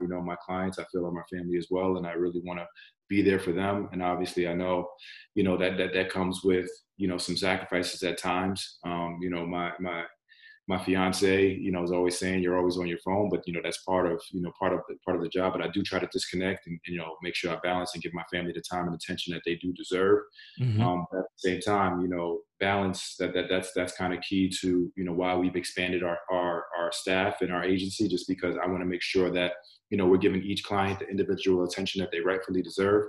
you 0.00 0.08
know, 0.08 0.20
my 0.20 0.36
clients, 0.44 0.78
I 0.78 0.84
feel 0.90 1.06
are 1.06 1.12
my 1.12 1.22
family 1.30 1.56
as 1.56 1.68
well. 1.70 1.96
And 1.96 2.06
I 2.06 2.12
really 2.12 2.42
want 2.44 2.58
to 2.58 2.66
be 3.08 3.22
there 3.22 3.38
for 3.38 3.52
them. 3.52 3.88
And 3.92 4.02
obviously 4.02 4.48
I 4.48 4.54
know, 4.54 4.88
you 5.34 5.44
know, 5.44 5.56
that, 5.56 5.76
that, 5.78 5.94
that 5.94 6.10
comes 6.10 6.42
with, 6.42 6.68
you 6.96 7.08
know, 7.08 7.18
some 7.18 7.36
sacrifices 7.36 8.02
at 8.02 8.18
times. 8.18 8.78
Um, 8.84 9.18
you 9.20 9.30
know, 9.30 9.46
my, 9.46 9.72
my, 9.78 10.04
my 10.68 10.82
fiance, 10.82 11.54
you 11.54 11.72
know, 11.72 11.82
is 11.82 11.90
always 11.90 12.18
saying 12.18 12.42
you're 12.42 12.56
always 12.56 12.78
on 12.78 12.86
your 12.86 12.98
phone, 12.98 13.28
but 13.30 13.42
you 13.46 13.52
know 13.52 13.60
that's 13.62 13.82
part 13.82 14.10
of 14.10 14.22
you 14.30 14.42
know 14.42 14.52
part 14.58 14.72
of 14.72 14.80
the 14.88 14.96
part 15.04 15.16
of 15.16 15.22
the 15.22 15.28
job. 15.28 15.52
But 15.52 15.62
I 15.62 15.68
do 15.68 15.82
try 15.82 15.98
to 15.98 16.08
disconnect 16.12 16.66
and, 16.66 16.78
and 16.86 16.94
you 16.94 16.98
know 16.98 17.16
make 17.22 17.34
sure 17.34 17.52
I 17.52 17.58
balance 17.62 17.94
and 17.94 18.02
give 18.02 18.14
my 18.14 18.24
family 18.32 18.52
the 18.52 18.62
time 18.62 18.86
and 18.86 18.94
attention 18.94 19.34
that 19.34 19.42
they 19.44 19.56
do 19.56 19.72
deserve. 19.72 20.20
Mm-hmm. 20.60 20.80
Um, 20.80 21.06
at 21.12 21.24
the 21.42 21.50
same 21.50 21.60
time, 21.60 22.00
you 22.00 22.08
know, 22.08 22.40
balance 22.62 23.16
that, 23.18 23.34
that 23.34 23.46
that's 23.50 23.72
that's 23.74 23.96
kind 23.96 24.14
of 24.14 24.20
key 24.20 24.48
to 24.60 24.90
you 24.96 25.04
know 25.04 25.12
why 25.12 25.34
we've 25.34 25.56
expanded 25.56 26.04
our, 26.04 26.18
our 26.30 26.64
our 26.78 26.92
staff 26.92 27.40
and 27.40 27.52
our 27.52 27.64
agency 27.64 28.06
just 28.06 28.28
because 28.28 28.54
i 28.62 28.66
want 28.68 28.78
to 28.78 28.86
make 28.86 29.02
sure 29.02 29.30
that 29.32 29.54
you 29.92 29.98
know 29.98 30.06
we're 30.06 30.16
giving 30.16 30.42
each 30.42 30.64
client 30.64 30.98
the 30.98 31.06
individual 31.06 31.64
attention 31.64 32.00
that 32.00 32.10
they 32.10 32.20
rightfully 32.20 32.62
deserve. 32.62 33.04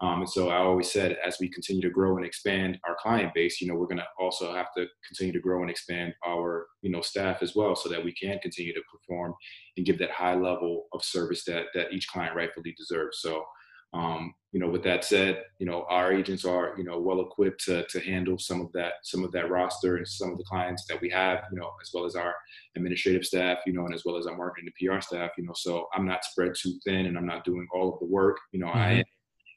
Um, 0.00 0.20
and 0.20 0.30
so 0.30 0.48
i 0.50 0.58
always 0.58 0.92
said 0.92 1.18
as 1.26 1.38
we 1.40 1.48
continue 1.48 1.82
to 1.82 1.90
grow 1.90 2.16
and 2.16 2.24
expand 2.24 2.78
our 2.86 2.96
client 3.02 3.34
base 3.34 3.60
you 3.60 3.66
know 3.66 3.74
we're 3.74 3.88
going 3.92 3.98
to 3.98 4.06
also 4.20 4.54
have 4.54 4.68
to 4.76 4.86
continue 5.04 5.32
to 5.32 5.40
grow 5.40 5.62
and 5.62 5.70
expand 5.70 6.14
our 6.24 6.68
you 6.82 6.90
know 6.92 7.00
staff 7.00 7.42
as 7.42 7.56
well 7.56 7.74
so 7.74 7.88
that 7.88 8.02
we 8.02 8.12
can 8.12 8.38
continue 8.38 8.72
to 8.72 8.82
perform 8.92 9.34
and 9.76 9.84
give 9.84 9.98
that 9.98 10.12
high 10.12 10.36
level 10.36 10.84
of 10.92 11.02
service 11.02 11.42
that 11.44 11.64
that 11.74 11.92
each 11.92 12.06
client 12.08 12.36
rightfully 12.36 12.74
deserves. 12.78 13.18
So 13.20 13.44
um, 13.92 14.34
you 14.52 14.60
know, 14.60 14.68
with 14.68 14.82
that 14.84 15.04
said, 15.04 15.42
you 15.58 15.66
know, 15.66 15.84
our 15.90 16.12
agents 16.12 16.44
are, 16.44 16.74
you 16.78 16.84
know, 16.84 16.98
well 16.98 17.20
equipped 17.20 17.64
to, 17.64 17.86
to 17.86 18.00
handle 18.00 18.38
some 18.38 18.60
of 18.60 18.72
that, 18.72 18.94
some 19.02 19.22
of 19.22 19.32
that 19.32 19.50
roster 19.50 19.96
and 19.96 20.08
some 20.08 20.30
of 20.30 20.38
the 20.38 20.44
clients 20.44 20.86
that 20.86 21.00
we 21.00 21.10
have, 21.10 21.44
you 21.52 21.58
know, 21.58 21.70
as 21.82 21.90
well 21.92 22.06
as 22.06 22.14
our 22.14 22.34
administrative 22.76 23.24
staff, 23.24 23.58
you 23.66 23.74
know, 23.74 23.84
and 23.84 23.94
as 23.94 24.04
well 24.06 24.16
as 24.16 24.26
our 24.26 24.36
marketing 24.36 24.70
and 24.80 24.90
PR 24.90 25.00
staff, 25.00 25.30
you 25.36 25.44
know, 25.44 25.52
so 25.54 25.86
I'm 25.92 26.06
not 26.06 26.24
spread 26.24 26.52
too 26.58 26.78
thin 26.84 27.06
and 27.06 27.18
I'm 27.18 27.26
not 27.26 27.44
doing 27.44 27.66
all 27.72 27.92
of 27.92 28.00
the 28.00 28.06
work, 28.06 28.38
you 28.52 28.60
know, 28.60 28.68
mm-hmm. 28.68 28.78
I 28.78 28.92
am, 28.92 29.04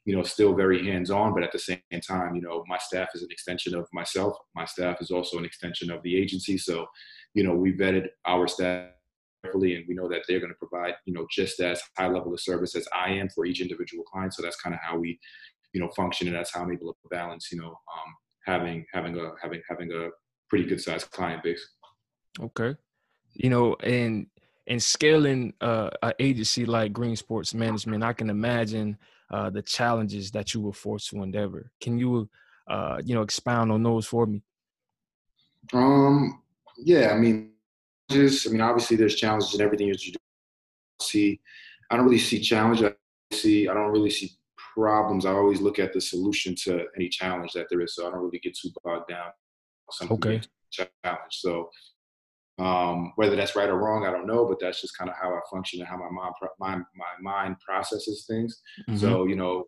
you 0.04 0.14
know, 0.14 0.22
still 0.22 0.54
very 0.54 0.84
hands-on, 0.86 1.32
but 1.32 1.42
at 1.42 1.52
the 1.52 1.58
same 1.58 1.80
time, 2.06 2.34
you 2.34 2.42
know, 2.42 2.64
my 2.66 2.78
staff 2.78 3.08
is 3.14 3.22
an 3.22 3.28
extension 3.30 3.74
of 3.74 3.86
myself. 3.92 4.36
My 4.54 4.66
staff 4.66 5.00
is 5.00 5.10
also 5.10 5.38
an 5.38 5.44
extension 5.44 5.90
of 5.90 6.02
the 6.02 6.16
agency. 6.16 6.58
So, 6.58 6.86
you 7.34 7.44
know, 7.44 7.54
we 7.54 7.72
vetted 7.72 8.08
our 8.26 8.48
staff 8.48 8.90
carefully 9.42 9.76
and 9.76 9.84
we 9.88 9.94
know 9.94 10.08
that 10.08 10.22
they're 10.28 10.40
going 10.40 10.52
to 10.52 10.66
provide 10.66 10.94
you 11.04 11.12
know 11.12 11.26
just 11.30 11.60
as 11.60 11.80
high 11.96 12.08
level 12.08 12.32
of 12.32 12.40
service 12.40 12.74
as 12.74 12.86
i 12.94 13.10
am 13.10 13.28
for 13.28 13.44
each 13.44 13.60
individual 13.60 14.04
client. 14.04 14.34
So 14.34 14.42
that's 14.42 14.60
kind 14.60 14.74
of 14.74 14.80
how 14.82 14.98
we 14.98 15.18
you 15.72 15.80
know 15.80 15.88
function 15.90 16.26
and 16.28 16.36
that's 16.36 16.54
how 16.54 16.62
i'm 16.62 16.72
able 16.72 16.92
to 16.92 17.08
balance 17.10 17.50
you 17.50 17.60
know 17.60 17.68
um, 17.68 18.14
having 18.44 18.84
having 18.92 19.18
a 19.18 19.30
having 19.40 19.62
having 19.68 19.92
a 19.92 20.08
pretty 20.48 20.66
good 20.66 20.80
sized 20.80 21.10
client 21.10 21.42
base. 21.42 21.66
Okay. 22.40 22.74
You 23.34 23.50
know 23.50 23.74
and 23.82 24.26
and 24.66 24.82
scaling 24.82 25.54
uh, 25.60 25.90
an 26.02 26.12
agency 26.18 26.66
like 26.66 26.92
green 26.92 27.16
sports 27.16 27.52
management 27.54 28.04
i 28.04 28.12
can 28.12 28.30
imagine 28.30 28.96
uh, 29.30 29.48
the 29.48 29.62
challenges 29.62 30.30
that 30.30 30.52
you 30.52 30.60
were 30.60 30.74
forced 30.74 31.08
to 31.08 31.22
endeavor. 31.22 31.70
Can 31.80 31.98
you 31.98 32.28
uh, 32.68 33.00
you 33.02 33.14
know 33.14 33.22
expound 33.22 33.72
on 33.72 33.82
those 33.82 34.06
for 34.06 34.26
me? 34.26 34.42
Um 35.72 36.42
yeah 36.78 37.12
i 37.12 37.16
mean 37.16 37.51
I 38.14 38.50
mean, 38.50 38.60
obviously 38.60 38.96
there's 38.96 39.16
challenges 39.16 39.54
in 39.54 39.60
everything 39.60 39.88
you 39.88 39.94
do. 39.94 40.12
See, 41.00 41.40
I 41.90 41.96
don't 41.96 42.04
really 42.04 42.18
see 42.18 42.40
challenge. 42.40 42.82
I 42.82 42.92
see, 43.32 43.68
I 43.68 43.74
don't 43.74 43.90
really 43.90 44.10
see 44.10 44.32
problems. 44.74 45.26
I 45.26 45.32
always 45.32 45.60
look 45.60 45.78
at 45.78 45.92
the 45.92 46.00
solution 46.00 46.54
to 46.64 46.86
any 46.96 47.08
challenge 47.08 47.52
that 47.52 47.66
there 47.70 47.80
is. 47.80 47.94
So 47.94 48.06
I 48.06 48.10
don't 48.10 48.20
really 48.20 48.38
get 48.38 48.56
too 48.56 48.70
bogged 48.82 49.08
down. 49.08 49.30
Okay. 50.10 50.40
Challenge. 50.70 51.20
So 51.30 51.68
um, 52.58 53.12
whether 53.16 53.36
that's 53.36 53.56
right 53.56 53.68
or 53.68 53.78
wrong, 53.78 54.06
I 54.06 54.10
don't 54.10 54.26
know, 54.26 54.46
but 54.46 54.58
that's 54.60 54.80
just 54.80 54.96
kind 54.96 55.10
of 55.10 55.16
how 55.20 55.30
I 55.34 55.40
function 55.50 55.80
and 55.80 55.88
how 55.88 55.96
my 55.96 56.08
mind, 56.10 56.34
my, 56.58 56.76
my 56.76 57.12
mind 57.20 57.56
processes 57.60 58.24
things. 58.28 58.60
Mm-hmm. 58.88 58.98
So, 58.98 59.26
you 59.26 59.36
know, 59.36 59.64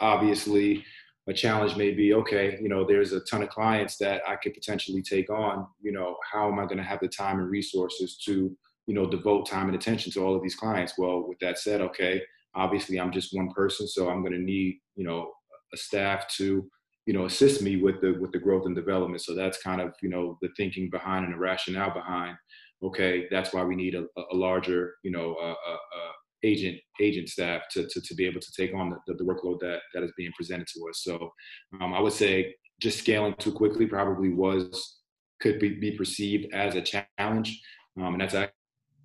obviously 0.00 0.84
a 1.26 1.32
challenge 1.32 1.76
may 1.76 1.92
be 1.92 2.12
okay 2.12 2.58
you 2.60 2.68
know 2.68 2.84
there's 2.84 3.12
a 3.12 3.20
ton 3.20 3.42
of 3.42 3.48
clients 3.48 3.96
that 3.96 4.20
i 4.28 4.36
could 4.36 4.54
potentially 4.54 5.02
take 5.02 5.30
on 5.30 5.66
you 5.80 5.92
know 5.92 6.16
how 6.30 6.48
am 6.48 6.58
i 6.58 6.64
going 6.64 6.76
to 6.76 6.82
have 6.82 7.00
the 7.00 7.08
time 7.08 7.38
and 7.38 7.50
resources 7.50 8.18
to 8.18 8.54
you 8.86 8.94
know 8.94 9.08
devote 9.08 9.48
time 9.48 9.66
and 9.66 9.74
attention 9.74 10.12
to 10.12 10.22
all 10.22 10.36
of 10.36 10.42
these 10.42 10.54
clients? 10.54 10.98
Well 10.98 11.26
with 11.26 11.38
that 11.38 11.58
said 11.58 11.80
okay 11.80 12.22
obviously 12.54 13.00
i'm 13.00 13.10
just 13.10 13.34
one 13.34 13.50
person 13.50 13.88
so 13.88 14.08
i'm 14.08 14.20
going 14.20 14.32
to 14.32 14.38
need 14.38 14.78
you 14.94 15.04
know 15.04 15.32
a 15.72 15.76
staff 15.76 16.28
to 16.36 16.68
you 17.06 17.12
know 17.12 17.26
assist 17.26 17.62
me 17.62 17.76
with 17.76 18.00
the 18.00 18.12
with 18.20 18.32
the 18.32 18.38
growth 18.38 18.66
and 18.66 18.74
development. 18.74 19.22
So 19.22 19.34
that's 19.34 19.62
kind 19.62 19.80
of 19.80 19.94
you 20.02 20.08
know 20.08 20.38
the 20.40 20.48
thinking 20.56 20.88
behind 20.90 21.24
and 21.24 21.34
the 21.34 21.38
rationale 21.38 21.92
behind 21.92 22.36
okay 22.82 23.26
that's 23.30 23.52
why 23.52 23.62
we 23.62 23.76
need 23.76 23.94
a, 23.94 24.04
a 24.16 24.34
larger 24.34 24.94
you 25.02 25.10
know 25.10 25.36
a, 25.40 25.50
a, 25.50 25.78
agent 26.44 26.78
agent 27.00 27.28
staff 27.28 27.62
to, 27.72 27.86
to, 27.88 28.00
to 28.00 28.14
be 28.14 28.26
able 28.26 28.40
to 28.40 28.52
take 28.56 28.72
on 28.74 28.90
the, 28.90 29.14
the 29.14 29.24
workload 29.24 29.58
that, 29.60 29.80
that 29.92 30.02
is 30.02 30.12
being 30.16 30.32
presented 30.36 30.66
to 30.74 30.80
us. 30.88 31.02
So 31.02 31.14
um, 31.80 31.94
I 31.94 32.00
would 32.00 32.12
say 32.12 32.54
just 32.80 32.98
scaling 32.98 33.34
too 33.38 33.52
quickly 33.52 33.86
probably 33.86 34.30
was 34.30 35.00
could 35.40 35.58
be, 35.58 35.70
be 35.80 35.92
perceived 35.92 36.52
as 36.54 36.74
a 36.74 36.82
challenge. 36.82 37.60
Um, 37.98 38.14
and 38.14 38.20
that's 38.20 38.34
actually, 38.34 38.54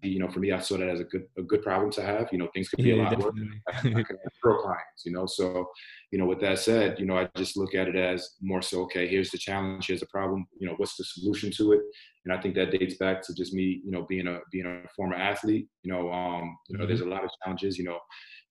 you 0.02 0.20
know, 0.20 0.30
for 0.30 0.40
me, 0.40 0.52
I 0.52 0.60
saw 0.60 0.78
that 0.78 0.90
as 0.90 1.00
a 1.00 1.06
good 1.06 1.26
a 1.38 1.42
good 1.42 1.62
problem 1.62 1.92
to 1.92 2.02
have. 2.02 2.30
You 2.32 2.38
know, 2.38 2.50
things 2.54 2.70
could 2.70 2.84
be 2.84 2.90
yeah, 2.90 2.96
a 2.96 3.04
lot 3.04 3.20
worse. 3.20 3.34
I, 3.68 3.78
I 3.80 4.04
can 4.04 4.18
grow 4.42 4.62
clients, 4.62 5.06
you 5.06 5.12
know. 5.12 5.26
So, 5.26 5.70
you 6.12 6.20
know, 6.20 6.26
with 6.26 6.40
that 6.42 6.60
said, 6.60 7.00
you 7.00 7.06
know, 7.06 7.18
I 7.18 7.30
just 7.36 7.58
look 7.58 7.76
at 7.76 7.88
it 7.88 7.96
as 7.96 8.36
more 8.42 8.62
so, 8.62 8.82
okay, 8.84 9.08
here's 9.08 9.32
the 9.32 9.38
challenge, 9.38 9.88
here's 9.88 10.00
the 10.00 10.08
problem, 10.08 10.48
you 10.60 10.68
know, 10.68 10.74
what's 10.78 10.96
the 10.96 11.04
solution 11.04 11.52
to 11.58 11.74
it? 11.74 11.82
and 12.30 12.38
I 12.38 12.42
think 12.42 12.56
that 12.56 12.72
dates 12.72 12.96
back 12.96 13.22
to 13.24 13.34
just 13.34 13.54
me, 13.54 13.82
you 13.84 13.92
know, 13.92 14.04
being 14.04 14.28
a 14.28 14.40
being 14.52 14.66
a 14.66 14.88
former 14.96 15.16
athlete. 15.16 15.68
You 15.84 15.94
know, 15.94 16.12
um, 16.12 16.58
you 16.68 16.78
know, 16.78 16.84
mm-hmm. 16.84 16.88
there's 16.88 17.02
a 17.02 17.06
lot 17.06 17.24
of 17.24 17.30
challenges. 17.44 17.78
You 17.78 17.86
know, 17.86 18.00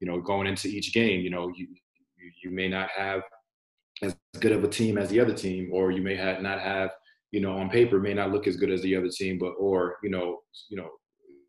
you 0.01 0.09
know, 0.09 0.21
going 0.21 0.47
into 0.47 0.69
each 0.69 0.93
game, 0.93 1.21
you 1.21 1.31
know, 1.31 1.49
you 1.55 1.69
you, 2.17 2.31
you 2.45 2.51
may 2.51 2.69
not 2.69 2.89
have 2.97 3.23
as 4.03 4.17
good 4.41 4.53
of 4.53 4.65
a 4.65 4.69
team 4.69 4.99
as 4.99 5.11
the 5.11 5.21
other 5.21 5.35
team, 5.35 5.71
or 5.73 5.91
you 5.91 6.03
may 6.03 6.17
have 6.17 6.41
not 6.41 6.61
have, 6.61 6.91
you 7.31 7.41
know, 7.41 7.59
on 7.59 7.69
paper 7.69 8.01
may 8.01 8.15
not 8.15 8.33
look 8.33 8.47
as 8.47 8.57
good 8.57 8.71
as 8.71 8.83
the 8.83 8.97
other 8.97 9.11
team, 9.11 9.39
but 9.39 9.53
or 9.59 9.97
you 10.03 10.11
know, 10.11 10.41
you 10.71 10.77
know, 10.77 10.89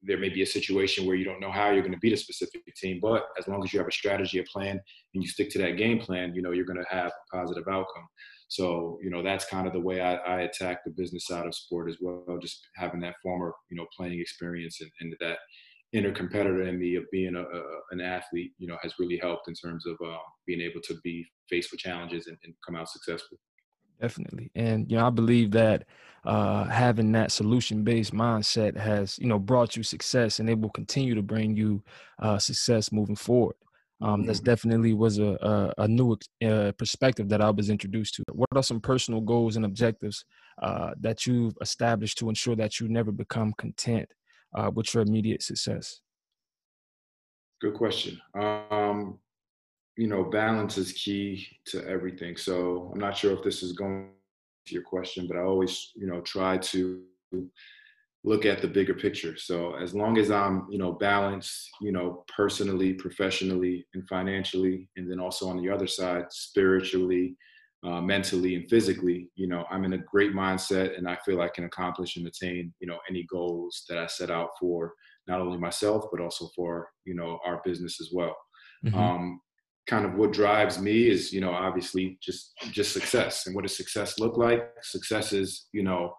there 0.02 0.18
may 0.18 0.30
be 0.30 0.42
a 0.42 0.46
situation 0.46 1.06
where 1.06 1.16
you 1.16 1.26
don't 1.26 1.40
know 1.40 1.52
how 1.52 1.72
you're 1.72 1.82
going 1.82 1.94
to 1.94 2.00
beat 2.00 2.14
a 2.14 2.18
specific 2.18 2.62
team, 2.76 3.00
but 3.02 3.26
as 3.38 3.48
long 3.48 3.64
as 3.64 3.74
you 3.74 3.80
have 3.80 3.88
a 3.88 3.92
strategy, 3.92 4.40
a 4.40 4.44
plan, 4.44 4.80
and 5.14 5.24
you 5.24 5.28
stick 5.28 5.50
to 5.52 5.60
that 5.60 5.78
game 5.78 6.00
plan, 6.00 6.34
you 6.34 6.42
know, 6.42 6.52
you're 6.52 6.66
going 6.66 6.82
to 6.82 6.96
have 6.96 7.08
a 7.12 7.38
positive 7.38 7.68
outcome. 7.68 8.08
So, 8.48 8.98
you 9.04 9.10
know, 9.10 9.22
that's 9.22 9.46
kind 9.46 9.68
of 9.68 9.74
the 9.74 9.80
way 9.80 10.02
I, 10.02 10.16
I 10.16 10.42
attack 10.42 10.84
the 10.84 10.92
business 10.92 11.28
side 11.28 11.46
of 11.46 11.54
sport 11.54 11.90
as 11.90 11.98
well, 12.02 12.40
just 12.42 12.66
having 12.76 13.00
that 13.02 13.16
former, 13.22 13.54
you 13.70 13.78
know, 13.78 13.86
playing 13.96 14.20
experience 14.20 14.82
and, 14.82 14.90
and 15.02 15.16
that 15.20 15.38
inner 15.94 16.12
competitor 16.12 16.64
in 16.64 16.80
me 16.80 16.96
of 16.96 17.04
being 17.12 17.36
a, 17.36 17.42
a, 17.42 17.64
an 17.92 18.02
athlete, 18.02 18.52
you 18.58 18.68
know, 18.68 18.78
has 18.82 18.94
really 19.00 19.18
helped 19.18 19.48
in 19.48 19.54
terms 19.54 19.86
of 19.86 19.96
uh, 20.06 20.18
being 20.48 20.62
able 20.62 20.82
to 20.82 20.96
be 21.04 21.26
faced 21.50 21.72
with 21.72 21.80
challenges 21.80 22.28
and, 22.28 22.38
and 22.44 22.54
come 22.66 22.76
out 22.76 22.90
successful. 22.90 23.38
Definitely. 24.02 24.52
And, 24.56 24.90
you 24.90 24.98
know, 24.98 25.06
I 25.06 25.10
believe 25.10 25.52
that 25.52 25.86
uh, 26.26 26.66
having 26.66 27.12
that 27.14 27.32
solution 27.32 27.84
based 27.84 28.14
mindset 28.14 28.78
has, 28.78 29.18
you 29.20 29.28
know, 29.28 29.40
brought 29.40 29.76
you 29.76 29.84
success 29.84 30.40
and 30.40 30.50
it 30.50 30.60
will 30.60 30.70
continue 30.70 31.16
to 31.16 31.22
bring 31.22 31.56
you 31.56 31.84
uh, 32.20 32.38
success 32.38 32.92
moving 32.92 33.16
forward. 33.16 33.56
Um, 34.02 34.26
that's 34.26 34.40
mm-hmm. 34.40 34.46
definitely 34.46 34.94
was 34.94 35.20
a, 35.20 35.74
a, 35.78 35.84
a 35.84 35.88
new 35.88 36.18
uh, 36.46 36.72
perspective 36.78 37.28
that 37.30 37.42
I 37.42 37.50
was 37.50 37.70
introduced 37.70 38.16
to. 38.16 38.24
What 38.32 38.48
are 38.56 38.64
some 38.64 38.80
personal 38.80 39.20
goals 39.20 39.58
and 39.58 39.66
objectives 39.66 40.24
uh, 40.62 40.92
that 41.02 41.26
you've 41.26 41.58
established 41.62 42.18
to 42.20 42.30
ensure 42.30 42.56
that 42.56 42.80
you 42.80 42.88
never 42.88 43.12
become 43.12 43.54
content 43.58 44.10
uh, 44.56 44.72
with 44.74 44.94
your 44.94 45.04
immediate 45.04 45.44
success? 45.44 46.00
Good 47.60 47.74
question. 47.74 48.22
Um, 48.36 49.20
you 50.00 50.08
know, 50.08 50.24
balance 50.24 50.78
is 50.78 50.94
key 50.94 51.46
to 51.66 51.86
everything. 51.86 52.38
So 52.38 52.90
I'm 52.94 53.02
not 53.02 53.18
sure 53.18 53.34
if 53.34 53.44
this 53.44 53.62
is 53.62 53.74
going 53.74 54.12
to 54.68 54.74
your 54.74 54.84
question, 54.84 55.28
but 55.28 55.36
I 55.36 55.42
always, 55.42 55.92
you 55.94 56.08
know, 56.08 56.22
try 56.22 56.58
to 56.58 57.02
look 58.24 58.46
at 58.46 58.62
the 58.62 58.68
bigger 58.70 58.94
picture. 58.94 59.36
So 59.36 59.76
as 59.76 59.94
long 59.94 60.18
as 60.18 60.32
I'm, 60.32 60.68
you 60.70 60.78
know, 60.78 60.94
balanced, 60.94 61.70
you 61.82 61.92
know, 61.92 62.24
personally, 62.34 62.94
professionally, 62.94 63.86
and 63.94 64.08
financially, 64.08 64.88
and 64.96 65.12
then 65.12 65.20
also 65.20 65.50
on 65.50 65.62
the 65.62 65.70
other 65.70 65.88
side, 65.88 66.28
spiritually, 66.30 67.36
uh, 67.84 68.00
mentally, 68.00 68.56
and 68.56 68.70
physically, 68.70 69.30
you 69.36 69.48
know, 69.48 69.66
I'm 69.70 69.84
in 69.84 69.94
a 69.94 69.98
great 69.98 70.32
mindset, 70.34 70.98
and 70.98 71.10
I 71.10 71.18
feel 71.26 71.42
I 71.42 71.50
can 71.50 71.66
accomplish 71.66 72.16
and 72.16 72.26
attain, 72.26 72.74
you 72.80 72.88
know, 72.88 73.00
any 73.10 73.26
goals 73.30 73.84
that 73.90 73.98
I 73.98 74.08
set 74.08 74.32
out 74.32 74.52
for 74.62 74.94
not 75.28 75.42
only 75.42 75.58
myself 75.58 76.06
but 76.12 76.20
also 76.20 76.50
for 76.56 76.88
you 77.06 77.14
know 77.14 77.40
our 77.46 77.62
business 77.64 78.02
as 78.02 78.10
well. 78.12 78.36
Mm-hmm. 78.84 78.98
Um, 78.98 79.42
kind 79.90 80.06
of 80.06 80.14
what 80.14 80.32
drives 80.32 80.80
me 80.80 81.08
is, 81.08 81.34
you 81.34 81.42
know, 81.42 81.52
obviously 81.52 82.18
just 82.22 82.54
just 82.72 82.94
success. 82.94 83.48
And 83.48 83.56
what 83.56 83.64
does 83.64 83.76
success 83.76 84.20
look 84.20 84.38
like? 84.38 84.62
Success 84.82 85.34
is, 85.34 85.68
you 85.74 85.84
know 85.84 86.14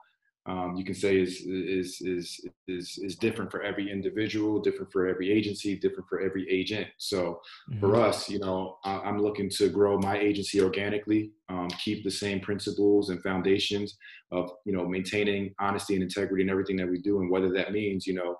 um, 0.46 0.74
you 0.74 0.85
can 0.85 0.94
say 0.94 1.20
is, 1.20 1.42
is 1.42 2.00
is 2.00 2.40
is 2.66 2.98
is 3.02 3.16
different 3.16 3.50
for 3.50 3.62
every 3.62 3.90
individual, 3.90 4.59
different 4.59 4.90
for 4.90 5.06
every 5.06 5.30
agency, 5.30 5.76
different 5.76 6.09
for 6.09 6.20
every 6.20 6.50
agent. 6.50 6.88
So 6.96 7.40
mm-hmm. 7.70 7.78
for 7.78 7.96
us, 7.96 8.28
you 8.28 8.38
know, 8.38 8.78
I'm 8.85 9.20
looking 9.20 9.50
to 9.50 9.68
grow 9.68 9.98
my 9.98 10.18
agency 10.18 10.61
organically, 10.62 11.33
um, 11.50 11.68
keep 11.78 12.04
the 12.04 12.11
same 12.11 12.40
principles 12.40 13.11
and 13.11 13.22
foundations 13.22 13.98
of 14.33 14.50
you 14.64 14.72
know 14.72 14.88
maintaining 14.88 15.54
honesty 15.61 15.94
and 15.94 16.02
integrity 16.02 16.42
in 16.42 16.50
everything 16.50 16.76
that 16.76 16.88
we 16.88 17.00
do, 17.02 17.20
and 17.20 17.30
whether 17.30 17.52
that 17.52 17.72
means 17.72 18.06
you 18.06 18.14
know, 18.14 18.35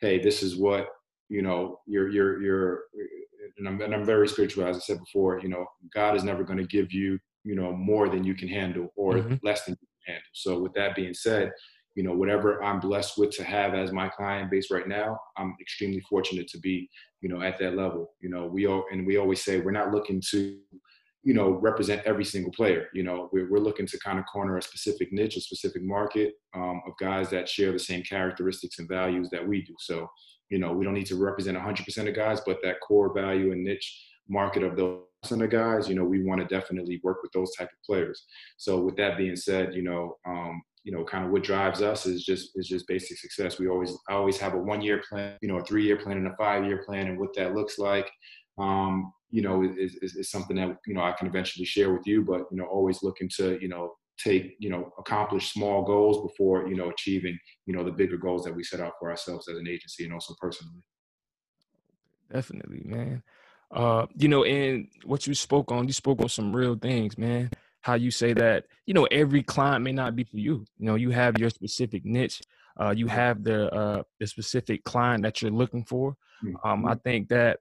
hey, 0.00 0.20
this 0.20 0.42
is 0.42 0.56
what 0.56 0.88
you 1.28 1.42
know, 1.42 1.80
you're 1.86 2.08
you're 2.08 2.42
you're, 2.42 2.80
and 3.58 3.68
I'm, 3.68 3.80
and 3.80 3.94
I'm 3.94 4.04
very 4.04 4.28
spiritual, 4.28 4.66
as 4.66 4.76
I 4.76 4.80
said 4.80 4.98
before. 4.98 5.40
You 5.40 5.48
know, 5.48 5.66
God 5.94 6.16
is 6.16 6.24
never 6.24 6.44
going 6.44 6.58
to 6.58 6.66
give 6.66 6.92
you 6.92 7.18
you 7.44 7.54
know 7.54 7.72
more 7.72 8.08
than 8.08 8.24
you 8.24 8.34
can 8.34 8.48
handle 8.48 8.88
or 8.96 9.14
mm-hmm. 9.14 9.34
less 9.42 9.64
than 9.64 9.76
you 9.80 9.86
can 9.86 10.14
handle. 10.14 10.30
So 10.34 10.60
with 10.60 10.74
that 10.74 10.96
being 10.96 11.14
said, 11.14 11.52
you 11.96 12.02
know, 12.02 12.12
whatever 12.12 12.62
I'm 12.62 12.78
blessed 12.78 13.16
with 13.16 13.30
to 13.32 13.44
have 13.44 13.74
as 13.74 13.90
my 13.90 14.08
client 14.08 14.50
base 14.50 14.70
right 14.70 14.86
now, 14.86 15.18
I'm 15.38 15.56
extremely 15.60 16.00
fortunate 16.00 16.46
to 16.48 16.58
be, 16.58 16.88
you 17.22 17.28
know, 17.28 17.40
at 17.40 17.58
that 17.58 17.74
level. 17.74 18.10
You 18.20 18.28
know, 18.28 18.46
we 18.46 18.66
all 18.66 18.84
and 18.92 19.06
we 19.06 19.16
always 19.16 19.42
say 19.42 19.60
we're 19.60 19.70
not 19.70 19.92
looking 19.92 20.22
to, 20.30 20.58
you 21.22 21.32
know, 21.32 21.52
represent 21.52 22.02
every 22.04 22.24
single 22.24 22.52
player. 22.52 22.88
You 22.92 23.02
know, 23.02 23.30
we're, 23.32 23.50
we're 23.50 23.58
looking 23.58 23.86
to 23.86 23.98
kind 24.00 24.18
of 24.18 24.26
corner 24.26 24.58
a 24.58 24.62
specific 24.62 25.10
niche, 25.10 25.38
a 25.38 25.40
specific 25.40 25.82
market 25.82 26.34
um, 26.54 26.82
of 26.86 26.92
guys 27.00 27.30
that 27.30 27.48
share 27.48 27.72
the 27.72 27.78
same 27.78 28.02
characteristics 28.02 28.78
and 28.78 28.88
values 28.88 29.30
that 29.30 29.46
we 29.46 29.62
do. 29.62 29.74
So, 29.78 30.06
you 30.50 30.58
know, 30.58 30.72
we 30.72 30.84
don't 30.84 30.94
need 30.94 31.06
to 31.06 31.16
represent 31.16 31.56
100% 31.56 32.08
of 32.08 32.14
guys, 32.14 32.40
but 32.46 32.58
that 32.62 32.80
core 32.80 33.12
value 33.14 33.52
and 33.52 33.64
niche 33.64 34.04
market 34.28 34.62
of 34.62 34.76
those 34.76 35.02
kind 35.28 35.42
of 35.42 35.50
guys, 35.50 35.88
you 35.88 35.94
know, 35.94 36.04
we 36.04 36.22
want 36.24 36.40
to 36.40 36.46
definitely 36.46 37.00
work 37.02 37.22
with 37.22 37.32
those 37.32 37.54
type 37.56 37.68
of 37.68 37.82
players. 37.84 38.24
So, 38.56 38.80
with 38.80 38.96
that 38.96 39.18
being 39.18 39.36
said, 39.36 39.74
you 39.74 39.82
know, 39.82 40.16
um, 40.26 40.62
you 40.84 40.92
know, 40.92 41.04
kind 41.04 41.24
of 41.24 41.32
what 41.32 41.42
drives 41.42 41.82
us 41.82 42.06
is 42.06 42.24
just 42.24 42.50
is 42.54 42.68
just 42.68 42.86
basic 42.86 43.18
success. 43.18 43.58
We 43.58 43.68
always 43.68 43.92
I 44.08 44.14
always 44.14 44.38
have 44.38 44.54
a 44.54 44.58
one 44.58 44.80
year 44.80 45.02
plan, 45.08 45.36
you 45.42 45.48
know, 45.48 45.56
a 45.56 45.64
three 45.64 45.84
year 45.84 45.96
plan 45.96 46.16
and 46.16 46.28
a 46.28 46.36
five 46.36 46.64
year 46.64 46.84
plan, 46.84 47.08
and 47.08 47.18
what 47.18 47.34
that 47.34 47.54
looks 47.54 47.78
like. 47.78 48.10
Um, 48.58 49.12
you 49.30 49.42
know, 49.42 49.62
is, 49.62 49.96
is, 49.96 50.16
is 50.16 50.30
something 50.30 50.56
that, 50.56 50.76
you 50.86 50.94
know, 50.94 51.02
I 51.02 51.12
can 51.12 51.26
eventually 51.26 51.66
share 51.66 51.92
with 51.92 52.06
you, 52.06 52.22
but, 52.22 52.44
you 52.50 52.56
know, 52.56 52.64
always 52.64 53.02
looking 53.02 53.28
to, 53.36 53.58
you 53.60 53.68
know, 53.68 53.92
take, 54.22 54.56
you 54.58 54.70
know, 54.70 54.92
accomplish 54.98 55.52
small 55.52 55.84
goals 55.84 56.22
before, 56.22 56.68
you 56.68 56.76
know, 56.76 56.90
achieving, 56.90 57.38
you 57.66 57.76
know, 57.76 57.84
the 57.84 57.92
bigger 57.92 58.16
goals 58.16 58.44
that 58.44 58.54
we 58.54 58.62
set 58.62 58.80
out 58.80 58.92
for 58.98 59.10
ourselves 59.10 59.48
as 59.48 59.58
an 59.58 59.68
agency 59.68 60.04
and 60.04 60.12
also 60.12 60.34
personally. 60.40 60.82
Definitely, 62.32 62.82
man. 62.84 63.22
Uh, 63.74 64.06
you 64.16 64.28
know, 64.28 64.44
and 64.44 64.88
what 65.04 65.26
you 65.26 65.34
spoke 65.34 65.72
on, 65.72 65.86
you 65.86 65.92
spoke 65.92 66.20
on 66.20 66.28
some 66.28 66.54
real 66.54 66.76
things, 66.76 67.18
man. 67.18 67.50
How 67.80 67.94
you 67.94 68.10
say 68.10 68.32
that, 68.32 68.64
you 68.86 68.94
know, 68.94 69.04
every 69.10 69.42
client 69.42 69.84
may 69.84 69.92
not 69.92 70.16
be 70.16 70.24
for 70.24 70.38
you. 70.38 70.64
You 70.78 70.86
know, 70.86 70.94
you 70.94 71.10
have 71.10 71.38
your 71.38 71.50
specific 71.50 72.04
niche. 72.04 72.40
Uh, 72.80 72.90
you 72.90 73.06
have 73.06 73.42
the 73.42 73.72
uh, 73.72 74.02
the 74.20 74.26
specific 74.26 74.84
client 74.84 75.22
that 75.22 75.40
you're 75.40 75.50
looking 75.50 75.84
for. 75.84 76.16
Um, 76.64 76.84
I 76.84 76.90
mm-hmm. 76.90 77.00
think 77.00 77.28
that 77.28 77.60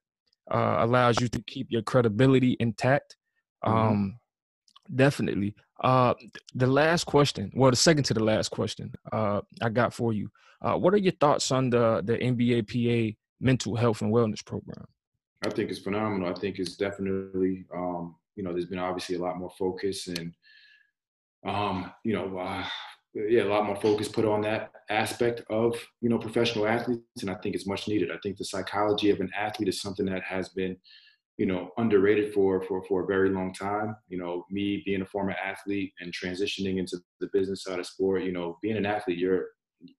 uh, 0.51 0.77
allows 0.79 1.21
you 1.21 1.27
to 1.29 1.41
keep 1.41 1.67
your 1.69 1.81
credibility 1.81 2.57
intact. 2.59 3.15
Mm-hmm. 3.63 3.77
Um, 3.77 3.95
mm-hmm. 3.95 4.95
Definitely. 4.95 5.55
Uh, 5.83 6.13
the 6.53 6.67
last 6.67 7.05
question, 7.05 7.51
well, 7.53 7.69
the 7.69 7.77
second 7.77 8.03
to 8.05 8.13
the 8.13 8.23
last 8.23 8.49
question 8.49 8.93
uh, 9.11 9.41
I 9.61 9.69
got 9.69 9.93
for 9.93 10.13
you. 10.13 10.29
Uh, 10.61 10.75
what 10.75 10.93
are 10.93 10.97
your 10.97 11.13
thoughts 11.13 11.51
on 11.51 11.69
the 11.69 12.01
the 12.03 12.17
NBAPA 12.17 13.15
mental 13.41 13.75
health 13.75 14.01
and 14.01 14.13
wellness 14.13 14.43
program? 14.43 14.85
I 15.45 15.49
think 15.49 15.69
it's 15.69 15.79
phenomenal. 15.79 16.29
I 16.29 16.39
think 16.39 16.59
it's 16.59 16.75
definitely, 16.75 17.65
um, 17.75 18.15
you 18.35 18.43
know, 18.43 18.51
there's 18.51 18.65
been 18.65 18.79
obviously 18.79 19.15
a 19.15 19.19
lot 19.19 19.37
more 19.37 19.51
focus 19.59 20.07
and, 20.07 20.33
um, 21.45 21.91
you 22.03 22.13
know, 22.13 22.37
uh, 22.39 22.65
yeah, 23.15 23.43
a 23.43 23.45
lot 23.45 23.65
more 23.65 23.75
focus 23.75 24.07
put 24.07 24.25
on 24.25 24.41
that 24.41 24.71
aspect 24.89 25.41
of 25.49 25.75
you 26.01 26.09
know 26.09 26.17
professional 26.17 26.67
athletes, 26.67 27.21
and 27.21 27.31
I 27.31 27.35
think 27.35 27.55
it's 27.55 27.67
much 27.67 27.87
needed. 27.87 28.11
I 28.11 28.17
think 28.21 28.37
the 28.37 28.43
psychology 28.43 29.09
of 29.09 29.21
an 29.21 29.31
athlete 29.35 29.69
is 29.69 29.81
something 29.81 30.05
that 30.07 30.23
has 30.23 30.49
been 30.49 30.75
you 31.37 31.45
know 31.45 31.71
underrated 31.77 32.33
for 32.33 32.61
for 32.61 32.83
for 32.85 33.03
a 33.03 33.07
very 33.07 33.29
long 33.29 33.53
time. 33.53 33.95
You 34.07 34.17
know, 34.17 34.45
me 34.49 34.81
being 34.85 35.01
a 35.01 35.05
former 35.05 35.33
athlete 35.33 35.93
and 35.99 36.13
transitioning 36.13 36.77
into 36.77 36.97
the 37.19 37.29
business 37.33 37.63
side 37.63 37.79
of 37.79 37.85
sport, 37.85 38.23
you 38.23 38.31
know, 38.31 38.57
being 38.61 38.77
an 38.77 38.85
athlete, 38.85 39.17
you're 39.17 39.47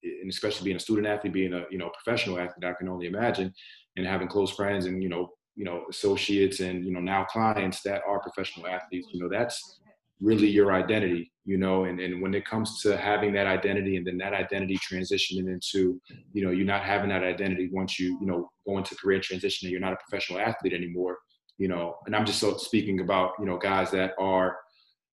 and 0.03 0.31
especially 0.31 0.65
being 0.65 0.77
a 0.77 0.81
student 0.81 1.07
athlete, 1.07 1.33
being 1.33 1.53
a 1.53 1.65
you 1.71 1.79
know 1.79 1.91
professional 1.91 2.39
athlete, 2.39 2.65
I 2.65 2.73
can 2.75 2.89
only 2.89 3.07
imagine, 3.07 3.53
and 3.97 4.07
having 4.07 4.29
close 4.29 4.51
friends 4.51 4.87
and 4.87 5.03
you 5.03 5.09
know 5.09 5.31
you 5.55 5.65
know 5.65 5.85
associates 5.91 6.61
and 6.61 6.85
you 6.85 6.93
know 6.93 7.01
now 7.01 7.25
clients 7.25 7.83
that 7.83 8.03
are 8.09 8.21
professional 8.21 8.67
athletes. 8.67 9.09
You 9.13 9.23
know, 9.23 9.29
that's 9.29 9.81
really 10.21 10.49
your 10.49 10.73
identity 10.73 11.31
you 11.45 11.59
know 11.59 11.85
and, 11.85 12.01
and 12.01 12.23
when 12.23 12.35
it 12.35 12.45
comes 12.47 12.81
to 12.81 12.97
having 12.97 13.33
that 13.33 13.47
identity 13.47 13.97
and 13.97 14.07
then 14.07 14.17
that 14.17 14.33
identity 14.33 14.79
transitioning 14.79 15.47
into 15.53 16.01
you 16.33 16.45
know 16.45 16.51
you're 16.51 16.67
not 16.67 16.83
having 16.83 17.11
that 17.11 17.23
identity 17.23 17.69
once 17.73 17.99
you 17.99 18.19
you 18.21 18.27
know 18.27 18.51
go 18.67 18.79
into 18.79 18.95
career 18.97 19.21
transition 19.21 19.67
and 19.67 19.73
you're 19.73 19.81
not 19.81 19.93
a 19.93 19.99
professional 20.09 20.41
athlete 20.41 20.73
anymore 20.73 21.19
you 21.59 21.69
know 21.69 21.97
and 22.07 22.15
i'm 22.15 22.27
just 22.27 22.41
so 22.41 22.57
speaking 22.57 23.01
about 23.01 23.33
you 23.39 23.47
know 23.47 23.57
guys 23.57 23.91
that 23.91 24.13
are 24.19 24.57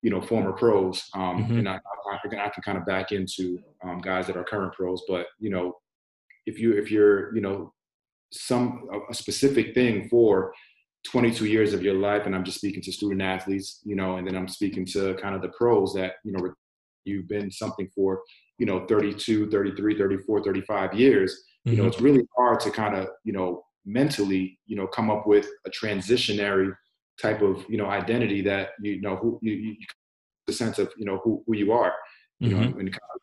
you 0.02 0.10
know 0.10 0.20
former 0.20 0.52
pros 0.52 1.08
um, 1.14 1.44
mm-hmm. 1.44 1.58
and 1.58 1.68
I, 1.68 1.76
I, 1.76 2.44
I, 2.44 2.48
can 2.50 2.62
kind 2.62 2.76
of 2.76 2.84
back 2.84 3.10
into 3.10 3.58
um, 3.82 4.00
guys 4.00 4.26
that 4.26 4.36
are 4.36 4.44
current 4.44 4.74
pros 4.74 5.02
but 5.08 5.26
you 5.38 5.50
know 5.50 5.76
if 6.46 6.58
you 6.58 6.72
if 6.72 6.90
you're 6.90 7.34
you 7.34 7.40
know 7.40 7.72
some 8.30 8.88
a 9.10 9.14
specific 9.14 9.74
thing 9.74 10.08
for 10.08 10.52
22 11.06 11.46
years 11.46 11.72
of 11.72 11.82
your 11.82 11.94
life 11.94 12.26
and 12.26 12.34
i'm 12.34 12.44
just 12.44 12.58
speaking 12.58 12.82
to 12.82 12.92
student 12.92 13.22
athletes 13.22 13.80
you 13.84 13.96
know 13.96 14.16
and 14.16 14.26
then 14.26 14.36
i'm 14.36 14.48
speaking 14.48 14.84
to 14.84 15.14
kind 15.14 15.34
of 15.34 15.42
the 15.42 15.50
pros 15.50 15.94
that 15.94 16.14
you 16.24 16.32
know 16.32 16.52
you've 17.04 17.28
been 17.28 17.50
something 17.50 17.88
for 17.94 18.22
you 18.58 18.66
know 18.66 18.86
32 18.86 19.50
33 19.50 19.98
34 19.98 20.44
35 20.44 20.94
years 20.94 21.32
mm-hmm. 21.32 21.70
you 21.70 21.76
know 21.76 21.82
mm-hmm. 21.84 21.92
it's 21.92 22.00
really 22.00 22.26
hard 22.36 22.60
to 22.60 22.70
kind 22.70 22.94
of 22.94 23.08
you 23.24 23.32
know 23.32 23.63
mentally 23.86 24.58
you 24.66 24.76
know 24.76 24.86
come 24.86 25.10
up 25.10 25.26
with 25.26 25.48
a 25.66 25.70
transitionary 25.70 26.72
type 27.20 27.42
of 27.42 27.64
you 27.68 27.76
know 27.76 27.86
identity 27.86 28.40
that 28.40 28.70
you 28.80 29.00
know 29.00 29.16
who 29.16 29.38
you, 29.42 29.52
you 29.52 29.76
the 30.46 30.52
sense 30.52 30.78
of 30.78 30.92
you 30.96 31.04
know 31.04 31.20
who, 31.22 31.42
who 31.46 31.56
you 31.56 31.72
are 31.72 31.92
you 32.40 32.50
mm-hmm. 32.50 32.60
know 32.60 32.78
and 32.78 32.92
kind 32.92 33.10
of 33.14 33.20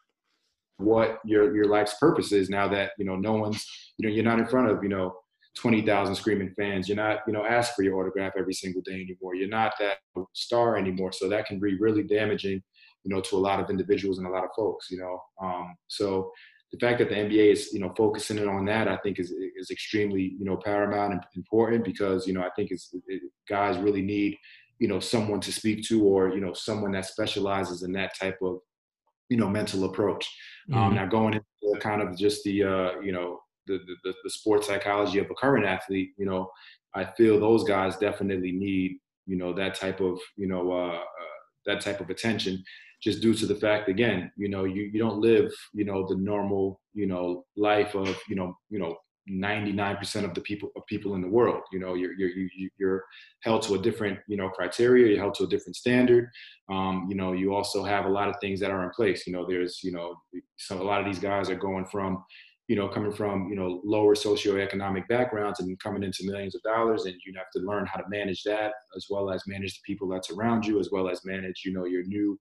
what 0.86 1.20
your 1.26 1.56
your 1.56 1.66
life's 1.66 1.96
purpose 2.00 2.32
is 2.32 2.50
now 2.50 2.68
that 2.68 2.92
you 2.98 3.06
know 3.06 3.16
no 3.16 3.34
one's 3.34 3.66
you 3.98 4.08
know 4.08 4.14
you're 4.14 4.24
not 4.24 4.40
in 4.40 4.48
front 4.48 4.70
of 4.70 4.82
you 4.84 4.90
know 4.90 5.14
20,000 5.58 6.16
screaming 6.16 6.54
fans. 6.58 6.88
You're 6.88 6.98
not, 6.98 7.20
you 7.28 7.34
know, 7.34 7.46
asked 7.46 7.76
for 7.76 7.84
your 7.84 8.00
autograph 8.00 8.34
every 8.38 8.54
single 8.54 8.82
day 8.82 8.94
anymore. 8.94 9.36
You're 9.36 9.50
not 9.50 9.74
that 9.80 9.98
star 10.34 10.78
anymore. 10.78 11.12
So 11.12 11.28
that 11.30 11.46
can 11.46 11.60
be 11.60 11.78
really 11.78 12.04
damaging, 12.04 12.62
you 13.04 13.14
know, 13.14 13.22
to 13.22 13.36
a 13.36 13.38
lot 13.40 13.60
of 13.60 13.70
individuals 13.70 14.18
and 14.18 14.28
a 14.28 14.30
lot 14.30 14.44
of 14.44 14.50
folks, 14.56 14.90
you 14.90 14.98
know. 15.00 15.20
Um, 15.42 15.76
so 15.88 16.32
the 16.72 16.80
fact 16.80 17.00
that 17.00 17.10
the 17.10 17.16
NBA 17.16 17.52
is, 17.52 17.74
you 17.74 17.80
know, 17.80 17.94
focusing 17.98 18.38
in 18.38 18.48
on 18.48 18.66
that, 18.66 18.88
I 18.88 18.98
think 18.98 19.20
is, 19.20 19.32
is 19.32 19.72
extremely, 19.72 20.36
you 20.40 20.46
know, 20.46 20.58
paramount 20.58 21.14
and 21.14 21.24
important 21.36 21.84
because, 21.84 22.26
you 22.26 22.34
know, 22.34 22.42
I 22.42 22.50
think 22.56 22.72
it's, 22.72 22.96
it, 23.08 23.22
guys 23.50 23.78
really 23.78 24.02
need, 24.02 24.38
you 24.80 24.88
know, 24.88 25.00
someone 25.00 25.42
to 25.42 25.52
speak 25.52 25.86
to 25.90 26.04
or, 26.04 26.30
you 26.30 26.40
know, 26.40 26.54
someone 26.54 26.94
that 26.94 27.06
specializes 27.06 27.84
in 27.84 27.92
that 27.94 28.18
type 28.18 28.38
of, 28.42 28.60
you 29.30 29.38
know, 29.38 29.50
mental 29.50 29.84
approach. 29.84 30.28
Um, 30.72 30.76
mm-hmm. 30.76 30.88
Um, 30.88 30.96
now 30.96 31.06
going 31.08 31.34
into 31.34 31.80
kind 31.82 32.02
of 32.02 32.18
just 32.18 32.44
the, 32.44 32.64
uh, 32.64 33.00
you 33.02 33.12
know, 33.12 33.40
the, 33.68 33.80
the, 34.04 34.14
the 34.24 34.30
sports 34.30 34.68
psychology 34.68 35.20
of 35.20 35.30
a 35.30 35.36
current 35.36 35.66
athlete, 35.66 36.12
you 36.18 36.26
know, 36.26 36.50
I 36.96 37.06
feel 37.18 37.40
those 37.40 37.66
guys 37.66 37.98
definitely 37.98 38.54
need, 38.54 38.98
you 39.26 39.36
know, 39.36 39.54
that 39.54 39.76
type 39.76 40.00
of, 40.00 40.20
you 40.38 40.48
know, 40.48 40.72
uh, 40.72 40.96
uh, 40.96 41.36
that 41.66 41.82
type 41.82 42.00
of 42.00 42.10
attention 42.10 42.64
just 43.02 43.22
due 43.22 43.34
to 43.34 43.46
the 43.46 43.56
fact, 43.56 43.90
again, 43.90 44.32
you 44.38 44.50
know, 44.50 44.64
you, 44.64 44.84
you 44.94 45.00
don't 45.00 45.20
live, 45.20 45.52
you 45.74 45.86
know, 45.86 46.08
the 46.08 46.16
normal, 46.16 46.80
you 46.94 47.08
know, 47.08 47.46
life 47.56 47.96
of, 47.96 48.16
you 48.30 48.36
know, 48.36 48.56
you 48.70 48.80
know, 48.80 48.96
99% 49.30 50.26
of 50.26 50.34
the 50.34 50.42
people 50.42 50.72
of 50.76 50.86
people 50.88 51.14
in 51.14 51.22
the 51.22 51.28
world 51.28 51.62
you 51.72 51.80
know 51.80 51.94
you're 51.94 52.14
you're 52.14 52.32
you're 52.80 53.04
held 53.44 53.62
to 53.62 53.76
a 53.76 53.78
different 53.78 54.18
you 54.28 54.36
know 54.36 54.50
criteria 54.50 55.10
you're 55.10 55.20
held 55.20 55.36
to 55.36 55.44
a 55.44 55.48
different 55.48 55.76
standard 55.76 56.28
um, 56.72 57.06
you 57.08 57.16
know 57.16 57.32
you 57.32 57.54
also 57.54 57.84
have 57.84 58.06
a 58.06 58.10
lot 58.10 58.28
of 58.28 58.36
things 58.42 58.60
that 58.60 58.72
are 58.72 58.84
in 58.84 58.90
place 58.90 59.28
you 59.28 59.32
know 59.32 59.46
there's 59.46 59.82
you 59.84 59.92
know 59.92 60.16
so 60.58 60.82
a 60.82 60.84
lot 60.84 61.00
of 61.00 61.06
these 61.06 61.20
guys 61.20 61.52
are 61.52 61.56
going 61.56 61.86
from 61.86 62.24
you 62.72 62.78
know, 62.78 62.88
coming 62.88 63.12
from, 63.12 63.50
you 63.50 63.56
know, 63.58 63.82
lower 63.84 64.16
socioeconomic 64.16 65.06
backgrounds 65.10 65.60
and 65.60 65.78
coming 65.82 66.04
into 66.04 66.24
millions 66.24 66.56
of 66.56 66.62
dollars. 66.62 67.04
And 67.04 67.16
you 67.26 67.34
have 67.36 67.52
to 67.54 67.60
learn 67.60 67.86
how 67.86 68.00
to 68.00 68.08
manage 68.08 68.44
that 68.44 68.72
as 68.96 69.08
well 69.10 69.30
as 69.30 69.44
manage 69.46 69.74
the 69.74 69.82
people 69.86 70.08
that's 70.08 70.32
around 70.32 70.66
you, 70.66 70.80
as 70.80 70.90
well 70.90 71.10
as 71.10 71.26
manage, 71.26 71.64
you 71.66 71.74
know, 71.74 71.84
your 71.84 72.06
new 72.06 72.40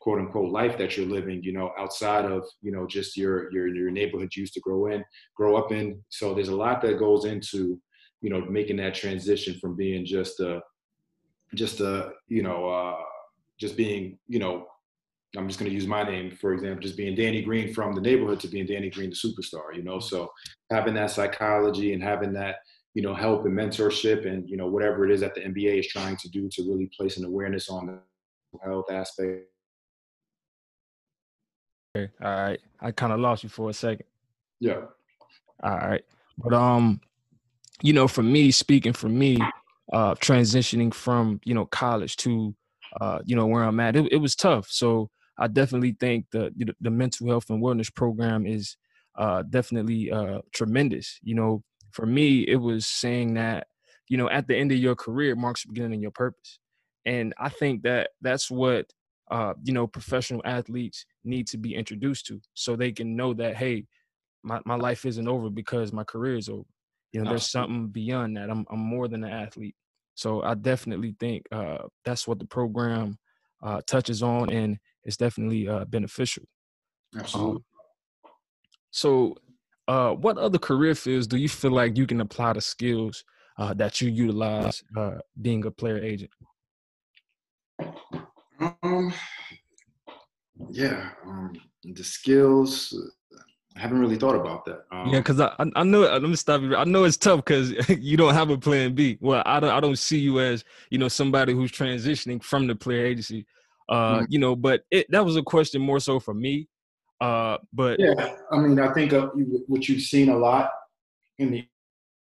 quote 0.00 0.18
unquote 0.18 0.50
life 0.50 0.76
that 0.78 0.96
you're 0.96 1.06
living, 1.06 1.42
you 1.42 1.52
know, 1.52 1.72
outside 1.78 2.24
of, 2.24 2.44
you 2.62 2.72
know, 2.72 2.86
just 2.86 3.16
your, 3.16 3.52
your, 3.52 3.68
your 3.68 3.90
neighborhood 3.90 4.30
you 4.34 4.40
used 4.40 4.54
to 4.54 4.60
grow 4.60 4.86
in, 4.86 5.04
grow 5.36 5.56
up 5.56 5.72
in. 5.72 6.02
So 6.08 6.34
there's 6.34 6.48
a 6.48 6.56
lot 6.56 6.80
that 6.82 6.98
goes 6.98 7.26
into, 7.26 7.80
you 8.22 8.30
know, 8.30 8.40
making 8.40 8.76
that 8.76 8.94
transition 8.94 9.58
from 9.60 9.76
being 9.76 10.04
just 10.04 10.40
a, 10.40 10.62
just 11.54 11.80
a, 11.80 12.12
you 12.28 12.42
know, 12.42 12.68
uh, 12.68 12.96
just 13.58 13.76
being, 13.76 14.18
you 14.26 14.38
know, 14.38 14.66
I'm 15.36 15.46
just 15.46 15.60
going 15.60 15.70
to 15.70 15.74
use 15.74 15.86
my 15.86 16.02
name, 16.02 16.36
for 16.40 16.52
example, 16.54 16.82
just 16.82 16.96
being 16.96 17.14
Danny 17.14 17.42
Green 17.42 17.72
from 17.72 17.94
the 17.94 18.00
neighborhood 18.00 18.40
to 18.40 18.48
being 18.48 18.66
Danny 18.66 18.90
Green, 18.90 19.10
the 19.10 19.16
superstar, 19.16 19.76
you 19.76 19.82
know? 19.82 20.00
So 20.00 20.32
having 20.70 20.94
that 20.94 21.10
psychology 21.10 21.92
and 21.92 22.02
having 22.02 22.32
that, 22.32 22.56
you 22.94 23.02
know, 23.02 23.14
help 23.14 23.44
and 23.44 23.56
mentorship 23.56 24.26
and, 24.26 24.48
you 24.48 24.56
know, 24.56 24.66
whatever 24.66 25.04
it 25.04 25.12
is 25.12 25.20
that 25.20 25.34
the 25.34 25.42
NBA 25.42 25.78
is 25.80 25.86
trying 25.86 26.16
to 26.16 26.28
do 26.30 26.48
to 26.52 26.62
really 26.62 26.90
place 26.96 27.16
an 27.16 27.24
awareness 27.24 27.68
on 27.68 27.86
the 27.86 28.58
health 28.64 28.90
aspect. 28.90 29.49
Okay. 31.96 32.10
All 32.22 32.30
right. 32.30 32.60
I 32.80 32.90
kind 32.92 33.12
of 33.12 33.20
lost 33.20 33.42
you 33.42 33.48
for 33.48 33.70
a 33.70 33.72
second. 33.72 34.06
Yeah. 34.60 34.82
All 35.62 35.76
right. 35.76 36.02
But, 36.38 36.54
um, 36.54 37.00
you 37.82 37.92
know, 37.92 38.08
for 38.08 38.22
me, 38.22 38.50
speaking 38.50 38.92
for 38.92 39.08
me, 39.08 39.38
uh, 39.92 40.14
transitioning 40.14 40.94
from, 40.94 41.40
you 41.44 41.54
know, 41.54 41.66
college 41.66 42.16
to, 42.16 42.54
uh, 43.00 43.20
you 43.24 43.34
know, 43.36 43.46
where 43.46 43.64
I'm 43.64 43.80
at, 43.80 43.96
it, 43.96 44.12
it 44.12 44.16
was 44.18 44.34
tough. 44.36 44.68
So, 44.70 45.10
I 45.40 45.48
definitely 45.48 45.96
think 45.98 46.26
the 46.30 46.52
the 46.80 46.90
mental 46.90 47.26
health 47.28 47.48
and 47.48 47.62
wellness 47.62 47.92
program 47.92 48.46
is 48.46 48.76
uh, 49.16 49.42
definitely 49.42 50.12
uh, 50.12 50.42
tremendous. 50.52 51.18
You 51.22 51.34
know, 51.34 51.64
for 51.92 52.04
me, 52.04 52.42
it 52.42 52.56
was 52.56 52.86
saying 52.86 53.34
that 53.34 53.66
you 54.08 54.18
know 54.18 54.28
at 54.28 54.46
the 54.46 54.56
end 54.56 54.70
of 54.70 54.78
your 54.78 54.94
career 54.94 55.34
marks 55.34 55.62
the 55.62 55.68
beginning 55.68 55.94
of 55.94 56.02
your 56.02 56.10
purpose, 56.10 56.58
and 57.06 57.32
I 57.38 57.48
think 57.48 57.82
that 57.84 58.10
that's 58.20 58.50
what 58.50 58.92
uh, 59.30 59.54
you 59.62 59.72
know 59.72 59.86
professional 59.86 60.42
athletes 60.44 61.06
need 61.24 61.46
to 61.48 61.58
be 61.58 61.74
introduced 61.74 62.26
to, 62.26 62.40
so 62.54 62.76
they 62.76 62.92
can 62.92 63.16
know 63.16 63.32
that 63.34 63.56
hey, 63.56 63.86
my 64.42 64.60
my 64.64 64.76
life 64.76 65.04
isn't 65.04 65.28
over 65.28 65.50
because 65.50 65.92
my 65.92 66.04
career 66.04 66.36
is 66.36 66.48
over. 66.48 66.64
You 67.12 67.22
know, 67.22 67.30
there's 67.30 67.50
something 67.50 67.88
beyond 67.88 68.36
that. 68.36 68.50
I'm 68.50 68.66
I'm 68.70 68.80
more 68.80 69.08
than 69.08 69.24
an 69.24 69.30
athlete. 69.30 69.74
So 70.14 70.42
I 70.42 70.54
definitely 70.54 71.16
think 71.18 71.46
uh, 71.50 71.78
that's 72.04 72.28
what 72.28 72.38
the 72.38 72.44
program 72.44 73.18
uh, 73.62 73.80
touches 73.86 74.22
on, 74.22 74.50
and 74.50 74.78
it's 75.04 75.16
definitely 75.16 75.68
uh, 75.68 75.84
beneficial. 75.86 76.44
Absolutely. 77.16 77.56
Um, 77.56 77.64
so, 78.90 79.36
uh, 79.88 80.12
what 80.12 80.38
other 80.38 80.58
career 80.58 80.94
fields 80.94 81.26
do 81.26 81.36
you 81.36 81.48
feel 81.48 81.70
like 81.70 81.96
you 81.96 82.06
can 82.06 82.20
apply 82.20 82.52
the 82.52 82.60
skills 82.60 83.24
uh, 83.58 83.74
that 83.74 84.00
you 84.00 84.10
utilize 84.10 84.82
uh, 84.96 85.18
being 85.40 85.64
a 85.64 85.70
player 85.70 85.98
agent? 85.98 86.30
Um, 88.60 89.12
yeah, 90.70 91.10
um, 91.26 91.52
the 91.84 92.04
skills. 92.04 92.94
I 93.76 93.80
haven't 93.80 94.00
really 94.00 94.16
thought 94.16 94.34
about 94.34 94.64
that. 94.66 94.84
Um, 94.92 95.08
yeah, 95.08 95.20
because 95.20 95.40
I 95.40 95.54
I 95.74 95.82
know 95.84 96.00
let 96.00 96.22
me 96.22 96.36
stop 96.36 96.60
you. 96.60 96.76
I 96.76 96.84
know 96.84 97.04
it's 97.04 97.16
tough 97.16 97.44
because 97.44 97.72
you 97.88 98.16
don't 98.16 98.34
have 98.34 98.50
a 98.50 98.58
plan 98.58 98.94
B. 98.94 99.16
Well, 99.20 99.42
I 99.46 99.60
don't 99.60 99.70
I 99.70 99.80
don't 99.80 99.98
see 99.98 100.18
you 100.18 100.40
as 100.40 100.64
you 100.90 100.98
know 100.98 101.08
somebody 101.08 101.52
who's 101.52 101.72
transitioning 101.72 102.42
from 102.42 102.66
the 102.66 102.74
player 102.74 103.06
agency. 103.06 103.46
Uh, 103.88 104.18
mm-hmm. 104.18 104.24
you 104.28 104.38
know, 104.38 104.54
but 104.54 104.82
it, 104.90 105.06
that 105.10 105.24
was 105.24 105.36
a 105.36 105.42
question 105.42 105.80
more 105.80 106.00
so 106.00 106.20
for 106.20 106.34
me. 106.34 106.68
Uh, 107.20 107.58
but 107.72 107.98
yeah, 107.98 108.36
I 108.50 108.58
mean, 108.58 108.78
I 108.78 108.92
think 108.92 109.12
uh, 109.12 109.28
what 109.66 109.88
you've 109.88 110.02
seen 110.02 110.28
a 110.28 110.36
lot 110.36 110.70
in 111.38 111.50
the 111.50 111.66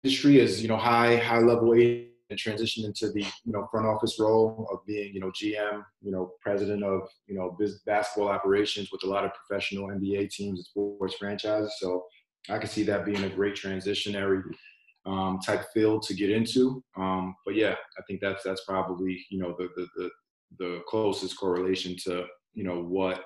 industry 0.04 0.40
is 0.40 0.62
you 0.62 0.68
know 0.68 0.78
high 0.78 1.18
high 1.18 1.40
level 1.40 1.74
and 1.74 2.09
transition 2.38 2.86
into 2.86 3.12
the 3.12 3.22
you 3.22 3.52
know 3.52 3.68
front 3.72 3.88
office 3.88 4.18
role 4.20 4.68
of 4.72 4.86
being 4.86 5.14
you 5.14 5.20
know 5.20 5.32
GM, 5.32 5.84
you 6.02 6.12
know 6.12 6.34
president 6.42 6.84
of 6.84 7.08
you 7.28 7.36
know 7.36 7.58
basketball 7.86 8.30
operations 8.30 8.90
with 8.92 9.04
a 9.04 9.08
lot 9.08 9.26
of 9.26 9.32
professional 9.34 9.88
NBA 9.88 10.30
teams 10.30 10.60
and 10.60 10.66
sports 10.66 11.16
franchises. 11.16 11.76
So 11.80 12.06
I 12.50 12.58
can 12.58 12.70
see 12.70 12.84
that 12.84 13.06
being 13.06 13.24
a 13.24 13.30
great 13.30 13.56
transitionary 13.56 14.42
um, 15.06 15.40
type 15.46 15.66
field 15.74 16.04
to 16.04 16.14
get 16.14 16.30
into. 16.30 16.84
Um, 16.98 17.36
but 17.46 17.56
yeah, 17.56 17.76
I 17.98 18.02
think 18.08 18.22
that's 18.22 18.44
that's 18.44 18.64
probably 18.66 19.26
you 19.30 19.40
know 19.40 19.56
the, 19.58 19.70
the 19.76 19.88
the 19.96 20.10
the 20.58 20.82
closest 20.88 21.38
correlation 21.38 21.96
to 22.06 22.26
you 22.54 22.64
know 22.64 22.84
what 22.84 23.24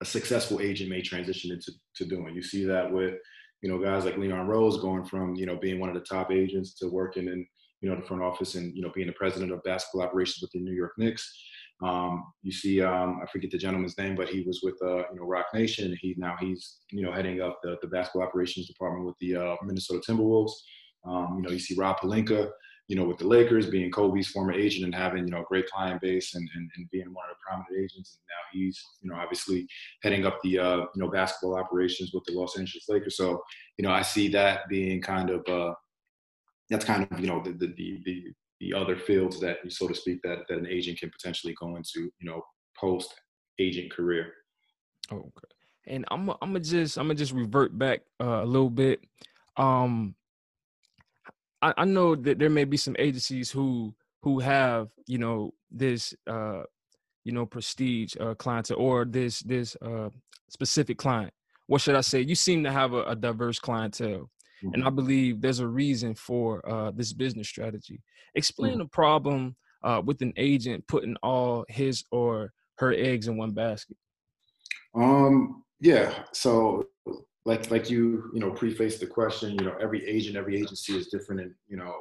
a 0.00 0.04
successful 0.04 0.60
agent 0.60 0.90
may 0.90 1.02
transition 1.02 1.52
into 1.52 1.72
to 1.96 2.04
doing. 2.04 2.34
You 2.34 2.42
see 2.42 2.64
that 2.64 2.90
with 2.90 3.14
you 3.62 3.70
know 3.70 3.78
guys 3.78 4.04
like 4.04 4.16
Leon 4.16 4.46
Rose 4.46 4.80
going 4.80 5.04
from 5.04 5.34
you 5.34 5.46
know 5.46 5.56
being 5.56 5.80
one 5.80 5.88
of 5.88 5.94
the 5.94 6.06
top 6.08 6.30
agents 6.30 6.74
to 6.74 6.88
working 6.88 7.26
in 7.26 7.46
you 7.80 7.88
know, 7.88 7.96
the 7.96 8.06
front 8.06 8.22
office 8.22 8.54
and, 8.54 8.74
you 8.74 8.82
know, 8.82 8.90
being 8.94 9.06
the 9.06 9.12
president 9.12 9.52
of 9.52 9.62
basketball 9.62 10.06
operations 10.06 10.40
with 10.42 10.50
the 10.52 10.60
New 10.60 10.74
York 10.74 10.92
Knicks. 10.98 11.32
Um, 11.82 12.24
you 12.42 12.50
see, 12.50 12.82
um, 12.82 13.20
I 13.22 13.30
forget 13.30 13.52
the 13.52 13.58
gentleman's 13.58 13.96
name, 13.96 14.16
but 14.16 14.28
he 14.28 14.42
was 14.42 14.60
with, 14.64 14.74
uh, 14.82 15.04
you 15.12 15.16
know, 15.16 15.24
Roc 15.24 15.46
Nation. 15.54 15.86
And 15.86 15.98
he 16.00 16.14
now 16.18 16.34
he's, 16.40 16.78
you 16.90 17.02
know, 17.02 17.12
heading 17.12 17.40
up 17.40 17.60
the, 17.62 17.76
the 17.82 17.88
basketball 17.88 18.26
operations 18.26 18.66
department 18.66 19.06
with 19.06 19.14
the 19.20 19.36
uh, 19.36 19.56
Minnesota 19.62 20.02
Timberwolves. 20.08 20.50
Um, 21.06 21.36
you 21.36 21.42
know, 21.42 21.50
you 21.50 21.60
see 21.60 21.76
Rob 21.76 21.98
Pelinka, 22.00 22.50
you 22.88 22.96
know, 22.96 23.04
with 23.04 23.18
the 23.18 23.26
Lakers, 23.28 23.70
being 23.70 23.92
Kobe's 23.92 24.28
former 24.28 24.52
agent 24.52 24.86
and 24.86 24.94
having, 24.94 25.24
you 25.24 25.30
know, 25.30 25.42
a 25.42 25.44
great 25.44 25.66
client 25.66 26.00
base 26.00 26.34
and, 26.34 26.48
and, 26.56 26.68
and 26.76 26.90
being 26.90 27.12
one 27.12 27.26
of 27.30 27.36
the 27.36 27.44
prominent 27.46 27.76
agents. 27.78 28.18
And 28.18 28.26
now 28.26 28.42
he's, 28.52 28.82
you 29.00 29.10
know, 29.10 29.16
obviously 29.16 29.68
heading 30.02 30.26
up 30.26 30.38
the, 30.42 30.58
uh, 30.58 30.76
you 30.78 30.88
know, 30.96 31.08
basketball 31.08 31.56
operations 31.56 32.10
with 32.12 32.24
the 32.24 32.32
Los 32.32 32.58
Angeles 32.58 32.86
Lakers. 32.88 33.16
So, 33.16 33.40
you 33.76 33.84
know, 33.84 33.92
I 33.92 34.02
see 34.02 34.26
that 34.28 34.62
being 34.68 35.00
kind 35.00 35.30
of, 35.30 35.46
uh, 35.48 35.74
that's 36.70 36.84
kind 36.84 37.06
of 37.10 37.20
you 37.20 37.26
know 37.26 37.42
the 37.42 37.52
the 37.52 38.02
the, 38.04 38.24
the 38.60 38.74
other 38.74 38.96
fields 38.96 39.40
that 39.40 39.58
so 39.68 39.88
to 39.88 39.94
speak 39.94 40.20
that 40.22 40.40
that 40.48 40.58
an 40.58 40.66
agent 40.66 40.98
can 40.98 41.10
potentially 41.10 41.54
go 41.60 41.76
into 41.76 42.10
you 42.20 42.30
know 42.30 42.42
post 42.78 43.14
agent 43.58 43.90
career. 43.90 44.32
Okay, 45.10 45.30
and 45.86 46.04
I'm 46.10 46.28
I'm 46.30 46.36
gonna 46.40 46.60
just 46.60 46.98
I'm 46.98 47.06
gonna 47.06 47.14
just 47.14 47.32
revert 47.32 47.76
back 47.78 48.00
uh, 48.20 48.42
a 48.42 48.46
little 48.46 48.70
bit. 48.70 49.00
Um, 49.56 50.14
I, 51.62 51.74
I 51.78 51.84
know 51.84 52.14
that 52.14 52.38
there 52.38 52.50
may 52.50 52.64
be 52.64 52.76
some 52.76 52.96
agencies 52.98 53.50
who 53.50 53.94
who 54.22 54.40
have 54.40 54.88
you 55.06 55.18
know 55.18 55.52
this 55.70 56.14
uh 56.26 56.62
you 57.24 57.32
know 57.32 57.46
prestige 57.46 58.14
uh 58.20 58.34
client 58.34 58.70
or 58.76 59.04
this 59.04 59.40
this 59.40 59.76
uh 59.82 60.08
specific 60.48 60.98
client 60.98 61.32
what 61.66 61.80
should 61.80 61.94
i 61.94 62.00
say 62.00 62.20
you 62.20 62.34
seem 62.34 62.64
to 62.64 62.72
have 62.72 62.94
a, 62.94 63.02
a 63.04 63.16
diverse 63.16 63.58
clientele 63.58 64.30
Mm-hmm. 64.64 64.74
And 64.74 64.84
I 64.84 64.90
believe 64.90 65.40
there's 65.40 65.60
a 65.60 65.66
reason 65.66 66.14
for 66.14 66.68
uh, 66.68 66.90
this 66.90 67.12
business 67.12 67.48
strategy. 67.48 68.00
Explain 68.34 68.72
mm-hmm. 68.72 68.80
the 68.80 68.88
problem 68.88 69.56
uh, 69.82 70.02
with 70.04 70.20
an 70.22 70.32
agent 70.36 70.86
putting 70.88 71.16
all 71.22 71.64
his 71.68 72.04
or 72.10 72.52
her 72.78 72.92
eggs 72.92 73.28
in 73.28 73.36
one 73.36 73.52
basket. 73.52 73.96
Um, 74.94 75.64
yeah. 75.80 76.24
So 76.32 76.86
like 77.44 77.70
like 77.70 77.88
you 77.88 78.30
you 78.34 78.40
know 78.40 78.50
preface 78.50 78.98
the 78.98 79.06
question. 79.06 79.58
You 79.58 79.66
know, 79.66 79.76
every 79.80 80.06
agent, 80.06 80.36
every 80.36 80.56
agency 80.56 80.96
is 80.96 81.08
different, 81.08 81.40
and 81.40 81.54
you 81.68 81.76
know, 81.76 81.94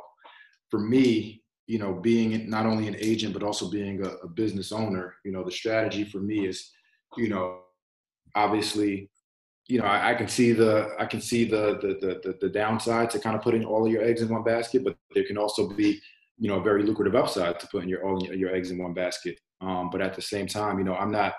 for 0.69 0.79
me, 0.79 1.41
you 1.67 1.79
know, 1.79 1.93
being 1.93 2.49
not 2.49 2.65
only 2.65 2.87
an 2.87 2.95
agent 2.99 3.33
but 3.33 3.43
also 3.43 3.69
being 3.69 4.03
a, 4.05 4.09
a 4.25 4.27
business 4.27 4.71
owner, 4.71 5.15
you 5.23 5.31
know, 5.31 5.43
the 5.43 5.51
strategy 5.51 6.03
for 6.03 6.19
me 6.19 6.47
is, 6.47 6.71
you 7.17 7.29
know, 7.29 7.59
obviously 8.35 9.09
you 9.67 9.79
know, 9.79 9.85
I, 9.85 10.11
I, 10.11 10.13
can 10.13 10.27
see 10.27 10.53
the 10.53 10.95
I 10.97 11.05
can 11.05 11.19
see 11.19 11.43
the, 11.43 11.77
the 11.81 12.21
the 12.23 12.37
the 12.39 12.49
downside 12.49 13.09
to 13.11 13.19
kind 13.19 13.35
of 13.35 13.41
putting 13.41 13.65
all 13.65 13.85
of 13.85 13.91
your 13.91 14.03
eggs 14.03 14.21
in 14.21 14.29
one 14.29 14.43
basket, 14.43 14.83
but 14.83 14.95
there 15.13 15.25
can 15.25 15.37
also 15.37 15.67
be, 15.67 15.99
you 16.37 16.47
know, 16.47 16.59
a 16.59 16.63
very 16.63 16.83
lucrative 16.83 17.15
upside 17.15 17.59
to 17.59 17.67
putting 17.67 17.89
your 17.89 18.05
all 18.05 18.23
your, 18.23 18.55
eggs 18.55 18.71
in 18.71 18.77
one 18.77 18.93
basket. 18.93 19.39
Um, 19.59 19.89
but 19.89 20.01
at 20.01 20.13
the 20.13 20.21
same 20.21 20.47
time, 20.47 20.79
you 20.79 20.85
know, 20.85 20.95
I'm 20.95 21.11
not 21.11 21.33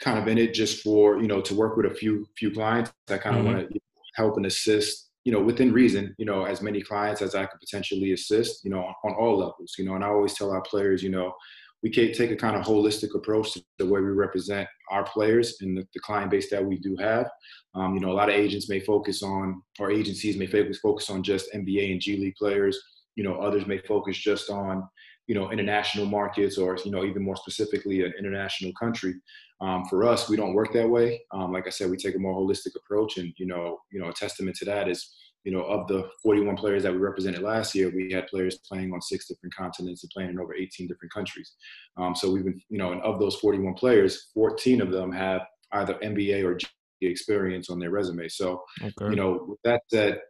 kind 0.00 0.18
of 0.18 0.26
in 0.28 0.38
it 0.38 0.54
just 0.54 0.82
for 0.82 1.20
you 1.20 1.28
know 1.28 1.42
to 1.42 1.54
work 1.54 1.76
with 1.76 1.86
a 1.86 1.94
few 1.94 2.26
few 2.36 2.50
clients. 2.50 2.92
I 3.10 3.18
kind 3.18 3.36
of 3.36 3.44
mm-hmm. 3.44 3.54
want 3.54 3.70
to 3.70 3.80
help 4.16 4.36
and 4.38 4.46
assist, 4.46 5.10
you 5.24 5.32
know, 5.32 5.40
within 5.40 5.72
reason, 5.72 6.14
you 6.18 6.24
know, 6.24 6.44
as 6.44 6.62
many 6.62 6.80
clients 6.80 7.20
as 7.20 7.34
I 7.34 7.44
could 7.44 7.60
potentially 7.60 8.12
assist, 8.12 8.64
you 8.64 8.70
know, 8.70 8.80
on, 8.80 8.94
on 9.04 9.14
all 9.14 9.38
levels. 9.38 9.74
You 9.78 9.84
know, 9.84 9.94
and 9.96 10.04
I 10.04 10.08
always 10.08 10.34
tell 10.34 10.50
our 10.50 10.62
players, 10.62 11.02
you 11.02 11.10
know, 11.10 11.34
we 11.82 11.90
can 11.90 12.12
take 12.12 12.30
a 12.30 12.36
kind 12.36 12.56
of 12.56 12.64
holistic 12.64 13.14
approach 13.14 13.52
to 13.52 13.62
the 13.78 13.86
way 13.86 14.00
we 14.00 14.08
represent 14.08 14.68
our 14.90 15.04
players 15.04 15.56
and 15.60 15.76
the, 15.76 15.86
the 15.94 16.00
client 16.00 16.30
base 16.30 16.50
that 16.50 16.64
we 16.64 16.78
do 16.78 16.96
have. 16.96 17.28
Um, 17.74 17.94
you 17.94 18.00
know, 18.00 18.10
a 18.10 18.14
lot 18.14 18.28
of 18.28 18.34
agents 18.34 18.68
may 18.68 18.80
focus 18.80 19.22
on, 19.22 19.62
or 19.78 19.90
agencies 19.90 20.36
may 20.36 20.46
focus 20.46 21.08
on 21.08 21.22
just 21.22 21.52
NBA 21.54 21.92
and 21.92 22.00
G 22.00 22.16
League 22.16 22.36
players. 22.36 22.78
You 23.16 23.24
know, 23.24 23.36
others 23.36 23.66
may 23.66 23.78
focus 23.78 24.18
just 24.18 24.50
on, 24.50 24.86
you 25.26 25.34
know, 25.34 25.50
international 25.50 26.06
markets 26.06 26.58
or 26.58 26.76
you 26.84 26.90
know 26.90 27.04
even 27.04 27.22
more 27.22 27.36
specifically 27.36 28.04
an 28.04 28.12
international 28.18 28.72
country. 28.78 29.14
Um, 29.60 29.84
for 29.84 30.04
us, 30.04 30.28
we 30.28 30.36
don't 30.36 30.54
work 30.54 30.72
that 30.72 30.88
way. 30.88 31.20
Um, 31.32 31.52
like 31.52 31.66
I 31.66 31.70
said, 31.70 31.90
we 31.90 31.96
take 31.96 32.14
a 32.14 32.18
more 32.18 32.34
holistic 32.34 32.74
approach, 32.76 33.18
and 33.18 33.32
you 33.36 33.46
know, 33.46 33.78
you 33.90 34.00
know, 34.00 34.08
a 34.08 34.12
testament 34.12 34.56
to 34.56 34.64
that 34.66 34.88
is 34.88 35.14
you 35.44 35.52
know, 35.52 35.62
of 35.62 35.88
the 35.88 36.08
41 36.22 36.56
players 36.56 36.82
that 36.82 36.92
we 36.92 36.98
represented 36.98 37.42
last 37.42 37.74
year, 37.74 37.90
we 37.94 38.12
had 38.12 38.26
players 38.26 38.58
playing 38.68 38.92
on 38.92 39.00
six 39.00 39.26
different 39.26 39.54
continents 39.54 40.02
and 40.02 40.10
playing 40.10 40.30
in 40.30 40.38
over 40.38 40.54
18 40.54 40.86
different 40.86 41.12
countries. 41.12 41.54
Um, 41.96 42.14
so 42.14 42.30
we've 42.30 42.44
been, 42.44 42.60
you 42.68 42.78
know, 42.78 42.92
and 42.92 43.00
of 43.02 43.18
those 43.18 43.36
41 43.36 43.74
players, 43.74 44.28
14 44.34 44.82
of 44.82 44.90
them 44.90 45.10
have 45.12 45.42
either 45.72 45.94
NBA 45.94 46.44
or 46.44 46.56
G 46.56 46.66
experience 47.02 47.70
on 47.70 47.78
their 47.78 47.90
resume. 47.90 48.28
So, 48.28 48.62
okay. 48.82 49.10
you 49.10 49.16
know, 49.16 49.46
with 49.48 49.58
that 49.64 49.80
said, 49.88 50.20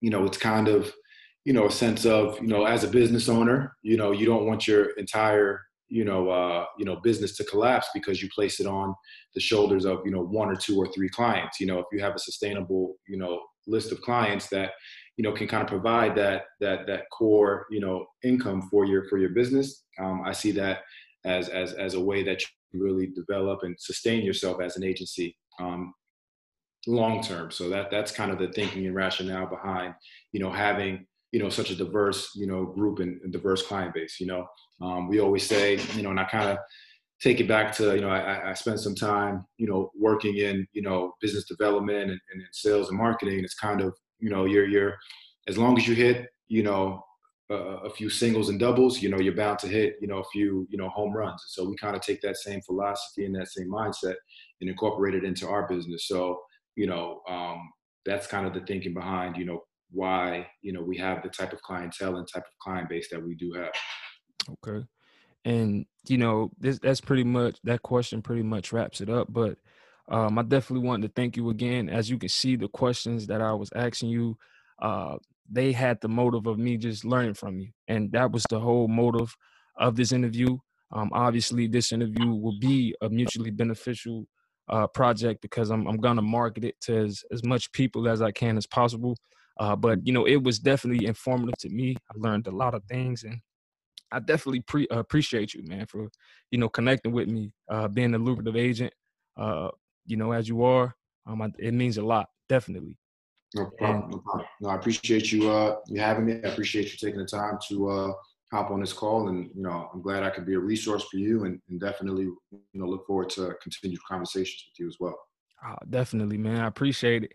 you 0.00 0.10
know, 0.10 0.24
it's 0.24 0.38
kind 0.38 0.66
of, 0.66 0.92
you 1.44 1.52
know, 1.52 1.66
a 1.66 1.70
sense 1.70 2.04
of, 2.04 2.40
you 2.40 2.48
know, 2.48 2.64
as 2.64 2.82
a 2.82 2.88
business 2.88 3.28
owner, 3.28 3.76
you 3.82 3.96
know, 3.96 4.10
you 4.10 4.26
don't 4.26 4.46
want 4.46 4.66
your 4.66 4.90
entire, 4.92 5.60
you 5.88 6.04
know, 6.04 6.30
uh, 6.30 6.64
you 6.78 6.84
know, 6.84 6.96
business 6.96 7.36
to 7.36 7.44
collapse 7.44 7.88
because 7.94 8.20
you 8.20 8.28
place 8.34 8.58
it 8.58 8.66
on 8.66 8.94
the 9.34 9.40
shoulders 9.40 9.84
of, 9.84 10.00
you 10.04 10.10
know, 10.10 10.22
one 10.22 10.48
or 10.48 10.56
two 10.56 10.76
or 10.76 10.86
three 10.92 11.08
clients. 11.08 11.60
You 11.60 11.66
know, 11.66 11.78
if 11.78 11.86
you 11.92 12.00
have 12.00 12.14
a 12.16 12.18
sustainable, 12.18 12.96
you 13.06 13.16
know, 13.16 13.40
list 13.66 13.92
of 13.92 14.00
clients 14.02 14.48
that 14.48 14.72
you 15.16 15.24
know 15.24 15.32
can 15.32 15.46
kind 15.46 15.62
of 15.62 15.68
provide 15.68 16.16
that 16.16 16.44
that 16.60 16.86
that 16.86 17.04
core 17.10 17.66
you 17.70 17.80
know 17.80 18.06
income 18.22 18.68
for 18.70 18.84
your 18.84 19.08
for 19.08 19.18
your 19.18 19.30
business. 19.30 19.84
Um, 19.98 20.22
i 20.24 20.32
see 20.32 20.52
that 20.52 20.80
as 21.24 21.48
as 21.48 21.74
as 21.74 21.94
a 21.94 22.00
way 22.00 22.22
that 22.22 22.42
you 22.42 22.82
really 22.82 23.08
develop 23.08 23.60
and 23.62 23.76
sustain 23.78 24.24
yourself 24.24 24.60
as 24.60 24.76
an 24.76 24.84
agency 24.84 25.36
um, 25.60 25.92
long 26.86 27.22
term. 27.22 27.50
So 27.50 27.68
that 27.68 27.90
that's 27.90 28.12
kind 28.12 28.30
of 28.30 28.38
the 28.38 28.48
thinking 28.48 28.86
and 28.86 28.94
rationale 28.94 29.46
behind 29.46 29.94
you 30.32 30.40
know 30.40 30.50
having 30.50 31.06
you 31.30 31.40
know 31.40 31.48
such 31.48 31.70
a 31.70 31.76
diverse 31.76 32.30
you 32.34 32.46
know 32.46 32.64
group 32.64 32.98
and, 32.98 33.20
and 33.22 33.32
diverse 33.32 33.62
client 33.62 33.94
base 33.94 34.18
you 34.20 34.26
know? 34.26 34.46
Um, 34.80 35.08
we 35.08 35.20
always 35.20 35.46
say 35.46 35.78
you 35.94 36.02
know 36.02 36.10
and 36.10 36.20
i 36.20 36.24
kind 36.24 36.50
of 36.50 36.58
take 37.22 37.38
it 37.40 37.46
back 37.46 37.72
to 37.72 37.94
you 37.94 38.00
know 38.00 38.08
I, 38.08 38.50
I 38.50 38.54
spent 38.54 38.80
some 38.80 38.94
time 38.94 39.46
you 39.56 39.66
know 39.66 39.90
working 39.98 40.36
in 40.36 40.66
you 40.72 40.82
know 40.82 41.12
business 41.20 41.44
development 41.44 42.10
and, 42.10 42.20
and 42.32 42.42
sales 42.52 42.88
and 42.88 42.98
marketing. 42.98 43.40
It's 43.44 43.54
kind 43.54 43.80
of 43.80 43.94
you 44.18 44.30
know 44.30 44.44
you're 44.44 44.66
you're 44.66 44.96
as 45.48 45.56
long 45.56 45.78
as 45.78 45.86
you 45.86 45.94
hit 45.94 46.26
you 46.48 46.62
know 46.62 47.02
a, 47.50 47.54
a 47.54 47.90
few 47.90 48.10
singles 48.10 48.48
and 48.48 48.58
doubles, 48.58 49.00
you 49.00 49.08
know 49.08 49.18
you're 49.18 49.36
bound 49.36 49.60
to 49.60 49.68
hit 49.68 49.96
you 50.00 50.08
know 50.08 50.18
a 50.18 50.28
few 50.32 50.66
you 50.68 50.76
know 50.76 50.88
home 50.88 51.12
runs. 51.12 51.42
So 51.48 51.68
we 51.68 51.76
kind 51.76 51.96
of 51.96 52.02
take 52.02 52.20
that 52.22 52.36
same 52.36 52.60
philosophy 52.62 53.24
and 53.24 53.34
that 53.36 53.48
same 53.48 53.70
mindset 53.70 54.16
and 54.60 54.68
incorporate 54.68 55.14
it 55.14 55.24
into 55.24 55.48
our 55.48 55.68
business. 55.68 56.08
So 56.08 56.40
you 56.74 56.86
know 56.86 57.20
um, 57.28 57.70
that's 58.04 58.26
kind 58.26 58.46
of 58.46 58.52
the 58.52 58.66
thinking 58.66 58.94
behind 58.94 59.36
you 59.36 59.44
know 59.44 59.60
why 59.92 60.46
you 60.62 60.72
know 60.72 60.82
we 60.82 60.96
have 60.96 61.22
the 61.22 61.28
type 61.28 61.52
of 61.52 61.62
clientele 61.62 62.16
and 62.16 62.26
type 62.26 62.44
of 62.44 62.58
client 62.60 62.88
base 62.88 63.08
that 63.10 63.22
we 63.22 63.36
do 63.36 63.52
have. 63.52 63.72
Okay 64.66 64.84
and 65.44 65.86
you 66.06 66.18
know 66.18 66.50
this 66.58 66.78
that's 66.78 67.00
pretty 67.00 67.24
much 67.24 67.58
that 67.64 67.82
question 67.82 68.22
pretty 68.22 68.42
much 68.42 68.72
wraps 68.72 69.00
it 69.00 69.08
up 69.08 69.32
but 69.32 69.56
um, 70.08 70.38
i 70.38 70.42
definitely 70.42 70.86
want 70.86 71.02
to 71.02 71.08
thank 71.08 71.36
you 71.36 71.50
again 71.50 71.88
as 71.88 72.10
you 72.10 72.18
can 72.18 72.28
see 72.28 72.56
the 72.56 72.68
questions 72.68 73.26
that 73.26 73.40
i 73.40 73.52
was 73.52 73.70
asking 73.74 74.08
you 74.08 74.36
uh, 74.80 75.16
they 75.52 75.72
had 75.72 76.00
the 76.00 76.08
motive 76.08 76.46
of 76.46 76.58
me 76.58 76.76
just 76.76 77.04
learning 77.04 77.34
from 77.34 77.58
you, 77.58 77.68
and 77.88 78.10
that 78.12 78.32
was 78.32 78.44
the 78.48 78.58
whole 78.58 78.88
motive 78.88 79.36
of 79.76 79.96
this 79.96 80.12
interview. 80.12 80.58
Um, 80.92 81.10
obviously, 81.12 81.66
this 81.66 81.92
interview 81.92 82.34
will 82.34 82.58
be 82.58 82.94
a 83.02 83.08
mutually 83.08 83.50
beneficial 83.50 84.26
uh, 84.68 84.86
project 84.86 85.42
because 85.42 85.70
I'm 85.70 85.86
I'm 85.86 85.98
gonna 85.98 86.22
market 86.22 86.64
it 86.64 86.80
to 86.82 86.96
as, 86.96 87.22
as 87.30 87.44
much 87.44 87.70
people 87.72 88.08
as 88.08 88.22
I 88.22 88.30
can 88.30 88.56
as 88.56 88.66
possible. 88.66 89.16
Uh, 89.60 89.76
but 89.76 89.98
you 90.06 90.12
know, 90.12 90.24
it 90.26 90.42
was 90.42 90.58
definitely 90.58 91.06
informative 91.06 91.56
to 91.58 91.68
me. 91.68 91.96
I 92.10 92.14
learned 92.16 92.46
a 92.46 92.50
lot 92.50 92.74
of 92.74 92.82
things, 92.84 93.22
and 93.24 93.40
I 94.12 94.20
definitely 94.20 94.60
pre- 94.60 94.88
appreciate 94.90 95.54
you, 95.54 95.62
man, 95.64 95.86
for 95.86 96.08
you 96.50 96.58
know 96.58 96.68
connecting 96.68 97.12
with 97.12 97.28
me, 97.28 97.52
uh, 97.70 97.88
being 97.88 98.14
a 98.14 98.18
lucrative 98.18 98.56
agent. 98.56 98.92
Uh, 99.36 99.68
you 100.06 100.16
know, 100.16 100.32
as 100.32 100.48
you 100.48 100.62
are, 100.62 100.94
um, 101.26 101.40
I, 101.42 101.50
it 101.58 101.72
means 101.72 101.96
a 101.96 102.02
lot, 102.04 102.28
definitely. 102.48 102.98
No 103.54 103.66
problem. 103.78 104.10
no 104.10 104.18
problem. 104.18 104.46
No, 104.60 104.68
I 104.70 104.76
appreciate 104.76 105.32
you 105.32 105.50
uh, 105.50 105.76
you 105.88 106.00
having 106.00 106.26
me. 106.26 106.34
I 106.44 106.48
appreciate 106.48 106.92
you 106.92 106.98
taking 106.98 107.20
the 107.20 107.26
time 107.26 107.58
to 107.68 107.88
uh, 107.88 108.12
hop 108.52 108.70
on 108.70 108.80
this 108.80 108.92
call, 108.92 109.28
and 109.28 109.50
you 109.54 109.62
know, 109.62 109.90
I'm 109.92 110.02
glad 110.02 110.22
I 110.22 110.30
could 110.30 110.46
be 110.46 110.54
a 110.54 110.58
resource 110.58 111.04
for 111.10 111.16
you, 111.16 111.44
and, 111.44 111.60
and 111.68 111.80
definitely, 111.80 112.24
you 112.24 112.60
know, 112.74 112.86
look 112.86 113.06
forward 113.06 113.30
to 113.30 113.54
continued 113.62 114.00
conversations 114.08 114.64
with 114.68 114.80
you 114.80 114.88
as 114.88 114.96
well. 115.00 115.18
Oh, 115.66 115.76
definitely, 115.88 116.38
man. 116.38 116.60
I 116.60 116.66
appreciate 116.66 117.24
it. 117.24 117.34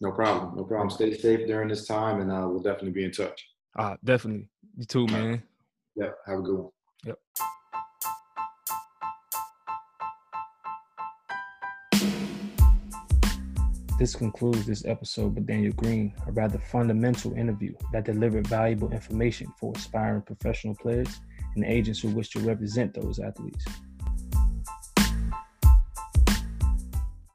No 0.00 0.12
problem. 0.12 0.56
No 0.56 0.64
problem. 0.64 0.90
Stay 0.90 1.16
safe 1.16 1.46
during 1.46 1.68
this 1.68 1.86
time, 1.86 2.20
and 2.20 2.30
uh, 2.30 2.46
we'll 2.48 2.62
definitely 2.62 2.92
be 2.92 3.04
in 3.04 3.12
touch. 3.12 3.44
Ah, 3.76 3.96
definitely. 4.02 4.48
You 4.76 4.84
too, 4.84 5.06
man. 5.06 5.42
Yeah. 5.98 6.10
Have 6.26 6.38
a 6.38 6.42
good 6.42 6.58
one. 6.58 6.70
Yep. 7.04 7.18
This 13.98 14.14
concludes 14.14 14.64
this 14.64 14.84
episode 14.84 15.34
with 15.34 15.48
Daniel 15.48 15.72
Green, 15.72 16.14
a 16.28 16.30
rather 16.30 16.60
fundamental 16.60 17.32
interview 17.32 17.74
that 17.92 18.04
delivered 18.04 18.46
valuable 18.46 18.92
information 18.92 19.52
for 19.58 19.72
aspiring 19.74 20.22
professional 20.22 20.76
players 20.76 21.20
and 21.56 21.64
agents 21.64 22.00
who 22.00 22.10
wish 22.10 22.30
to 22.30 22.38
represent 22.40 22.94
those 22.94 23.18
athletes. 23.18 23.64